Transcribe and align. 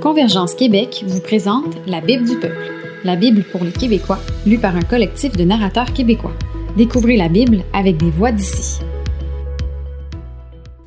Convergence 0.00 0.54
Québec 0.54 1.04
vous 1.06 1.20
présente 1.20 1.76
La 1.86 2.00
Bible 2.00 2.24
du 2.24 2.36
peuple, 2.36 2.72
la 3.04 3.16
Bible 3.16 3.44
pour 3.50 3.64
les 3.64 3.72
Québécois, 3.72 4.18
lue 4.46 4.58
par 4.58 4.76
un 4.76 4.82
collectif 4.82 5.32
de 5.32 5.44
narrateurs 5.44 5.92
québécois. 5.92 6.34
Découvrez 6.76 7.16
la 7.16 7.28
Bible 7.28 7.64
avec 7.72 7.96
des 7.96 8.10
voix 8.10 8.32
d'ici. 8.32 8.80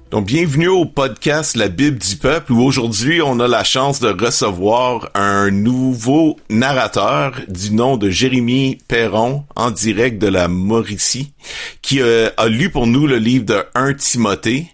Donc, 0.09 0.27
bienvenue 0.27 0.69
au 0.69 0.85
podcast 0.85 1.57
La 1.57 1.67
Bible 1.67 1.97
du 1.97 2.15
Peuple 2.15 2.53
où 2.53 2.61
aujourd'hui 2.61 3.21
on 3.21 3.41
a 3.41 3.47
la 3.47 3.65
chance 3.65 3.99
de 3.99 4.07
recevoir 4.07 5.09
un 5.15 5.51
nouveau 5.51 6.37
narrateur 6.49 7.33
du 7.49 7.73
nom 7.73 7.97
de 7.97 8.09
Jérémy 8.09 8.77
Perron 8.87 9.43
en 9.55 9.69
direct 9.69 10.21
de 10.21 10.27
la 10.27 10.47
Mauricie 10.47 11.33
qui 11.81 12.01
euh, 12.01 12.29
a 12.37 12.47
lu 12.47 12.69
pour 12.69 12.87
nous 12.87 13.05
le 13.05 13.17
livre 13.17 13.45
de 13.45 13.63
1 13.75 13.95
Timothée. 13.95 14.67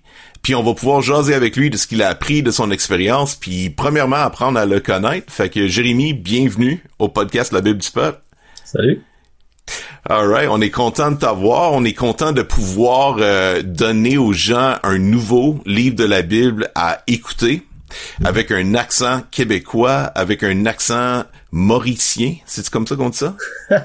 Puis 0.44 0.56
on 0.56 0.62
va 0.62 0.74
pouvoir 0.74 1.02
jaser 1.02 1.34
avec 1.34 1.56
lui 1.56 1.70
de 1.70 1.78
ce 1.78 1.88
qu'il 1.88 2.04
a 2.04 2.10
appris 2.10 2.44
de 2.44 2.52
son 2.52 2.70
expérience, 2.70 3.34
puis 3.34 3.70
premièrement 3.70 4.18
apprendre 4.18 4.60
à 4.60 4.66
le 4.66 4.82
connaître. 4.82 5.32
Fait 5.32 5.50
que 5.50 5.68
Jérémy, 5.68 6.14
bienvenue 6.14 6.84
au 7.00 7.08
podcast 7.08 7.54
La 7.54 7.62
Bible 7.62 7.80
du 7.80 7.90
Peuple. 7.90 8.20
Salut. 8.66 9.02
Alright, 10.10 10.50
on 10.52 10.60
est 10.60 10.70
content 10.70 11.12
de 11.12 11.16
t'avoir, 11.16 11.72
on 11.72 11.86
est 11.86 11.94
content 11.94 12.34
de 12.34 12.42
pouvoir 12.42 13.16
euh, 13.20 13.62
donner 13.62 14.18
aux 14.18 14.34
gens 14.34 14.76
un 14.84 14.98
nouveau 14.98 15.62
livre 15.66 15.96
de 15.96 16.04
la 16.04 16.24
Bible 16.24 16.70
à 16.76 17.04
écouter 17.08 17.66
avec 18.24 18.52
un 18.52 18.76
accent 18.76 19.22
québécois, 19.32 20.12
avec 20.16 20.44
un 20.44 20.66
accent 20.66 21.24
mauricien. 21.52 22.36
C'est 22.46 22.68
comme 22.70 22.88
ça 22.88 22.96
qu'on 22.96 23.10
dit 23.10 23.18
ça? 23.18 23.36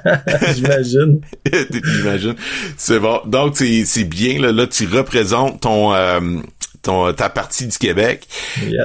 J'imagine. 0.54 1.20
J'imagine. 1.70 2.34
C'est 2.76 2.98
bon. 2.98 3.20
Donc, 3.26 3.56
c'est 3.56 4.04
bien, 4.04 4.40
là, 4.40 4.52
là, 4.52 4.66
tu 4.66 4.86
représentes 4.86 5.60
ton, 5.60 5.94
euh, 5.94 6.40
ton, 6.82 7.12
ta 7.12 7.28
partie 7.28 7.66
du 7.66 7.76
Québec. 7.78 8.26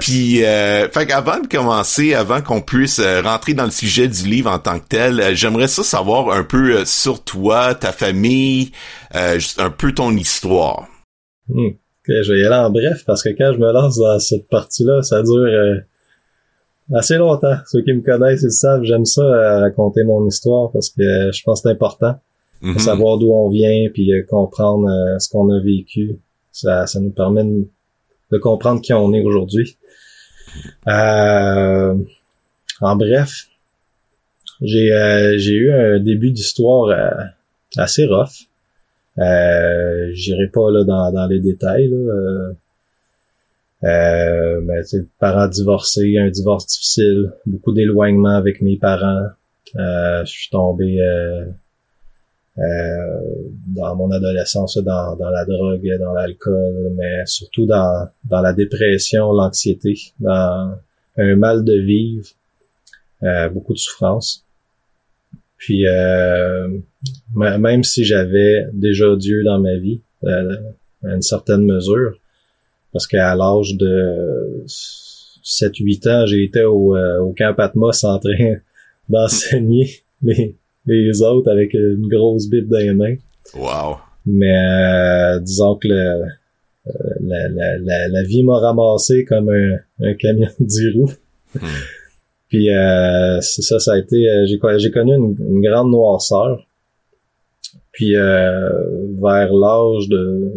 Puis, 0.01 0.43
euh, 0.43 0.89
fait 0.89 1.05
qu'avant 1.05 1.39
de 1.39 1.47
commencer, 1.47 2.13
avant 2.13 2.41
qu'on 2.41 2.61
puisse 2.61 2.99
euh, 2.99 3.21
rentrer 3.21 3.53
dans 3.53 3.65
le 3.65 3.71
sujet 3.71 4.07
du 4.07 4.27
livre 4.27 4.51
en 4.51 4.59
tant 4.59 4.79
que 4.79 4.87
tel, 4.87 5.19
euh, 5.19 5.35
j'aimerais 5.35 5.67
ça 5.67 5.83
savoir 5.83 6.31
un 6.31 6.43
peu 6.43 6.85
sur 6.85 7.23
toi, 7.23 7.75
ta 7.75 7.91
famille, 7.91 8.71
juste 9.35 9.59
un 9.59 9.69
peu 9.69 9.93
ton 9.93 10.15
histoire. 10.15 10.87
Hmm. 11.47 11.69
Je 12.07 12.33
vais 12.33 12.39
y 12.39 12.45
aller 12.45 12.55
en 12.55 12.69
bref 12.69 13.03
parce 13.05 13.23
que 13.23 13.29
quand 13.29 13.53
je 13.53 13.59
me 13.59 13.71
lance 13.71 13.97
dans 13.97 14.19
cette 14.19 14.47
partie-là, 14.49 15.01
ça 15.03 15.21
dure 15.23 15.81
assez 16.93 17.15
longtemps. 17.15 17.55
Ceux 17.71 17.81
qui 17.81 17.93
me 17.93 18.01
connaissent, 18.01 18.43
ils 18.43 18.51
savent, 18.51 18.83
j'aime 18.83 19.05
ça 19.05 19.59
raconter 19.59 20.03
mon 20.03 20.27
histoire 20.27 20.71
parce 20.71 20.89
que 20.89 21.31
je 21.31 21.43
pense 21.43 21.61
que 21.61 21.69
c'est 21.69 21.73
important. 21.73 22.15
Mm 22.61 22.79
savoir 22.79 23.17
d'où 23.17 23.29
on 23.31 23.49
vient 23.49 23.89
puis 23.93 24.09
comprendre 24.29 24.87
ce 25.19 25.27
qu'on 25.29 25.49
a 25.49 25.59
vécu. 25.59 26.17
Ça, 26.53 26.87
ça 26.87 26.99
nous 27.01 27.11
permet 27.11 27.43
de 27.43 27.67
de 28.33 28.39
comprendre 28.39 28.81
qui 28.81 28.93
on 28.93 29.13
est 29.13 29.21
aujourd'hui. 29.21 29.77
Euh, 30.87 31.95
en 32.81 32.95
bref, 32.95 33.47
j'ai 34.61 34.91
euh, 34.91 35.37
eu 35.37 35.71
un 35.71 35.99
début 35.99 36.31
d'histoire 36.31 36.87
euh, 36.89 37.23
assez 37.77 38.05
rough. 38.05 38.47
Euh, 39.19 40.09
J'irai 40.13 40.47
pas 40.47 40.71
là 40.71 40.83
dans, 40.83 41.11
dans 41.11 41.27
les 41.27 41.39
détails. 41.39 41.89
Là. 41.89 42.53
Euh, 43.83 44.61
ben, 44.61 44.83
parents 45.19 45.47
divorcés, 45.47 46.17
un 46.17 46.29
divorce 46.29 46.67
difficile, 46.67 47.33
beaucoup 47.45 47.73
d'éloignement 47.73 48.35
avec 48.35 48.61
mes 48.61 48.77
parents. 48.77 49.27
je 49.75 50.23
suis 50.25 50.49
tombé 50.49 50.99
euh, 52.59 53.19
dans 53.75 53.95
mon 53.95 54.11
adolescence, 54.11 54.77
dans, 54.77 55.15
dans 55.15 55.29
la 55.29 55.43
drogue, 55.43 55.89
dans 55.99 56.13
l'alcool, 56.13 56.91
mais 56.95 57.25
surtout 57.25 57.65
dans, 57.65 58.07
dans 58.25 58.41
la 58.41 58.53
dépression, 58.53 59.31
l'anxiété, 59.31 59.95
dans 60.19 60.75
un 61.17 61.35
mal 61.35 61.63
de 61.63 61.73
vivre, 61.73 62.27
euh, 63.23 63.49
beaucoup 63.49 63.73
de 63.73 63.79
souffrance. 63.79 64.45
Puis 65.63 65.87
euh, 65.87 66.67
même 67.35 67.83
si 67.83 68.03
j'avais 68.03 68.65
déjà 68.73 69.15
Dieu 69.15 69.43
dans 69.43 69.59
ma 69.59 69.77
vie, 69.77 70.01
euh, 70.25 70.55
à 71.03 71.15
une 71.15 71.21
certaine 71.21 71.63
mesure, 71.63 72.17
parce 72.91 73.07
qu'à 73.07 73.33
l'âge 73.35 73.75
de 73.75 74.65
7-8 74.67 76.09
ans, 76.09 76.25
j'ai 76.25 76.43
été 76.43 76.63
au, 76.63 76.97
au 76.97 77.33
camp 77.33 77.53
Patmos 77.55 78.03
en 78.03 78.19
train 78.19 78.55
d'enseigner 79.09 79.89
les, 80.21 80.57
les 80.85 81.21
autres 81.21 81.49
avec 81.49 81.73
une 81.73 82.07
grosse 82.07 82.49
bible 82.49 82.67
dans 82.67 82.79
les 82.79 82.93
mains. 82.93 83.15
Wow. 83.55 83.97
Mais 84.25 84.55
euh, 84.57 85.39
disons 85.39 85.75
que 85.75 85.87
le, 85.87 86.23
euh, 86.87 86.91
la, 87.21 87.47
la, 87.49 87.77
la, 87.77 88.07
la, 88.09 88.23
vie 88.23 88.43
m'a 88.43 88.57
ramassé 88.59 89.25
comme 89.25 89.49
un, 89.49 89.77
un 90.01 90.13
camion 90.15 90.49
de 90.59 90.93
roues. 90.93 91.13
Hmm. 91.55 91.67
Puis 92.53 92.69
euh, 92.69 93.41
c'est 93.41 93.63
ça, 93.63 93.79
ça 93.79 93.93
a 93.93 93.97
été. 93.97 94.27
J'ai, 94.45 94.59
j'ai 94.77 94.91
connu 94.91 95.15
une, 95.15 95.61
grande 95.61 95.89
noirceur. 95.89 96.63
Puis 97.91 98.13
vers 98.13 99.53
l'âge 99.53 100.07
de 100.07 100.51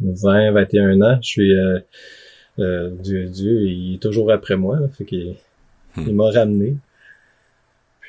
20, 0.00 0.52
21 0.52 1.02
ans, 1.02 1.18
je 1.20 1.28
suis 1.28 1.52
Dieu, 2.56 3.24
Dieu, 3.26 3.62
il 3.66 3.94
est 3.94 3.98
toujours 3.98 4.30
après 4.30 4.54
moi. 4.54 4.78
fait 4.96 5.04
qu'il 5.04 5.34
hmm. 5.96 6.04
il 6.06 6.14
m'a 6.14 6.30
ramené. 6.30 6.76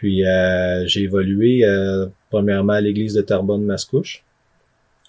Puis 0.02 0.26
euh, 0.26 0.88
j'ai 0.88 1.04
évolué 1.04 1.64
euh, 1.64 2.08
premièrement 2.32 2.74
à 2.74 2.82
l'église 2.82 3.14
de 3.14 3.22
Terrebonne-Mascouche, 3.22 4.24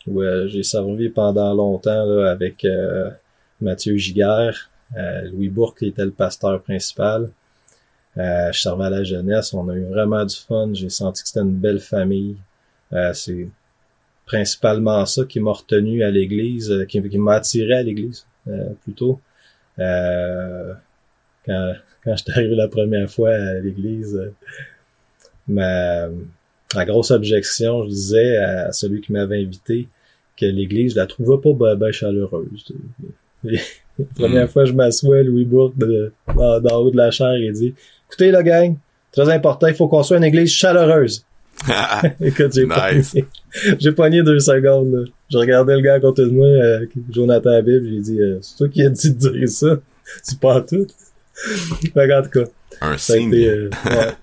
où 0.07 0.21
euh, 0.21 0.49
j'ai 0.49 0.63
servi 0.63 1.09
pendant 1.09 1.55
longtemps 1.55 2.21
avec 2.25 2.67
Mathieu 3.63 3.97
Giguère, 3.97 4.69
Louis 5.33 5.49
Bourque 5.49 5.79
qui 5.79 5.87
était 5.87 6.05
le 6.05 6.11
pasteur 6.11 6.61
principal. 6.61 7.31
Je 8.17 8.59
servais 8.61 8.85
à 8.87 8.91
la 8.91 9.05
jeunesse, 9.05 9.55
on 9.55 9.69
a 9.69 9.75
eu 9.75 9.85
vraiment 9.85 10.25
du 10.25 10.37
fun, 10.37 10.71
j'ai 10.75 10.91
senti 10.91 11.23
que 11.23 11.29
c'était 11.29 11.41
une 11.41 11.57
belle 11.57 11.81
famille. 11.81 12.37
c'est 13.15 13.49
principalement 14.27 15.05
ça 15.07 15.25
qui 15.25 15.41
m'a 15.41 15.53
retenu 15.53 16.03
à 16.03 16.11
l'église, 16.11 16.87
qui, 16.89 17.01
m'a 17.19 17.35
attiré 17.35 17.75
à 17.75 17.83
l'église 17.83 18.27
plutôt. 18.85 19.21
quand, 19.79 20.75
quand 22.05 22.17
je 22.17 22.23
suis 22.23 22.33
arrivé 22.33 22.55
la 22.55 22.69
première 22.69 23.11
fois 23.11 23.31
à 23.31 23.55
l'église, 23.61 24.19
ma, 25.49 26.09
grosse 26.75 27.11
objection, 27.11 27.85
je 27.85 27.89
disais 27.91 28.37
à 28.37 28.73
celui 28.73 29.01
qui 29.01 29.13
m'avait 29.13 29.43
invité 29.43 29.89
que 30.37 30.47
l'église, 30.47 30.93
je 30.93 30.97
la 30.97 31.07
trouvais 31.07 31.41
pas 31.41 31.53
ben, 31.53 31.77
ben 31.77 31.93
chaleureuse. 31.93 32.73
La 33.99 34.05
première 34.15 34.45
mm. 34.45 34.49
fois 34.49 34.65
je 34.65 34.73
m'assois, 34.73 35.23
Louis 35.23 35.45
Bourque, 35.45 35.75
dans, 35.79 36.61
dans 36.61 36.77
haut 36.77 36.91
de 36.91 36.97
la 36.97 37.11
chaire, 37.11 37.37
il 37.37 37.53
dit 37.53 37.75
Écoutez, 38.09 38.31
la 38.31 38.43
gang, 38.43 38.77
très 39.13 39.29
important, 39.31 39.67
il 39.67 39.75
faut 39.75 39.89
qu'on 39.89 40.03
soit 40.03 40.17
une 40.17 40.25
église 40.25 40.51
chaleureuse. 40.51 41.25
Écoute, 42.21 42.53
j'ai 42.55 42.67
nice. 42.67 43.15
j'ai 43.79 43.93
pogné 43.93 44.23
deux 44.23 44.41
secondes. 44.41 44.93
Là. 44.93 45.05
Je 45.31 45.39
regardais 45.39 45.77
le 45.77 45.83
gars 45.83 45.95
à 45.95 46.01
côté 46.01 46.23
de 46.23 46.31
moi, 46.31 46.47
euh, 46.47 46.87
Jonathan 47.11 47.51
Habib, 47.51 47.85
j'ai 47.85 48.01
dit 48.01 48.21
euh, 48.21 48.39
C'est 48.43 48.57
toi 48.57 48.69
qui 48.69 48.83
as 48.83 48.89
dit 48.89 49.15
de 49.15 49.29
dire 49.31 49.49
ça? 49.49 49.77
C'est 50.23 50.39
pas 50.39 50.61
tout. 50.61 50.87
fait 51.95 52.15
en 52.15 52.23
tout 52.23 52.31
cas. 52.31 52.45
Un 52.81 52.99
ça, 52.99 53.13
a 53.13 53.17
été, 53.17 53.49
euh, 53.49 53.71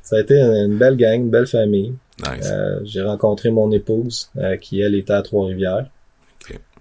ça 0.04 0.18
a 0.18 0.20
été 0.20 0.40
une 0.40 0.78
belle 0.78 0.98
gang, 0.98 1.22
une 1.22 1.30
belle 1.30 1.48
famille. 1.48 1.94
Euh, 2.28 2.80
j'ai 2.84 3.02
rencontré 3.02 3.50
mon 3.50 3.72
épouse, 3.72 4.30
qui 4.60 4.82
elle 4.82 4.96
était 4.96 5.14
à 5.14 5.22
Trois-Rivières. 5.22 5.86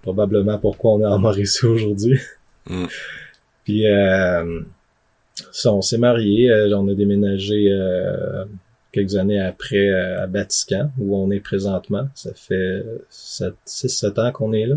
Probablement 0.01 0.57
pourquoi 0.57 0.93
on 0.93 1.01
est 1.01 1.05
en 1.05 1.19
Mauricie 1.19 1.65
aujourd'hui. 1.65 2.19
Mm. 2.69 2.85
Puis 3.65 3.85
on 5.65 5.81
s'est 5.81 5.97
mariés, 5.97 6.51
on 6.73 6.87
a 6.87 6.93
déménagé 6.93 7.71
quelques 8.91 9.15
années 9.15 9.39
après 9.39 9.89
à 9.91 10.25
Vatican, 10.27 10.91
où 10.97 11.17
on 11.17 11.29
est 11.31 11.39
présentement. 11.39 12.07
Ça 12.15 12.31
fait 12.33 12.83
6-7 13.11 14.19
ans 14.19 14.31
qu'on 14.31 14.53
est 14.53 14.65
là. 14.65 14.75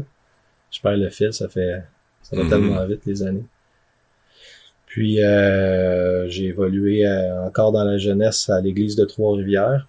Je 0.70 0.80
perds 0.80 0.96
le 0.96 1.10
fil, 1.10 1.32
ça 1.32 1.48
fait 1.48 1.82
ça 2.22 2.36
va 2.36 2.44
mm-hmm. 2.44 2.48
tellement 2.48 2.86
vite 2.86 3.02
les 3.06 3.22
années. 3.22 3.44
Puis 4.86 5.22
euh, 5.22 6.28
j'ai 6.28 6.48
évolué 6.48 7.06
euh, 7.06 7.46
encore 7.46 7.72
dans 7.72 7.84
la 7.84 7.98
jeunesse 7.98 8.50
à 8.50 8.60
l'église 8.60 8.96
de 8.96 9.04
Trois-Rivières. 9.04 9.86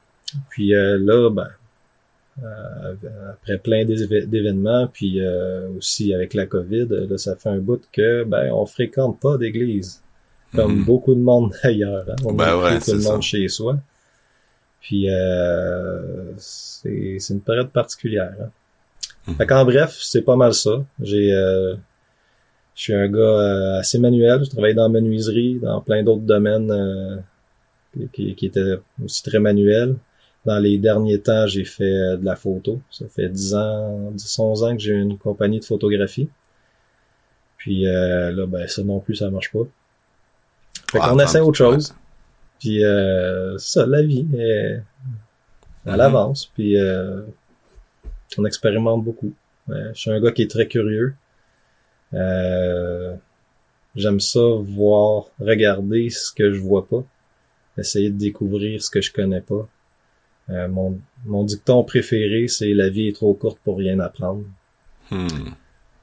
Puis 0.49 0.73
euh, 0.73 0.97
là, 0.97 1.29
ben, 1.29 1.49
après 3.29 3.57
plein 3.57 3.85
d'événements, 3.85 4.87
puis 4.87 5.19
aussi 5.77 6.13
avec 6.13 6.33
la 6.33 6.45
COVID, 6.45 6.87
là, 6.89 7.17
ça 7.17 7.35
fait 7.35 7.49
un 7.49 7.59
bout 7.59 7.81
que 7.91 8.23
ben 8.23 8.51
on 8.51 8.65
fréquente 8.65 9.19
pas 9.19 9.37
d'église, 9.37 10.01
comme 10.55 10.79
mhm. 10.79 10.85
beaucoup 10.85 11.13
de 11.13 11.21
monde 11.21 11.51
d'ailleurs. 11.63 12.05
Hein. 12.09 12.15
On 12.25 12.33
ben 12.33 12.57
ouais, 12.57 12.79
tout 12.79 12.93
le 12.93 13.03
monde 13.03 13.21
chez 13.21 13.47
soi. 13.47 13.77
Puis 14.81 15.07
c'est 16.37 17.33
une 17.33 17.41
période 17.41 17.69
particulière. 17.69 18.33
Hein. 18.41 18.49
Mhm. 19.27 19.35
Fait 19.35 19.45
qu'en 19.45 19.65
bref, 19.65 19.97
c'est 20.01 20.23
pas 20.23 20.35
mal 20.35 20.53
ça. 20.53 20.83
J'ai 21.01 21.31
je 22.75 22.81
suis 22.81 22.93
un 22.93 23.07
gars 23.07 23.19
euh, 23.19 23.79
assez 23.79 23.99
manuel. 23.99 24.43
Je 24.43 24.49
travaille 24.49 24.73
dans 24.73 24.83
la 24.83 24.89
menuiserie, 24.89 25.59
dans 25.61 25.81
plein 25.81 26.03
d'autres 26.03 26.23
domaines 26.23 26.71
euh, 26.71 27.17
qui, 28.13 28.33
qui, 28.35 28.45
étaient 28.47 28.75
aussi 29.03 29.21
très 29.23 29.39
manuels. 29.39 29.95
Dans 30.45 30.59
les 30.59 30.77
derniers 30.77 31.19
temps, 31.19 31.47
j'ai 31.47 31.63
fait 31.63 31.83
euh, 31.83 32.17
de 32.17 32.25
la 32.25 32.35
photo. 32.35 32.81
Ça 32.91 33.05
fait 33.07 33.29
10 33.29 33.55
ans, 33.55 34.11
10, 34.11 34.39
11 34.39 34.63
ans 34.63 34.75
que 34.75 34.81
j'ai 34.81 34.93
une 34.93 35.17
compagnie 35.17 35.59
de 35.59 35.65
photographie. 35.65 36.29
Puis 37.57 37.83
là, 37.85 38.45
ben 38.45 38.67
ça 38.67 38.83
non 38.83 38.99
plus, 38.99 39.15
ça 39.15 39.29
marche 39.29 39.49
pas. 39.53 39.63
Fait 40.91 40.99
qu'on 40.99 41.17
essaie 41.19 41.39
autre 41.39 41.57
chose. 41.57 41.95
Puis 42.59 42.83
euh, 42.83 43.57
ça, 43.57 43.85
la 43.85 44.01
vie 44.01 44.27
est 44.37 44.81
à 45.85 45.97
l'avance. 45.97 46.49
Puis 46.53 46.77
euh, 46.77 47.21
on 48.37 48.45
expérimente 48.45 49.03
beaucoup. 49.03 49.33
je 49.67 49.91
suis 49.95 50.11
un 50.11 50.19
gars 50.21 50.31
qui 50.31 50.43
est 50.43 50.49
très 50.49 50.67
curieux. 50.67 51.15
Euh, 52.13 53.15
J'aime 53.95 54.19
ça 54.19 54.39
voir, 54.39 55.25
regarder 55.39 56.09
ce 56.09 56.31
que 56.31 56.51
je 56.51 56.59
vois 56.59 56.87
pas, 56.87 57.03
essayer 57.77 58.09
de 58.09 58.17
découvrir 58.17 58.81
ce 58.81 58.89
que 58.89 59.01
je 59.01 59.11
connais 59.11 59.41
pas. 59.41 59.67
Euh, 60.49 60.67
mon, 60.67 60.99
mon 61.25 61.43
dicton 61.43 61.83
préféré, 61.83 62.47
c'est 62.47 62.73
la 62.73 62.89
vie 62.89 63.07
est 63.07 63.13
trop 63.13 63.33
courte 63.33 63.59
pour 63.63 63.77
rien 63.77 63.99
apprendre. 63.99 64.43
Hmm. 65.11 65.27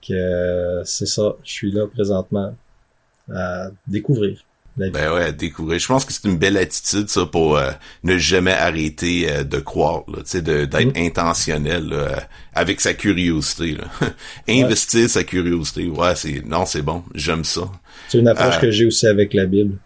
Que 0.07 0.83
c'est 0.85 1.07
ça, 1.07 1.37
je 1.45 1.53
suis 1.53 1.71
là 1.71 1.87
présentement 1.87 2.55
à 3.33 3.69
découvrir. 3.87 4.45
Ben 4.77 5.13
ouais, 5.13 5.33
découvrir. 5.33 5.79
Je 5.79 5.87
pense 5.87 6.05
que 6.05 6.13
c'est 6.13 6.27
une 6.27 6.39
belle 6.39 6.57
attitude 6.57 7.09
ça 7.09 7.27
pour 7.27 7.59
euh, 7.59 7.71
ne 8.03 8.17
jamais 8.17 8.53
arrêter 8.53 9.31
euh, 9.31 9.45
de 9.45 9.59
croire, 9.59 10.05
tu 10.07 10.15
sais, 10.25 10.43
d'être 10.43 10.75
mm. 10.75 10.93
intentionnel 10.97 11.93
avec 12.55 12.81
sa 12.81 12.95
curiosité. 12.95 13.77
Investir 14.49 15.11
sa 15.11 15.25
curiosité, 15.25 15.89
ouais, 15.89 16.17
c'est 16.17 16.43
non, 16.47 16.65
c'est 16.65 16.83
bon, 16.83 17.03
j'aime 17.15 17.45
ça. 17.45 17.71
C'est 18.09 18.19
une 18.19 18.29
approche 18.29 18.57
euh, 18.57 18.61
que 18.61 18.71
j'ai 18.71 18.87
aussi 18.87 19.07
avec 19.07 19.35
la 19.35 19.47
Bible. 19.47 19.77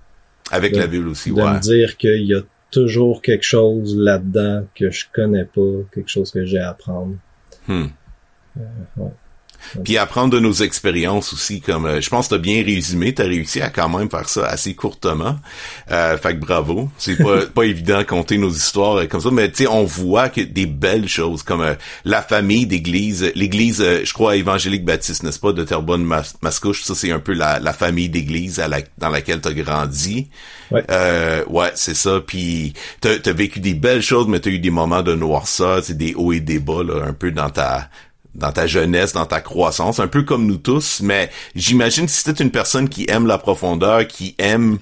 Avec 0.51 0.77
la 0.77 0.87
Bible 0.87 1.09
aussi, 1.09 1.31
de 1.31 1.37
ouais. 1.37 1.55
me 1.55 1.59
dire 1.59 1.97
qu'il 1.97 2.27
y 2.27 2.35
a 2.35 2.41
toujours 2.75 3.23
quelque 3.23 3.45
chose 3.45 3.97
là-dedans 3.97 4.67
que 4.75 4.91
je 4.91 5.07
connais 5.13 5.45
pas, 5.45 5.85
quelque 5.93 6.09
chose 6.09 6.31
que 6.33 6.45
j'ai 6.45 6.59
à 6.59 6.71
apprendre. 6.71 7.15
Hmm. 7.69 7.87
ouais. 8.97 9.11
Puis 9.85 9.99
apprendre 9.99 10.31
de 10.31 10.41
nos 10.41 10.53
expériences 10.53 11.33
aussi, 11.33 11.61
comme 11.61 11.87
euh, 11.87 12.01
je 12.01 12.09
pense 12.09 12.29
que 12.29 12.35
t'as 12.35 12.41
bien 12.41 12.63
résumé, 12.65 13.15
t'as 13.15 13.25
réussi 13.25 13.61
à 13.61 13.71
quand 13.71 13.89
même 13.89 14.11
faire 14.11 14.29
ça 14.29 14.47
assez 14.47 14.75
courtement. 14.75 15.37
Euh, 15.91 16.17
fait 16.19 16.35
que 16.35 16.41
bravo. 16.41 16.91
C'est 16.99 17.17
pas, 17.17 17.47
pas 17.55 17.65
évident 17.65 17.99
de 17.99 18.05
compter 18.05 18.39
nos 18.39 18.51
histoires 18.51 18.97
euh, 18.97 19.07
comme 19.07 19.21
ça, 19.21 19.31
mais 19.31 19.51
tu 19.51 19.65
sais, 19.65 19.67
on 19.67 19.85
voit 19.85 20.29
que 20.29 20.41
des 20.41 20.67
belles 20.67 21.09
choses 21.09 21.43
comme 21.43 21.63
euh, 21.63 21.75
la 22.05 22.23
famille 22.23 22.67
d'église, 22.67 23.31
l'église, 23.35 23.83
je 24.05 24.13
crois 24.13 24.37
évangélique 24.37 24.85
baptiste, 24.85 25.23
n'est-ce 25.23 25.41
pas, 25.41 25.53
de 25.53 25.65
Terrebonne 25.65 26.05
Mascouche, 26.43 26.83
ça 26.83 26.95
c'est 26.95 27.11
un 27.11 27.19
peu 27.19 27.33
la, 27.33 27.59
la 27.61 27.73
famille 27.73 28.09
d'église 28.09 28.59
la, 28.59 28.81
dans 28.99 29.09
laquelle 29.09 29.41
t'as 29.41 29.53
grandi. 29.53 30.29
Ouais, 30.71 30.85
ouais 31.49 31.73
c'est 31.75 31.95
ça. 31.95 32.21
Puis 32.27 32.75
t'as 33.01 33.17
as 33.25 33.33
vécu 33.33 33.61
des 33.61 33.75
belles 33.75 34.03
choses, 34.03 34.27
mais 34.29 34.41
t'as 34.41 34.51
eu 34.51 34.59
des 34.59 34.71
moments 34.71 35.03
de 35.03 35.15
noirceur, 35.15 35.83
des 35.89 36.15
hauts 36.15 36.33
et 36.33 36.41
des 36.41 36.59
bas 36.59 36.83
là, 36.83 37.05
un 37.07 37.13
peu 37.13 37.31
dans 37.31 37.51
ta 37.51 37.89
dans 38.35 38.53
ta 38.53 38.67
jeunesse, 38.67 39.13
dans 39.13 39.27
ta 39.27 39.41
croissance, 39.41 40.01
un 40.01 40.09
peu 40.09 40.23
comme 40.23 40.47
nous 40.47 40.57
tous, 40.57 41.01
mais 41.03 41.31
j'imagine 41.55 42.09
si 42.09 42.23
c'était 42.23 42.43
une 42.43 42.51
personne 42.51 42.89
qui 42.89 43.07
aime 43.09 43.27
la 43.27 43.39
profondeur, 43.39 44.07
qui 44.07 44.35
aime 44.39 44.79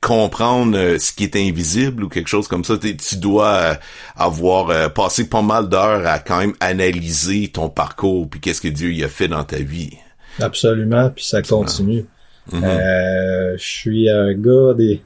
comprendre 0.00 0.76
euh, 0.76 0.98
ce 0.98 1.12
qui 1.12 1.24
est 1.24 1.34
invisible 1.34 2.04
ou 2.04 2.08
quelque 2.08 2.28
chose 2.28 2.46
comme 2.46 2.62
ça, 2.62 2.74
tu 2.76 3.16
dois 3.16 3.54
euh, 3.54 3.74
avoir 4.16 4.68
euh, 4.68 4.88
passé 4.90 5.28
pas 5.28 5.40
mal 5.40 5.70
d'heures 5.70 6.06
à 6.06 6.18
quand 6.18 6.40
même 6.40 6.52
analyser 6.60 7.48
ton 7.48 7.70
parcours 7.70 8.28
puis 8.28 8.38
qu'est-ce 8.38 8.60
que 8.60 8.68
Dieu 8.68 8.92
y 8.92 9.02
a 9.02 9.08
fait 9.08 9.28
dans 9.28 9.44
ta 9.44 9.56
vie. 9.56 9.92
Absolument, 10.40 11.08
puis 11.08 11.24
ça 11.24 11.40
continue. 11.40 12.04
Mm-hmm. 12.52 13.56
je 13.56 13.64
suis 13.64 14.10
un 14.10 14.34
gars 14.34 14.74
des 14.74 15.00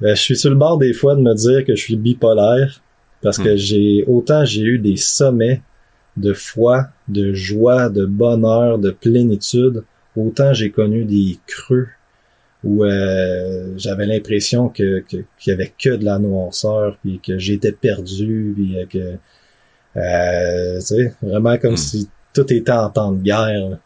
ben, 0.00 0.16
je 0.16 0.20
suis 0.20 0.36
sur 0.36 0.50
le 0.50 0.56
bord 0.56 0.78
des 0.78 0.92
fois 0.92 1.14
de 1.14 1.20
me 1.20 1.32
dire 1.34 1.64
que 1.64 1.76
je 1.76 1.80
suis 1.80 1.94
bipolaire 1.94 2.80
parce 3.22 3.38
que 3.38 3.54
mm. 3.54 3.56
j'ai 3.56 4.04
autant 4.08 4.44
j'ai 4.44 4.62
eu 4.62 4.78
des 4.80 4.96
sommets 4.96 5.60
de 6.18 6.32
foi, 6.32 6.88
de 7.08 7.32
joie, 7.32 7.88
de 7.88 8.04
bonheur, 8.06 8.78
de 8.78 8.90
plénitude, 8.90 9.84
autant 10.16 10.52
j'ai 10.52 10.70
connu 10.70 11.04
des 11.04 11.38
creux 11.46 11.88
où 12.64 12.84
euh, 12.84 13.74
j'avais 13.76 14.06
l'impression 14.06 14.68
que 14.68 15.04
qu'il 15.08 15.24
y 15.46 15.50
avait 15.50 15.72
que 15.78 15.90
de 15.90 16.04
la 16.04 16.18
noirceur 16.18 16.98
puis 17.00 17.20
que 17.24 17.38
j'étais 17.38 17.72
perdu 17.72 18.52
puis 18.56 18.76
que 18.90 19.14
euh, 19.96 20.78
tu 20.80 20.86
sais 20.86 21.14
vraiment 21.22 21.56
comme 21.56 21.74
hmm. 21.74 21.76
si 21.76 22.08
tout 22.34 22.52
était 22.52 22.72
en 22.72 22.90
temps 22.90 23.12
de 23.12 23.22
guerre 23.22 23.78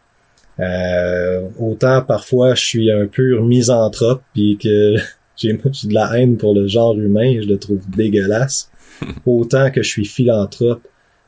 euh, 0.58 1.42
autant 1.58 2.00
parfois 2.02 2.54
je 2.54 2.64
suis 2.64 2.90
un 2.90 3.06
pur 3.06 3.42
misanthrope 3.44 4.22
puis 4.32 4.56
que 4.56 4.96
j'ai 5.36 5.52
de 5.52 5.94
la 5.94 6.18
haine 6.18 6.38
pour 6.38 6.54
le 6.54 6.66
genre 6.66 6.98
humain 6.98 7.40
je 7.42 7.48
le 7.48 7.58
trouve 7.58 7.82
dégueulasse. 7.90 8.70
Autant 9.26 9.70
que 9.70 9.82
je 9.82 9.88
suis 9.88 10.04
philanthrope 10.04 10.82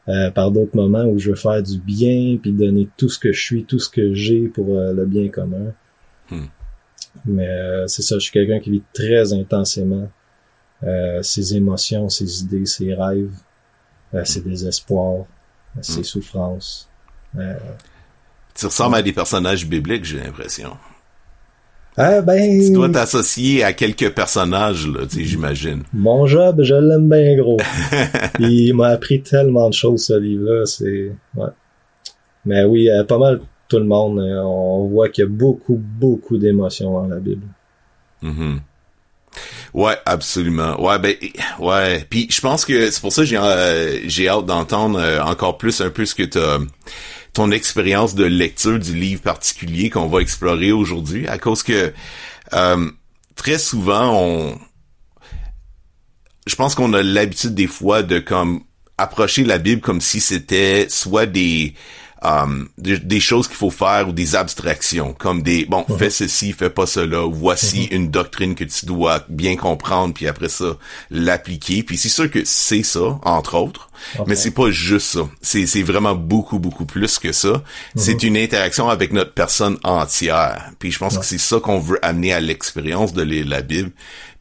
euh, 0.06 0.30
par 0.30 0.50
d'autres 0.50 0.76
moments 0.76 1.04
où 1.04 1.18
je 1.18 1.30
veux 1.30 1.36
faire 1.36 1.62
du 1.62 1.78
bien 1.78 2.36
puis 2.36 2.52
donner 2.52 2.88
tout 2.98 3.08
ce 3.08 3.18
que 3.18 3.32
je 3.32 3.40
suis, 3.42 3.64
tout 3.64 3.78
ce 3.78 3.88
que 3.88 4.12
j'ai 4.12 4.48
pour 4.48 4.76
euh, 4.76 4.92
le 4.92 5.06
bien 5.06 5.28
commun. 5.28 5.72
Hmm. 6.30 6.44
Mais 7.24 7.48
euh, 7.48 7.86
c'est 7.86 8.02
ça, 8.02 8.16
je 8.16 8.20
suis 8.20 8.32
quelqu'un 8.32 8.60
qui 8.60 8.70
vit 8.70 8.82
très 8.92 9.32
intensément 9.32 10.10
ses 11.22 11.56
émotions, 11.56 12.10
ses 12.10 12.42
idées, 12.42 12.66
ses 12.66 12.92
rêves, 12.92 13.32
ses 14.24 14.40
hmm. 14.40 14.44
désespoirs, 14.44 15.24
ses 15.80 16.00
hmm. 16.00 16.04
souffrances. 16.04 16.88
tu 18.54 18.66
ressembles 18.66 18.96
à 18.96 19.02
des 19.02 19.14
personnages 19.14 19.66
bibliques, 19.66 20.04
j'ai 20.04 20.18
l'impression. 20.18 20.76
Ah 21.96 22.20
ben. 22.22 22.60
Tu 22.60 22.72
dois 22.72 22.88
t'associer 22.88 23.62
à 23.62 23.72
quelques 23.72 24.12
personnages, 24.14 24.88
là, 24.88 25.06
tu 25.06 25.16
sais, 25.16 25.24
j'imagine. 25.24 25.82
Mon 25.92 26.26
job, 26.26 26.60
je 26.62 26.74
l'aime 26.74 27.08
bien 27.08 27.36
gros. 27.36 27.58
il 28.40 28.74
m'a 28.74 28.88
appris 28.88 29.22
tellement 29.22 29.68
de 29.68 29.74
choses, 29.74 30.06
ce 30.06 30.18
livre-là, 30.18 30.66
c'est. 30.66 31.12
Ouais. 31.36 31.50
Mais 32.46 32.64
oui, 32.64 32.90
euh, 32.90 33.04
pas 33.04 33.18
mal 33.18 33.40
tout 33.68 33.78
le 33.78 33.84
monde, 33.84 34.18
euh, 34.18 34.42
on 34.42 34.86
voit 34.86 35.08
qu'il 35.08 35.24
y 35.24 35.26
a 35.26 35.30
beaucoup, 35.30 35.80
beaucoup 35.80 36.36
d'émotions 36.36 36.92
dans 36.92 37.06
la 37.06 37.20
Bible. 37.20 37.46
Mm-hmm. 38.22 38.58
Ouais, 39.72 39.96
absolument. 40.06 40.80
Ouais, 40.80 40.98
ben, 40.98 41.14
ouais. 41.58 42.06
Puis 42.08 42.28
je 42.30 42.40
pense 42.40 42.64
que 42.64 42.90
c'est 42.90 43.00
pour 43.00 43.12
ça 43.12 43.22
que 43.22 43.28
j'ai 43.28 43.36
euh, 43.36 44.32
hâte 44.32 44.46
d'entendre 44.46 45.00
encore 45.24 45.58
plus 45.58 45.80
un 45.80 45.90
peu 45.90 46.04
ce 46.06 46.14
que 46.14 46.22
t'as 46.22 46.58
ton 47.34 47.50
expérience 47.50 48.14
de 48.14 48.24
lecture 48.24 48.78
du 48.78 48.94
livre 48.94 49.20
particulier 49.20 49.90
qu'on 49.90 50.06
va 50.06 50.20
explorer 50.20 50.70
aujourd'hui, 50.72 51.26
à 51.26 51.36
cause 51.36 51.62
que 51.64 51.92
euh, 52.52 52.90
très 53.34 53.58
souvent 53.58 54.16
on, 54.16 54.58
je 56.46 56.54
pense 56.54 56.74
qu'on 56.76 56.92
a 56.92 57.02
l'habitude 57.02 57.54
des 57.54 57.66
fois 57.66 58.02
de 58.02 58.20
comme 58.20 58.62
approcher 58.98 59.42
la 59.42 59.58
Bible 59.58 59.80
comme 59.80 60.00
si 60.00 60.20
c'était 60.20 60.86
soit 60.88 61.26
des 61.26 61.74
Um, 62.24 62.68
des, 62.78 63.20
choses 63.20 63.48
qu'il 63.48 63.56
faut 63.56 63.70
faire 63.70 64.08
ou 64.08 64.12
des 64.12 64.34
abstractions, 64.34 65.12
comme 65.12 65.42
des 65.42 65.66
bon, 65.66 65.84
fais 65.98 66.08
ceci, 66.08 66.54
fais 66.54 66.70
pas 66.70 66.86
cela, 66.86 67.28
voici 67.30 67.84
une 67.90 68.10
doctrine 68.10 68.54
que 68.54 68.64
tu 68.64 68.86
dois 68.86 69.26
bien 69.28 69.56
comprendre, 69.56 70.14
puis 70.14 70.26
après 70.26 70.48
ça 70.48 70.78
l'appliquer. 71.10 71.82
Puis 71.82 71.98
c'est 71.98 72.08
sûr 72.08 72.30
que 72.30 72.40
c'est 72.46 72.82
ça, 72.82 73.20
entre 73.24 73.56
autres, 73.58 73.90
mais 74.26 74.36
c'est 74.36 74.52
pas 74.52 74.70
juste 74.70 75.08
ça. 75.08 75.28
C'est 75.42 75.66
c'est 75.66 75.82
vraiment 75.82 76.14
beaucoup 76.14 76.58
beaucoup 76.58 76.86
plus 76.86 77.18
que 77.18 77.32
ça. 77.32 77.62
C'est 77.94 78.22
une 78.22 78.38
interaction 78.38 78.88
avec 78.88 79.12
notre 79.12 79.34
personne 79.34 79.78
entière. 79.84 80.70
Puis 80.78 80.92
je 80.92 80.98
pense 80.98 81.18
que 81.18 81.26
c'est 81.26 81.36
ça 81.36 81.60
qu'on 81.60 81.78
veut 81.78 82.02
amener 82.02 82.32
à 82.32 82.40
l'expérience 82.40 83.12
de 83.12 83.22
lire 83.22 83.46
la 83.46 83.60
Bible. 83.60 83.90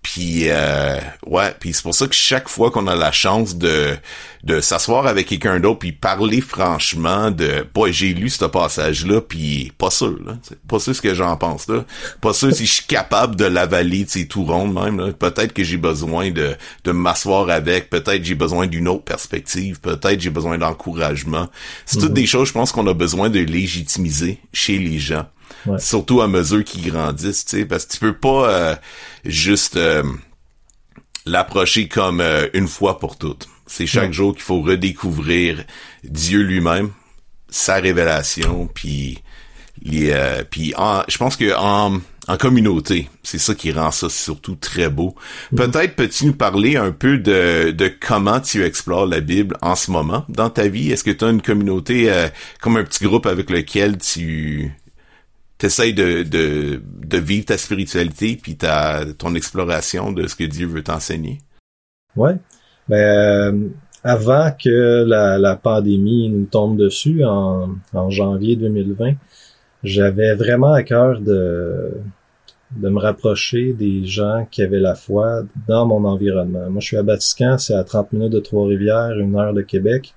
Puis 0.04 0.50
euh, 0.50 1.00
ouais, 1.26 1.56
puis 1.60 1.74
c'est 1.74 1.82
pour 1.82 1.96
ça 1.96 2.08
que 2.08 2.14
chaque 2.14 2.50
fois 2.50 2.70
qu'on 2.70 2.88
a 2.88 2.96
la 2.96 3.12
chance 3.12 3.56
de 3.56 3.96
de 4.44 4.60
s'asseoir 4.60 5.08
avec 5.08 5.28
quelqu'un 5.28 5.62
d'autre 5.62 5.80
puis 5.80 5.94
parler 5.94 6.42
franchement 6.42 7.32
de 7.32 7.66
boy 7.74 7.94
j'ai 7.94 8.14
lu 8.14 8.30
ce 8.30 8.44
passage 8.44 9.06
là 9.06 9.22
puis 9.22 9.72
pas 9.78 9.90
sûr 9.90 10.20
là, 10.26 10.34
pas 10.68 10.80
sûr 10.80 10.94
ce 10.94 11.02
que 11.02 11.14
j'en 11.14 11.38
pense 11.38 11.70
là, 11.70 11.86
pas 12.20 12.34
sûr 12.34 12.54
si 12.54 12.66
je 12.66 12.74
suis 12.74 12.86
capable 12.86 13.38
de 13.38 13.46
l'avaler 13.46 14.04
c'est 14.06 14.26
tout 14.26 14.44
rond 14.44 14.68
même 14.68 15.14
peut-être 15.14 15.54
que 15.54 15.64
j'ai 15.64 15.78
besoin 15.78 16.30
de 16.32 16.58
de 16.84 16.92
m'asseoir 16.92 17.50
avec, 17.50 17.90
peut-être 17.90 18.26
j'ai 18.26 18.36
besoin 18.36 18.68
d'une 18.68 18.90
autre 18.90 19.04
perspective, 19.04 19.80
peut-être 19.80 20.20
j'ai 20.20 20.30
besoin 20.30 20.58
d'encouragement. 20.58 21.48
C'est 21.86 22.00
toutes 22.00 22.10
mhm. 22.10 22.16
des 22.16 22.26
choses 22.26 22.50
je 22.50 22.54
pense 22.54 22.74
qu'on 22.74 22.88
a 22.88 22.94
besoin 22.94 23.30
de 23.30 23.40
légitimiser 23.40 24.40
chez 24.52 24.78
les 24.78 25.00
gens. 25.00 25.26
Surtout 25.78 26.22
à 26.22 26.28
mesure 26.28 26.64
qu'ils 26.64 26.92
grandissent, 26.92 27.46
tu 27.46 27.60
sais, 27.60 27.66
parce 27.66 27.86
que 27.86 27.94
tu 27.94 28.00
peux 28.00 28.18
pas 28.18 28.50
euh, 28.50 28.76
juste 29.26 29.78
euh, 29.78 30.04
l'approcher 31.26 31.88
comme 31.88 32.20
euh, 32.20 32.48
une 32.54 32.68
fois 32.68 33.00
pour 33.00 33.18
toutes. 33.18 33.48
C'est 33.66 33.88
chaque 33.88 34.12
jour 34.12 34.34
qu'il 34.34 34.44
faut 34.44 34.62
redécouvrir 34.62 35.64
Dieu 36.04 36.42
lui-même, 36.42 36.92
sa 37.50 37.76
révélation, 37.76 38.68
puis 38.74 39.20
les, 39.84 40.14
puis 40.52 40.74
je 41.08 41.18
pense 41.18 41.38
que 41.38 41.56
en, 41.58 42.00
en 42.28 42.38
communauté, 42.38 43.10
c'est 43.24 43.40
ça 43.40 43.56
qui 43.56 43.72
rend 43.72 43.92
ça 43.92 44.10
surtout 44.10 44.56
très 44.56 44.90
beau. 44.90 45.16
Peut-être 45.56 45.96
peux-tu 45.96 46.26
nous 46.28 46.34
parler 46.34 46.76
un 46.76 46.92
peu 46.92 47.18
de, 47.18 47.72
de 47.72 47.88
comment 47.88 48.42
tu 48.42 48.64
explores 48.64 49.08
la 49.08 49.22
Bible 49.22 49.58
en 49.62 49.76
ce 49.76 49.92
moment 49.92 50.26
dans 50.28 50.50
ta 50.50 50.68
vie? 50.68 50.92
Est-ce 50.92 51.06
que 51.06 51.12
tu 51.12 51.24
as 51.24 51.30
une 51.30 51.42
communauté 51.42 52.12
comme 52.62 52.76
un 52.78 52.84
petit 52.84 53.06
groupe 53.06 53.26
avec 53.26 53.50
lequel 53.50 53.98
tu 53.98 54.74
t'essayes 55.64 55.94
de, 55.94 56.24
de, 56.24 56.82
de 56.84 57.18
vivre 57.18 57.46
ta 57.46 57.58
spiritualité 57.58 58.36
puis 58.36 58.58
ta 58.58 59.06
ton 59.18 59.34
exploration 59.34 60.12
de 60.12 60.28
ce 60.28 60.36
que 60.36 60.44
Dieu 60.44 60.68
veut 60.68 60.84
t'enseigner? 60.84 61.40
Ouais. 62.18 62.36
Ben 62.90 62.98
euh, 62.98 63.70
avant 64.04 64.52
que 64.52 65.06
la, 65.06 65.38
la 65.38 65.56
pandémie 65.56 66.28
nous 66.28 66.48
tombe 66.48 66.76
dessus 66.76 67.24
en, 67.24 67.70
en 67.94 68.10
janvier 68.10 68.58
2020, 68.58 69.14
j'avais 69.86 70.36
vraiment 70.36 70.74
à 70.74 70.84
cœur 70.84 71.22
de 71.22 71.94
de 72.72 72.90
me 72.90 73.00
rapprocher 73.00 73.72
des 73.72 74.06
gens 74.06 74.46
qui 74.52 74.64
avaient 74.64 74.82
la 74.82 74.96
foi 74.96 75.44
dans 75.68 75.86
mon 75.86 76.04
environnement. 76.06 76.70
Moi, 76.72 76.82
je 76.82 76.88
suis 76.88 76.98
à 76.98 77.04
Batiscan, 77.04 77.58
c'est 77.60 77.76
à 77.76 77.84
30 77.84 78.12
minutes 78.14 78.34
de 78.34 78.40
Trois-Rivières, 78.40 79.18
une 79.18 79.36
heure 79.36 79.54
de 79.54 79.62
Québec. 79.62 80.14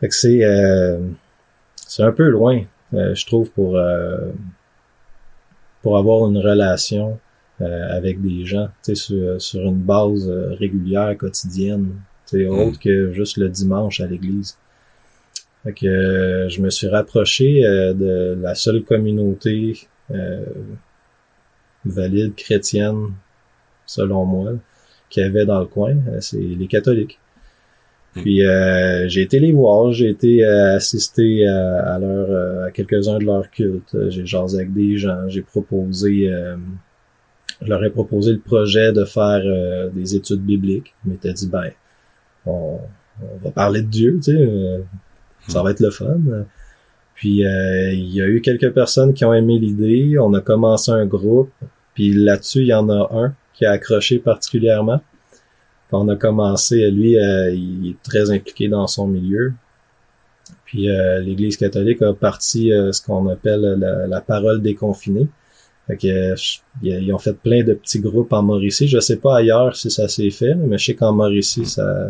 Fait 0.00 0.08
que 0.08 0.14
c'est 0.14 0.42
euh, 0.42 1.00
c'est 1.76 2.04
un 2.04 2.12
peu 2.12 2.28
loin, 2.28 2.62
euh, 2.94 3.14
je 3.14 3.26
trouve, 3.26 3.50
pour 3.50 3.78
pour 5.82 5.98
avoir 5.98 6.28
une 6.28 6.38
relation 6.38 7.18
avec 7.60 8.20
des 8.20 8.44
gens, 8.44 8.68
tu 8.84 8.94
sais, 8.94 8.94
sur, 8.94 9.40
sur 9.40 9.60
une 9.60 9.80
base 9.80 10.28
régulière, 10.58 11.16
quotidienne, 11.16 11.94
mm. 12.32 12.46
autre 12.48 12.78
que 12.80 13.12
juste 13.12 13.36
le 13.36 13.48
dimanche 13.48 14.00
à 14.00 14.06
l'église. 14.06 14.56
Fait 15.62 15.72
que 15.72 16.48
je 16.48 16.60
me 16.60 16.70
suis 16.70 16.88
rapproché 16.88 17.62
de 17.62 18.36
la 18.40 18.56
seule 18.56 18.82
communauté 18.82 19.86
euh, 20.12 20.44
valide 21.84 22.34
chrétienne, 22.36 23.12
selon 23.86 24.24
moi, 24.24 24.52
qu'il 25.10 25.22
y 25.22 25.26
avait 25.26 25.44
dans 25.44 25.58
le 25.58 25.66
coin, 25.66 25.96
euh, 26.08 26.20
c'est 26.20 26.38
les 26.38 26.66
catholiques. 26.66 27.18
Puis 28.14 28.44
euh, 28.44 29.08
j'ai 29.08 29.22
été 29.22 29.38
les 29.38 29.52
voir, 29.52 29.92
j'ai 29.92 30.10
été 30.10 30.44
euh, 30.44 30.76
assister 30.76 31.46
à, 31.46 31.98
leur 31.98 32.66
à 32.66 32.70
quelques-uns 32.70 33.18
de 33.18 33.24
leurs 33.24 33.50
cultes. 33.50 33.96
J'ai 34.10 34.26
jasé 34.26 34.58
avec 34.58 34.72
des 34.72 34.98
gens, 34.98 35.28
j'ai 35.28 35.42
proposé 35.42 36.30
je 37.60 37.68
leur 37.68 37.84
ai 37.84 37.90
proposé 37.90 38.32
le 38.32 38.40
projet 38.40 38.92
de 38.92 39.04
faire 39.04 39.40
des 39.92 40.16
études 40.16 40.42
bibliques. 40.42 40.94
Ils 41.04 41.12
m'étaient 41.12 41.32
dit 41.32 41.48
ben 41.48 41.70
on, 42.44 42.80
va 43.42 43.50
parler 43.50 43.82
de 43.82 43.86
Dieu, 43.86 44.20
tu 44.22 44.32
sais, 44.32 44.48
ça 45.48 45.60
hmm. 45.60 45.64
va 45.64 45.70
être 45.70 45.80
le 45.80 45.90
fun. 45.90 46.18
Puis 47.22 47.46
euh, 47.46 47.92
il 47.92 48.12
y 48.12 48.20
a 48.20 48.26
eu 48.26 48.40
quelques 48.40 48.72
personnes 48.72 49.14
qui 49.14 49.24
ont 49.24 49.32
aimé 49.32 49.56
l'idée. 49.56 50.18
On 50.18 50.34
a 50.34 50.40
commencé 50.40 50.90
un 50.90 51.06
groupe. 51.06 51.52
Puis 51.94 52.12
là-dessus, 52.12 52.62
il 52.62 52.66
y 52.66 52.74
en 52.74 52.88
a 52.88 53.10
un 53.14 53.32
qui 53.54 53.64
a 53.64 53.70
accroché 53.70 54.18
particulièrement. 54.18 55.00
On 55.92 56.08
a 56.08 56.16
commencé, 56.16 56.90
lui, 56.90 57.18
euh, 57.18 57.50
il 57.52 57.90
est 57.90 58.02
très 58.02 58.30
impliqué 58.30 58.68
dans 58.68 58.86
son 58.86 59.06
milieu. 59.06 59.52
Puis 60.64 60.88
euh, 60.88 61.20
l'Église 61.20 61.56
catholique 61.56 62.02
a 62.02 62.14
parti 62.14 62.70
ce 62.70 63.02
qu'on 63.02 63.28
appelle 63.28 63.60
la, 64.08 64.20
parole 64.20 64.62
déconfinée. 64.62 65.28
Fait 65.86 65.96
que, 65.96 66.34
ils 66.82 67.12
ont 67.12 67.18
fait 67.18 67.36
plein 67.36 67.62
de 67.62 67.74
petits 67.74 68.00
groupes 68.00 68.32
en 68.32 68.42
Mauricie. 68.42 68.88
Je 68.88 69.00
sais 69.00 69.16
pas 69.16 69.36
ailleurs 69.36 69.76
si 69.76 69.90
ça 69.90 70.08
s'est 70.08 70.30
fait, 70.30 70.54
mais 70.54 70.78
je 70.78 70.86
sais 70.86 70.94
qu'en 70.94 71.12
Mauricie, 71.12 71.66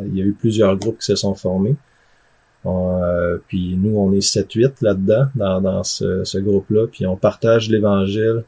il 0.07 0.17
y 0.17 0.23
a 0.23 0.25
eu 0.25 0.33
plusieurs 0.33 0.77
groupes 0.77 0.99
qui 0.99 1.07
se 1.07 1.17
sont 1.17 1.35
formés. 1.35 1.77
Euh, 2.65 3.39
puis 3.49 3.77
nous, 3.77 3.99
on 3.99 4.12
est 4.12 4.21
7-8 4.21 4.83
là-dedans, 4.83 5.27
dans, 5.35 5.85
ce, 5.85 6.39
groupe-là, 6.39 6.87
puis 6.87 7.07
on 7.07 7.17
partage 7.17 7.69
l'Évangile. 7.69 8.45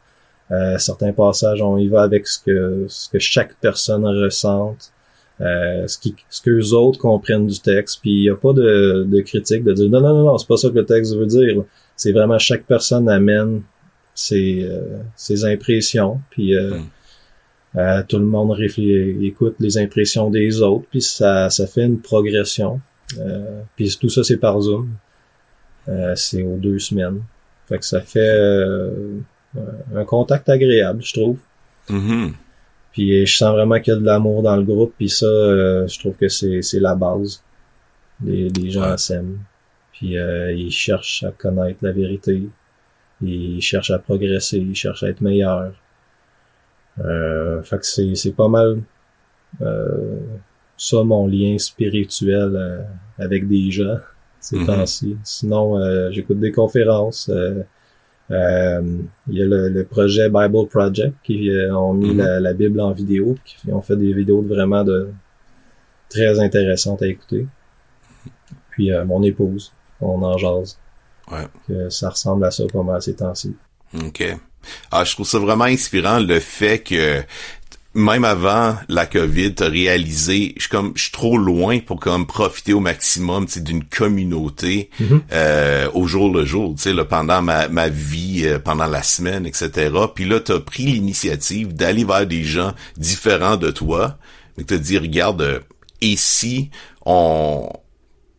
Euh, 0.50 0.78
certains 0.78 1.12
passages, 1.12 1.62
on 1.62 1.78
y 1.78 1.88
va 1.88 2.02
avec 2.02 2.26
ce 2.26 2.38
que, 2.38 2.86
ce 2.88 3.08
que 3.08 3.18
chaque 3.18 3.54
personne 3.60 4.04
ressente, 4.04 4.90
euh, 5.40 5.86
ce, 5.88 5.98
qui, 5.98 6.14
ce 6.30 6.40
que 6.40 6.50
les 6.50 6.72
autres 6.72 6.98
comprennent 6.98 7.46
du 7.46 7.60
texte. 7.60 8.00
Puis 8.00 8.10
il 8.10 8.22
n'y 8.22 8.30
a 8.30 8.36
pas 8.36 8.52
de, 8.52 9.04
de 9.08 9.20
critique 9.20 9.64
de 9.64 9.72
dire 9.72 9.90
non, 9.90 10.00
non, 10.00 10.14
non, 10.14 10.24
non, 10.24 10.38
c'est 10.38 10.48
pas 10.48 10.56
ça 10.56 10.68
que 10.70 10.74
le 10.74 10.86
texte 10.86 11.14
veut 11.14 11.26
dire. 11.26 11.62
C'est 11.96 12.12
vraiment 12.12 12.38
chaque 12.38 12.64
personne 12.64 13.08
amène 13.08 13.62
ses, 14.14 14.64
euh, 14.64 14.98
ses 15.16 15.44
impressions. 15.44 16.20
Puis 16.30 16.56
euh, 16.56 16.78
mm. 17.74 18.04
tout 18.08 18.18
le 18.18 18.26
monde 18.26 18.56
écoute 18.60 19.56
les 19.60 19.78
impressions 19.78 20.30
des 20.30 20.62
autres, 20.62 20.86
puis 20.90 21.02
ça, 21.02 21.50
ça 21.50 21.66
fait 21.66 21.84
une 21.84 22.00
progression. 22.00 22.80
Euh, 23.18 23.62
puis 23.76 23.96
tout 24.00 24.08
ça, 24.08 24.24
c'est 24.24 24.36
par 24.36 24.60
Zoom. 24.60 24.90
Euh, 25.88 26.14
c'est 26.16 26.42
aux 26.42 26.56
deux 26.56 26.78
semaines. 26.78 27.22
Fait 27.68 27.78
que 27.78 27.84
ça 27.84 28.00
fait 28.00 28.20
euh, 28.20 29.18
un 29.94 30.04
contact 30.04 30.48
agréable, 30.48 31.02
je 31.02 31.12
trouve. 31.12 31.38
Mm-hmm. 31.90 32.32
Puis 32.94 33.26
je 33.26 33.36
sens 33.36 33.52
vraiment 33.52 33.78
qu'il 33.80 33.92
y 33.92 33.96
a 33.96 34.00
de 34.00 34.06
l'amour 34.06 34.42
dans 34.42 34.56
le 34.56 34.62
groupe. 34.62 34.94
Puis 34.96 35.10
ça, 35.10 35.26
je 35.26 35.98
trouve 35.98 36.16
que 36.16 36.28
c'est, 36.28 36.62
c'est 36.62 36.80
la 36.80 36.94
base. 36.94 37.42
Les, 38.24 38.48
les 38.48 38.70
gens 38.70 38.96
s'aiment. 38.96 39.40
Puis 39.92 40.14
ils 40.14 40.70
cherchent 40.70 41.24
à 41.24 41.32
connaître 41.32 41.80
la 41.82 41.92
vérité. 41.92 42.48
Ils 43.20 43.60
cherchent 43.60 43.90
à 43.90 43.98
progresser. 43.98 44.58
Ils 44.58 44.76
cherchent 44.76 45.02
à 45.02 45.08
être 45.08 45.20
meilleurs. 45.20 45.72
fait 46.96 47.78
que 47.78 47.86
c'est, 47.86 48.14
c'est 48.14 48.32
pas 48.32 48.48
mal 48.48 48.80
ça 50.76 51.02
mon 51.02 51.26
lien 51.26 51.56
spirituel 51.58 52.52
euh, 52.54 52.82
avec 53.18 53.48
des 53.48 53.70
gens 53.70 53.96
ces 54.40 54.58
mhm. 54.58 54.66
temps-ci. 54.66 55.16
Sinon, 55.24 55.78
euh, 55.78 56.10
j'écoute 56.10 56.38
des 56.38 56.52
conférences. 56.52 57.30
Euh, 57.30 57.62
il 58.30 59.08
y 59.28 59.42
a 59.42 59.46
le, 59.46 59.84
projet 59.84 60.28
Bible 60.28 60.66
Project 60.68 61.14
qui 61.22 61.50
ont 61.72 61.94
mis 61.94 62.14
mhm. 62.14 62.38
la, 62.38 62.52
Bible 62.52 62.80
en 62.80 62.92
vidéo, 62.92 63.36
qui 63.44 63.72
ont 63.72 63.82
fait 63.82 63.96
des 63.96 64.12
vidéos 64.12 64.42
vraiment 64.42 64.84
de 64.84 65.10
très 66.08 66.40
intéressantes 66.40 67.02
à 67.02 67.06
écouter. 67.06 67.46
Puis 68.70 68.90
mon 69.06 69.22
épouse, 69.22 69.72
on 70.00 70.22
en 70.22 70.38
jase. 70.38 70.78
Ouais. 71.30 71.46
Que 71.66 71.88
ça 71.90 72.10
ressemble 72.10 72.44
à 72.44 72.50
ça 72.50 72.64
pas 72.72 72.82
mal 72.82 73.00
ces 73.00 73.14
temps-ci. 73.14 73.56
OK. 73.94 74.36
Ah, 74.90 75.04
je 75.04 75.12
trouve 75.12 75.26
ça 75.26 75.38
vraiment 75.38 75.64
inspirant 75.64 76.18
le 76.18 76.40
fait 76.40 76.80
que 76.80 77.22
même 77.94 78.24
avant 78.24 78.76
la 78.88 79.06
COVID, 79.06 79.54
t'as 79.54 79.68
réalisé, 79.68 80.54
je 80.56 80.62
suis 80.62 80.70
comme, 80.70 80.92
je 80.96 81.04
suis 81.04 81.12
trop 81.12 81.38
loin 81.38 81.78
pour 81.78 82.00
comme 82.00 82.26
profiter 82.26 82.72
au 82.72 82.80
maximum, 82.80 83.46
d'une 83.56 83.84
communauté 83.84 84.90
mm-hmm. 85.00 85.20
euh, 85.32 85.88
au 85.94 86.06
jour 86.06 86.32
le 86.32 86.44
jour, 86.44 86.74
tu 86.74 86.82
sais, 86.82 87.04
pendant 87.04 87.40
ma, 87.40 87.68
ma 87.68 87.88
vie, 87.88 88.42
euh, 88.44 88.58
pendant 88.58 88.86
la 88.86 89.02
semaine, 89.02 89.46
etc. 89.46 89.92
Puis 90.14 90.24
là, 90.24 90.40
t'as 90.40 90.58
pris 90.58 90.84
l'initiative 90.84 91.72
d'aller 91.74 92.04
vers 92.04 92.26
des 92.26 92.42
gens 92.42 92.72
différents 92.96 93.56
de 93.56 93.70
toi, 93.70 94.18
mais 94.58 94.64
t'as 94.64 94.78
dit, 94.78 94.98
regarde, 94.98 95.42
euh, 95.42 95.60
et 96.00 96.16
si 96.16 96.70
on 97.06 97.68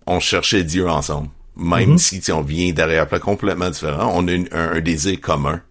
on 0.07 0.19
cherchait 0.19 0.63
Dieu 0.63 0.87
ensemble, 0.87 1.29
même 1.55 1.95
mm-hmm. 1.95 2.21
si 2.21 2.31
on 2.31 2.41
vient 2.41 2.71
derrière 2.73 3.07
plat 3.07 3.19
complètement 3.19 3.69
différent, 3.69 4.11
on 4.13 4.27
a 4.27 4.33
un 4.51 4.81
désir 4.81 5.19
commun 5.19 5.61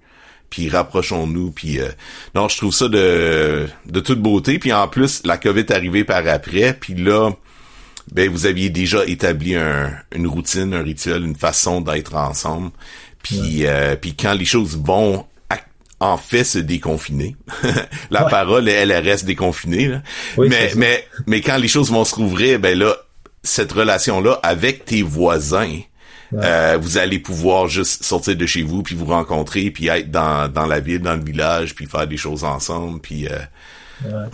puis 0.54 0.68
rapprochons-nous, 0.68 1.50
puis 1.50 1.80
euh, 1.80 1.88
non, 2.37 2.49
je 2.49 2.56
trouve 2.58 2.73
ça 2.73 2.87
de, 2.87 3.66
de 3.87 4.00
toute 4.00 4.20
beauté, 4.20 4.61
puis 4.61 4.73
en 4.73 4.87
plus, 4.87 5.23
la 5.25 5.37
COVID 5.37 5.58
est 5.58 5.73
arrivée 5.73 6.04
par 6.04 6.25
après, 6.28 6.75
puis 6.75 6.94
là, 6.94 7.32
ben 8.12 8.30
vous 8.30 8.46
aviez 8.46 8.70
déjà 8.70 9.04
établi 9.04 9.56
un, 9.56 9.92
une 10.14 10.28
routine, 10.28 10.73
un 10.73 10.84
rituel, 10.84 11.25
une 11.25 11.34
façon 11.34 11.80
d'être 11.80 12.14
ensemble, 12.14 12.70
puis 13.20 13.66
euh, 13.66 13.96
puis 13.96 14.14
quand 14.14 14.34
les 14.34 14.44
choses 14.44 14.78
vont 14.78 15.26
en 15.99 16.18
fait 16.18 16.44
se 16.44 16.58
déconfiner. 16.58 17.34
la 18.11 18.25
parole, 18.26 18.68
elle, 18.68 18.92
elle 18.92 19.04
reste 19.04 19.25
déconfinée. 19.25 19.88
Là. 19.88 20.02
mais, 20.38 20.70
mais, 20.76 21.04
mais 21.26 21.40
quand 21.40 21.56
les 21.56 21.68
choses 21.68 21.90
vont 21.90 22.04
se 22.04 22.14
rouvrir, 22.14 22.61
ben 22.61 22.78
là, 22.78 22.94
cette 23.42 23.73
relation-là 23.73 24.38
avec 24.42 24.84
tes 24.84 25.02
voisins, 25.02 25.80
euh, 26.43 26.79
vous 26.81 26.99
allez 26.99 27.19
pouvoir 27.19 27.69
juste 27.69 28.03
sortir 28.03 28.37
de 28.37 28.47
chez 28.47 28.62
vous 28.62 28.83
puis 28.83 28.95
vous 28.95 29.05
rencontrer 29.05 29.71
puis 29.71 29.88
être 29.88 30.11
dans, 30.11 30.50
dans 30.50 30.67
la 30.67 30.81
ville, 30.81 31.00
dans 31.00 31.17
le 31.17 31.25
village 31.25 31.75
puis 31.75 31.87
faire 31.87 32.07
des 32.07 32.17
choses 32.17 32.45
ensemble 32.45 33.00
puis 33.00 33.26
euh, 33.29 34.26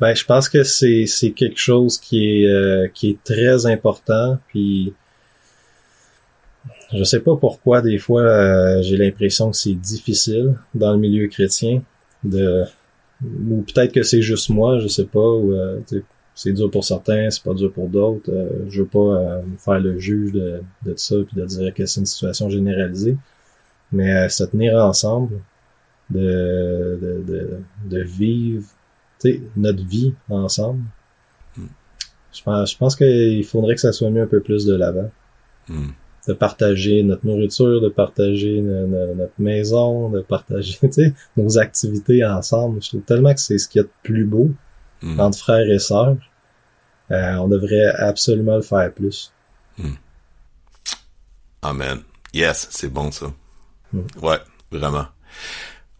ben 0.00 0.14
je 0.14 0.24
pense 0.24 0.48
que 0.48 0.62
c'est 0.62 1.06
c'est 1.06 1.30
quelque 1.30 1.58
chose 1.58 1.98
qui 1.98 2.42
est 2.42 2.46
euh, 2.46 2.88
qui 2.92 3.10
est 3.10 3.24
très 3.24 3.66
important 3.66 4.38
puis 4.48 4.92
je 6.92 7.04
sais 7.04 7.20
pas 7.20 7.36
pourquoi 7.36 7.82
des 7.82 7.98
fois 7.98 8.82
j'ai 8.82 8.96
l'impression 8.96 9.50
que 9.50 9.56
c'est 9.56 9.74
difficile 9.74 10.54
dans 10.74 10.92
le 10.92 10.98
milieu 10.98 11.28
chrétien 11.28 11.82
de 12.24 12.64
ou 13.22 13.62
peut-être 13.62 13.92
que 13.92 14.02
c'est 14.02 14.20
juste 14.20 14.50
moi, 14.50 14.78
je 14.78 14.88
sais 14.88 15.06
pas 15.06 15.18
ou 15.18 15.54
c'est 16.36 16.52
dur 16.52 16.70
pour 16.70 16.84
certains, 16.84 17.30
c'est 17.30 17.42
pas 17.42 17.54
dur 17.54 17.72
pour 17.72 17.88
d'autres. 17.88 18.30
Euh, 18.30 18.66
je 18.68 18.82
veux 18.82 18.88
pas 18.88 18.98
euh, 18.98 19.42
faire 19.58 19.80
le 19.80 19.98
juge 19.98 20.32
de, 20.32 20.60
de 20.84 20.94
ça 20.94 21.16
puis 21.26 21.34
de 21.34 21.46
dire 21.46 21.72
que 21.72 21.86
c'est 21.86 22.00
une 22.00 22.06
situation 22.06 22.50
généralisée. 22.50 23.16
Mais 23.90 24.14
euh, 24.14 24.28
se 24.28 24.44
tenir 24.44 24.76
ensemble, 24.76 25.40
de, 26.10 26.98
de, 27.00 27.24
de, 27.26 27.60
de 27.86 28.02
vivre 28.02 28.64
notre 29.56 29.82
vie 29.82 30.12
ensemble. 30.28 30.82
Hmm. 31.56 31.66
Je 32.34 32.42
pense, 32.42 32.72
je 32.72 32.76
pense 32.76 32.96
qu'il 32.96 33.44
faudrait 33.44 33.74
que 33.74 33.80
ça 33.80 33.92
soit 33.92 34.10
mis 34.10 34.20
un 34.20 34.26
peu 34.26 34.40
plus 34.40 34.66
de 34.66 34.74
l'avant. 34.74 35.10
Hmm. 35.68 35.88
De 36.28 36.34
partager 36.34 37.02
notre 37.02 37.24
nourriture, 37.24 37.80
de 37.80 37.88
partager 37.88 38.60
notre 38.60 39.32
maison, 39.38 40.10
de 40.10 40.20
partager 40.20 40.78
nos 41.36 41.58
activités 41.58 42.24
ensemble. 42.24 42.82
Je 42.82 42.90
trouve 42.90 43.02
tellement 43.02 43.32
que 43.32 43.40
c'est 43.40 43.56
ce 43.56 43.68
qu'il 43.68 43.80
y 43.80 43.84
a 43.84 43.86
de 43.86 43.92
plus 44.02 44.24
beau 44.26 44.50
mm. 45.06 45.20
entre 45.20 45.38
frères 45.38 45.70
et 45.70 45.78
sœurs. 45.78 46.16
Euh, 47.10 47.34
on 47.36 47.48
devrait 47.48 47.86
absolument 47.98 48.56
le 48.56 48.62
faire 48.62 48.92
plus. 48.92 49.32
Mm. 49.78 49.92
Amen. 51.62 52.00
Yes, 52.34 52.68
c'est 52.70 52.92
bon 52.92 53.10
ça. 53.10 53.26
Mm. 53.92 54.00
Ouais, 54.22 54.38
vraiment. 54.70 55.06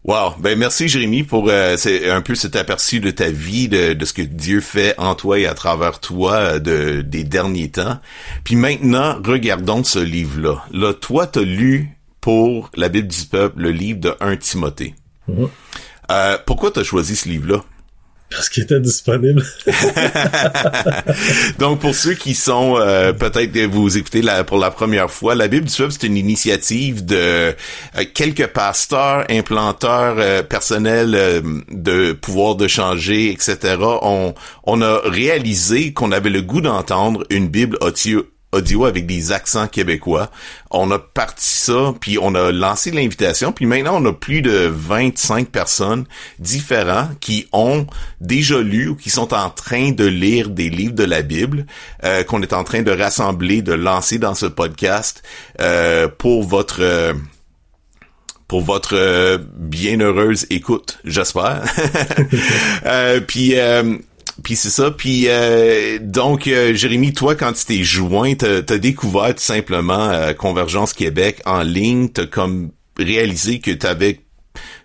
Wow, 0.07 0.35
ben 0.39 0.57
merci 0.57 0.87
Jérémy 0.87 1.23
pour 1.23 1.49
euh, 1.49 1.75
c'est 1.75 2.09
un 2.09 2.21
peu 2.21 2.33
cet 2.33 2.55
aperçu 2.55 3.01
de 3.01 3.11
ta 3.11 3.29
vie, 3.29 3.67
de, 3.67 3.91
de, 3.91 4.05
ce 4.05 4.13
que 4.13 4.21
Dieu 4.21 4.61
fait 4.61 4.95
en 4.97 5.15
toi 5.15 5.37
et 5.37 5.45
à 5.45 5.53
travers 5.53 5.99
toi 5.99 6.33
euh, 6.35 6.59
de, 6.59 7.01
des 7.01 7.25
derniers 7.25 7.69
temps. 7.69 7.99
Puis 8.45 8.55
maintenant, 8.55 9.19
regardons 9.21 9.83
ce 9.83 9.99
livre-là. 9.99 10.63
Là, 10.71 10.93
toi, 10.93 11.27
t'as 11.27 11.41
lu 11.41 11.97
pour 12.21 12.71
la 12.75 12.87
Bible 12.87 13.09
du 13.09 13.25
peuple 13.25 13.61
le 13.61 13.71
livre 13.71 13.99
de 13.99 14.15
1 14.21 14.37
Timothée. 14.37 14.95
Mm-hmm. 15.29 15.49
Euh, 16.11 16.37
pourquoi 16.45 16.71
t'as 16.71 16.83
choisi 16.83 17.17
ce 17.17 17.27
livre-là? 17.27 17.63
Parce 18.29 18.49
qu'il 18.49 18.63
était 18.63 18.79
disponible. 18.81 19.41
Donc 21.59 21.79
pour 21.79 21.95
ceux 21.95 22.13
qui 22.13 22.35
sont 22.35 22.75
euh, 22.77 23.13
peut-être 23.13 23.53
que 23.53 23.65
vous 23.65 23.97
écoutez 23.97 24.21
pour 24.45 24.57
la 24.57 24.69
première 24.69 25.09
fois, 25.09 25.33
la 25.33 25.47
Bible 25.47 25.67
du 25.67 25.75
Peuple 25.75 25.93
c'est 25.93 26.07
une 26.07 26.17
initiative 26.17 27.05
de 27.05 27.15
euh, 27.15 27.53
quelques 28.13 28.47
pasteurs, 28.47 29.25
implanteurs 29.29 30.17
euh, 30.19 30.43
personnels 30.43 31.41
de 31.71 32.11
pouvoir 32.11 32.55
de 32.55 32.67
changer, 32.67 33.31
etc. 33.31 33.77
On 34.01 34.33
on 34.63 34.81
a 34.81 34.99
réalisé 35.05 35.93
qu'on 35.93 36.11
avait 36.11 36.29
le 36.29 36.41
goût 36.41 36.61
d'entendre 36.61 37.23
une 37.29 37.47
Bible 37.47 37.77
audio 37.79 38.25
audio 38.57 38.85
avec 38.85 39.05
des 39.05 39.31
accents 39.31 39.67
québécois. 39.67 40.29
On 40.71 40.91
a 40.91 40.99
parti 40.99 41.47
ça, 41.47 41.93
puis 41.99 42.17
on 42.21 42.35
a 42.35 42.51
lancé 42.51 42.91
l'invitation, 42.91 43.51
puis 43.51 43.65
maintenant 43.65 44.01
on 44.01 44.05
a 44.05 44.13
plus 44.13 44.41
de 44.41 44.67
25 44.67 45.49
personnes 45.49 46.05
différents 46.39 47.09
qui 47.19 47.47
ont 47.53 47.87
déjà 48.19 48.59
lu 48.59 48.89
ou 48.89 48.95
qui 48.95 49.09
sont 49.09 49.33
en 49.33 49.49
train 49.49 49.91
de 49.91 50.05
lire 50.05 50.49
des 50.49 50.69
livres 50.69 50.95
de 50.95 51.03
la 51.03 51.21
Bible 51.21 51.65
euh, 52.03 52.23
qu'on 52.23 52.41
est 52.41 52.53
en 52.53 52.63
train 52.63 52.81
de 52.81 52.91
rassembler, 52.91 53.61
de 53.61 53.73
lancer 53.73 54.17
dans 54.17 54.35
ce 54.35 54.45
podcast 54.45 55.23
euh, 55.61 56.07
pour 56.07 56.43
votre 56.43 57.13
pour 58.47 58.61
votre 58.61 59.41
bienheureuse 59.57 60.47
écoute, 60.49 60.99
j'espère. 61.03 61.63
euh, 62.85 63.19
puis 63.19 63.55
puis 64.43 64.55
c'est 64.55 64.69
ça. 64.69 64.91
Puis 64.91 65.25
euh, 65.27 65.99
donc, 66.01 66.47
euh, 66.47 66.73
Jérémy, 66.73 67.13
toi, 67.13 67.35
quand 67.35 67.53
tu 67.53 67.65
t'es 67.65 67.83
joint, 67.83 68.35
t'as 68.35 68.57
as 68.57 68.77
découvert 68.77 69.33
tout 69.35 69.43
simplement 69.43 70.09
euh, 70.09 70.33
Convergence 70.33 70.93
Québec 70.93 71.41
en 71.45 71.63
ligne. 71.63 72.09
T'as 72.09 72.27
comme 72.27 72.71
réalisé 72.97 73.59
que 73.59 73.71
t'avais 73.71 74.21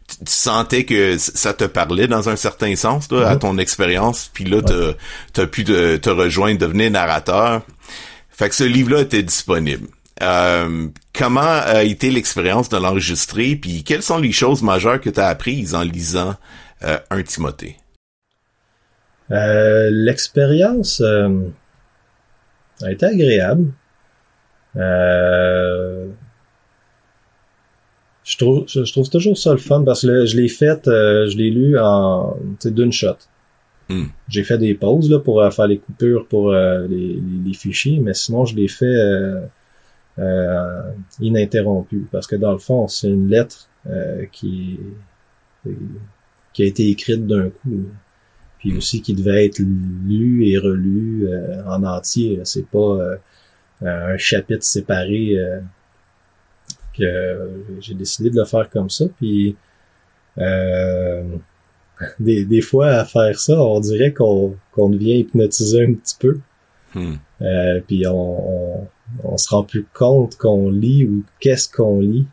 tu 0.09 0.33
sentais 0.33 0.85
que 0.85 1.17
ça 1.17 1.55
te 1.55 1.65
parlait 1.65 2.07
dans 2.07 2.29
un 2.29 2.37
certain 2.37 2.77
sens 2.77 3.09
toi, 3.09 3.27
à 3.27 3.35
mm-hmm. 3.35 3.39
ton 3.39 3.59
expérience. 3.59 4.31
Puis 4.33 4.45
là, 4.45 4.61
t'as 4.63 5.43
as 5.43 5.47
pu 5.47 5.65
te, 5.65 5.97
te 5.97 6.11
rejoindre, 6.11 6.59
devenir 6.59 6.91
narrateur. 6.91 7.63
Fait 8.31 8.49
que 8.49 8.55
ce 8.55 8.65
livre-là 8.65 9.03
était 9.03 9.23
disponible. 9.23 9.89
Euh, 10.23 10.89
comment 11.15 11.41
a 11.41 11.83
été 11.83 12.11
l'expérience 12.11 12.69
de 12.69 12.77
l'enregistrer, 12.77 13.57
puis 13.57 13.85
quelles 13.85 14.03
sont 14.03 14.19
les 14.19 14.33
choses 14.33 14.63
majeures 14.63 15.01
que 15.01 15.11
tu 15.11 15.21
as 15.21 15.29
apprises 15.29 15.75
en 15.75 15.83
lisant 15.83 16.37
un 16.83 17.23
Timothée? 17.23 17.77
Euh, 19.31 19.89
l'expérience 19.91 21.01
euh, 21.01 21.49
a 22.83 22.93
été 22.93 23.07
agréable. 23.07 23.69
Euh, 24.77 26.09
je 28.25 28.37
trouve, 28.37 28.65
je, 28.69 28.91
trouve 28.93 29.09
toujours 29.09 29.37
ça 29.37 29.53
le 29.53 29.59
fun 29.59 29.83
parce 29.85 30.03
que 30.03 30.27
je 30.27 30.37
l'ai 30.37 30.49
fait, 30.49 30.83
je 30.87 31.37
l'ai 31.37 31.51
lu 31.51 31.79
en 31.79 32.37
d'une 32.65 32.93
shot. 32.93 33.17
Hmm. 33.89 34.07
J'ai 34.29 34.45
fait 34.45 34.59
des 34.59 34.75
pauses 34.75 35.11
là, 35.11 35.19
pour 35.19 35.43
faire 35.53 35.67
les 35.67 35.79
coupures 35.79 36.27
pour 36.27 36.53
les, 36.53 37.19
les, 37.45 37.53
fichiers, 37.53 37.99
mais 37.99 38.15
sinon 38.15 38.47
je 38.47 38.55
l'ai 38.55 38.69
fait 38.69 38.97
ininterrompu 41.21 42.07
parce 42.13 42.27
que 42.27 42.37
dans 42.37 42.53
le 42.53 42.59
fond 42.59 42.87
c'est 42.87 43.09
une 43.09 43.29
lettre 43.29 43.69
qui 44.31 44.79
qui 46.53 46.63
a 46.63 46.67
été 46.67 46.89
écrite 46.89 47.27
d'un 47.27 47.51
coup 47.51 47.87
puis 48.63 48.77
aussi 48.77 49.03
qui 49.03 49.13
devait 49.13 49.47
être 49.47 49.59
lu 49.59 50.47
et 50.47 50.57
relu 50.57 51.27
euh, 51.27 51.65
en 51.67 51.83
entier. 51.83 52.41
C'est 52.45 52.67
pas 52.67 52.79
euh, 52.79 53.17
un 53.83 54.17
chapitre 54.17 54.63
séparé 54.63 55.37
euh, 55.37 55.61
que 56.97 57.51
j'ai 57.81 57.95
décidé 57.95 58.31
de 58.31 58.37
le 58.39 58.45
faire 58.45 58.71
comme 58.71 58.89
ça. 58.89 59.07
Puis 59.19 59.57
des, 62.21 62.45
des 62.45 62.61
fois 62.61 62.87
à 62.87 63.05
faire 63.05 63.37
ça, 63.39 63.61
on 63.61 63.81
dirait 63.81 64.13
qu'on 64.13 64.57
qu'on 64.71 64.91
devient 64.91 65.19
hypnotisé 65.19 65.85
un 65.85 65.95
petit 65.95 66.17
peu. 66.19 66.39
Hmm. 66.95 67.17
puis 67.87 68.07
on, 68.07 68.77
on, 68.77 68.89
on, 69.25 69.39
se 69.39 69.49
rend 69.49 69.65
plus 69.65 69.87
compte 69.95 70.37
qu'on 70.37 70.71
lit 70.71 71.07
ou 71.07 71.25
qu'est-ce 71.41 71.69
qu'on 71.69 72.01
lit. 72.01 72.27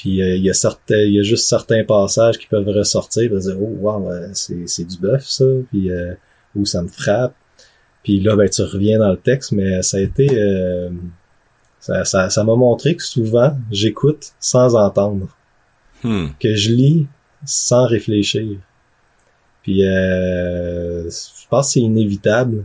Puis 0.00 0.22
euh, 0.22 0.36
il 0.36 0.44
y 0.44 0.50
a 0.50 0.54
certains, 0.54 1.00
il 1.00 1.14
y 1.14 1.18
a 1.18 1.24
juste 1.24 1.48
certains 1.48 1.82
passages 1.82 2.38
qui 2.38 2.46
peuvent 2.46 2.68
ressortir, 2.68 3.34
et 3.34 3.40
dire 3.40 3.56
oh 3.60 3.76
wow, 3.80 4.08
c'est 4.32 4.68
c'est 4.68 4.84
du 4.84 4.96
bœuf 4.96 5.26
ça, 5.26 5.44
puis 5.70 5.90
euh, 5.90 6.14
ou 6.54 6.64
ça 6.64 6.82
me 6.82 6.88
frappe. 6.88 7.34
Puis 8.04 8.20
là 8.20 8.36
ben 8.36 8.48
tu 8.48 8.62
reviens 8.62 9.00
dans 9.00 9.10
le 9.10 9.16
texte, 9.16 9.50
mais 9.50 9.82
ça 9.82 9.96
a 9.96 10.00
été 10.00 10.28
euh, 10.38 10.88
ça 11.80 12.04
ça 12.04 12.30
ça 12.30 12.44
m'a 12.44 12.54
montré 12.54 12.94
que 12.94 13.02
souvent 13.02 13.56
j'écoute 13.72 14.34
sans 14.38 14.76
entendre, 14.76 15.26
hmm. 16.04 16.28
que 16.38 16.54
je 16.54 16.70
lis 16.70 17.06
sans 17.44 17.84
réfléchir. 17.86 18.56
Puis 19.64 19.84
euh, 19.84 21.10
je 21.10 21.48
pense 21.50 21.66
que 21.66 21.72
c'est 21.72 21.80
inévitable, 21.80 22.64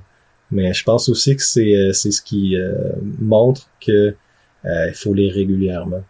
mais 0.51 0.71
je 0.71 0.83
pense 0.83 1.09
aussi 1.09 1.35
que 1.35 1.43
c'est 1.43 1.93
c'est 1.93 2.11
ce 2.11 2.21
qui 2.21 2.55
montre 3.19 3.67
que 3.81 4.15
il 4.65 4.93
faut 4.93 5.15
lire 5.15 5.33
régulièrement 5.33 6.03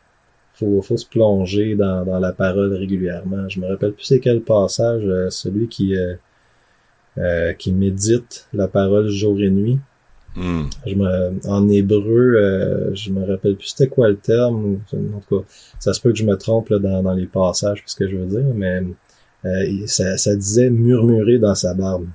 faut, 0.54 0.82
faut 0.82 0.98
se 0.98 1.06
plonger 1.06 1.76
dans, 1.76 2.06
dans 2.06 2.20
la 2.20 2.32
parole 2.32 2.74
régulièrement. 2.74 3.50
Je 3.50 3.60
me 3.60 3.68
rappelle 3.68 3.94
plus 3.94 4.06
c'est 4.06 4.20
quel 4.20 4.42
passage, 4.42 5.04
euh, 5.06 5.30
celui 5.30 5.68
qui 5.68 5.96
euh, 5.98 6.13
euh, 7.18 7.54
qui 7.54 7.72
médite 7.72 8.48
la 8.54 8.68
parole 8.68 9.10
jour 9.10 9.39
et 9.39 9.50
nuit. 9.50 9.80
Hmm. 10.36 10.63
Je 10.88 10.96
me, 10.96 11.48
en 11.48 11.70
hébreu, 11.70 12.92
je 12.96 13.12
me 13.12 13.24
rappelle 13.24 13.56
plus 13.56 13.68
c'était 13.68 13.88
quoi 13.88 14.10
le 14.10 14.16
terme. 14.16 14.80
En 14.92 15.20
tout 15.20 15.42
cas, 15.42 15.46
ça 15.80 15.94
se 15.94 16.02
peut 16.02 16.12
que 16.12 16.18
je 16.18 16.26
me 16.26 16.36
trompe 16.36 16.70
là, 16.70 16.80
dans, 16.80 17.04
dans 17.04 17.13
les 17.13 17.28
passages, 17.28 17.84
ce 17.86 17.96
que 17.96 18.08
je 18.08 18.18
veux 18.18 18.26
dire, 18.26 18.54
mais 18.56 18.82
ça, 19.86 20.18
ça 20.18 20.36
disait 20.36 20.72
murmurer 20.72 21.38
dans 21.38 21.54
sa 21.54 21.76
barbe. 21.76 22.08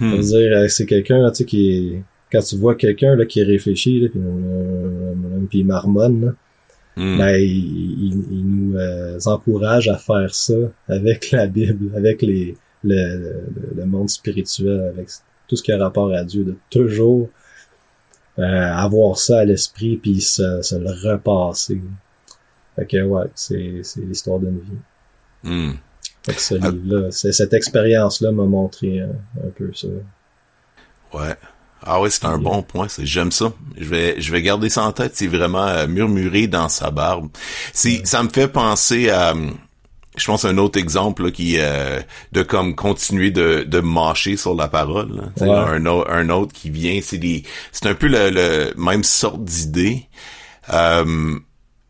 Hmm. 0.00 0.16
veut 0.16 0.22
dire, 0.22 0.70
c'est 0.70 0.86
quelqu'un 0.86 1.30
tu 1.30 1.36
sais, 1.36 1.44
qui 1.44 2.02
quand 2.32 2.42
tu 2.42 2.56
vois 2.56 2.74
quelqu'un 2.74 3.16
là 3.16 3.26
qui 3.26 3.42
réfléchit 3.42 4.00
là, 4.00 4.08
puis, 4.08 4.20
puis 5.48 5.58
il 5.60 5.66
marmonne 5.66 6.26
là, 6.26 6.32
Hmm. 7.00 7.16
Ben, 7.16 7.34
il, 7.40 8.44
nous 8.44 8.76
euh, 8.76 9.18
encourage 9.24 9.88
à 9.88 9.96
faire 9.96 10.34
ça 10.34 10.52
avec 10.86 11.30
la 11.30 11.46
Bible, 11.46 11.96
avec 11.96 12.20
les, 12.20 12.58
le, 12.84 13.46
le, 13.74 13.86
monde 13.86 14.10
spirituel, 14.10 14.82
avec 14.82 15.08
tout 15.48 15.56
ce 15.56 15.62
qui 15.62 15.72
a 15.72 15.78
rapport 15.78 16.12
à 16.12 16.24
Dieu, 16.24 16.44
de 16.44 16.56
toujours 16.68 17.30
euh, 18.38 18.42
avoir 18.42 19.16
ça 19.16 19.38
à 19.38 19.44
l'esprit 19.46 19.96
puis 19.96 20.20
se, 20.20 20.60
se, 20.60 20.74
le 20.74 20.90
repasser. 20.90 21.80
Fait 22.76 22.84
que 22.84 23.02
ouais, 23.02 23.28
c'est, 23.34 23.80
c'est 23.82 24.02
l'histoire 24.02 24.38
d'une 24.38 24.58
vie. 24.58 24.78
Hmm. 25.42 25.72
Fait 26.22 26.34
que 26.34 26.40
ce 26.42 26.54
ah. 26.60 26.68
livre-là, 26.70 27.10
cette 27.12 27.54
expérience-là 27.54 28.30
m'a 28.30 28.44
montré 28.44 29.00
un, 29.00 29.12
un 29.42 29.50
peu 29.56 29.72
ça. 29.72 29.88
Ouais. 31.14 31.34
Ah 31.84 32.00
oui, 32.00 32.10
c'est 32.10 32.24
un 32.26 32.38
bon 32.38 32.62
point. 32.62 32.88
J'aime 32.98 33.32
ça. 33.32 33.52
Je 33.78 33.84
vais, 33.84 34.20
je 34.20 34.32
vais 34.32 34.42
garder 34.42 34.68
ça 34.68 34.84
en 34.84 34.92
tête. 34.92 35.12
C'est 35.14 35.26
vraiment 35.26 35.66
euh, 35.66 35.86
murmurer 35.86 36.46
dans 36.46 36.68
sa 36.68 36.90
barbe. 36.90 37.28
C'est, 37.72 38.06
ça 38.06 38.22
me 38.22 38.28
fait 38.28 38.48
penser 38.48 39.08
à, 39.08 39.34
je 40.16 40.26
pense 40.26 40.44
un 40.44 40.58
autre 40.58 40.78
exemple 40.78 41.30
qui 41.30 41.56
euh, 41.58 42.00
de 42.32 42.42
comme 42.42 42.74
continuer 42.74 43.30
de, 43.30 43.64
de 43.66 43.80
mâcher 43.80 44.36
sur 44.36 44.54
la 44.54 44.68
parole. 44.68 45.32
Un, 45.40 45.86
un 45.86 46.28
autre 46.30 46.52
qui 46.52 46.70
vient, 46.70 47.00
c'est 47.02 47.18
des, 47.18 47.44
c'est 47.72 47.86
un 47.86 47.94
peu 47.94 48.08
le, 48.08 48.72
même 48.76 49.04
sorte 49.04 49.42
d'idée. 49.44 50.06
Euh, 50.72 51.38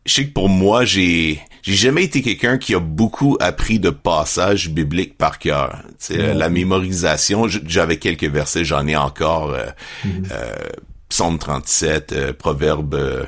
je 0.05 0.13
sais 0.13 0.27
que 0.27 0.33
pour 0.33 0.49
moi, 0.49 0.85
j'ai 0.85 1.41
j'ai 1.61 1.75
jamais 1.75 2.03
été 2.03 2.21
quelqu'un 2.21 2.57
qui 2.57 2.73
a 2.75 2.79
beaucoup 2.79 3.37
appris 3.39 3.79
de 3.79 3.89
passages 3.89 4.69
bibliques 4.69 5.17
par 5.17 5.39
cœur. 5.39 5.83
La 6.09 6.49
mémorisation, 6.49 7.47
j'avais 7.47 7.97
quelques 7.97 8.25
versets, 8.25 8.63
j'en 8.63 8.87
ai 8.87 8.95
encore. 8.95 9.51
Euh, 9.51 9.65
mm-hmm. 10.05 10.31
euh, 10.31 10.55
Psaume 11.09 11.37
37, 11.37 12.13
euh, 12.13 12.33
Proverbe 12.33 13.27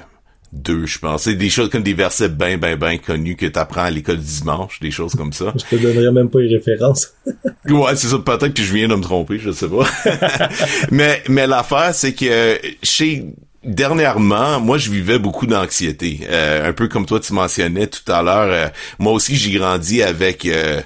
2, 0.54 0.86
je 0.86 1.00
pense. 1.00 1.24
C'est 1.24 1.36
des 1.36 1.50
choses 1.50 1.70
comme 1.70 1.84
des 1.84 1.94
versets 1.94 2.30
bien, 2.30 2.58
bien, 2.58 2.78
bien 2.78 2.98
connus 2.98 3.36
que 3.36 3.46
tu 3.46 3.60
apprends 3.60 3.84
à 3.84 3.90
l'école 3.90 4.18
du 4.18 4.26
dimanche, 4.26 4.80
des 4.80 4.92
choses 4.92 5.16
comme 5.16 5.34
ça. 5.34 5.54
Je 5.56 5.78
te 5.78 5.82
donnerais 5.82 6.12
même 6.12 6.30
pas 6.30 6.40
les 6.40 6.56
références. 6.56 7.14
ouais, 7.70 7.96
c'est 7.96 8.08
ça. 8.08 8.20
Peut-être 8.20 8.54
que 8.54 8.64
je 8.64 8.74
viens 8.74 8.88
de 8.88 8.96
me 8.96 9.02
tromper, 9.02 9.40
je 9.40 9.52
sais 9.52 9.68
pas. 9.68 9.86
mais 10.92 11.24
mais 11.28 11.48
l'affaire, 11.48 11.94
c'est 11.94 12.14
que 12.14 12.58
chez 12.84 13.26
dernièrement, 13.64 14.60
moi, 14.60 14.78
je 14.78 14.90
vivais 14.92 15.20
beaucoup 15.20 15.48
d'anxiété. 15.48 16.22
Euh, 16.30 16.70
un 16.70 16.74
peu 16.74 16.88
comme 16.88 17.06
toi, 17.06 17.20
tu 17.20 17.34
mentionnais 17.34 17.88
tout 17.88 18.10
à 18.12 18.22
l'heure. 18.22 18.50
Euh, 18.52 18.68
moi 19.00 19.14
aussi, 19.14 19.36
j'ai 19.36 19.52
grandi 19.52 20.04
avec 20.04 20.46
euh, 20.46 20.82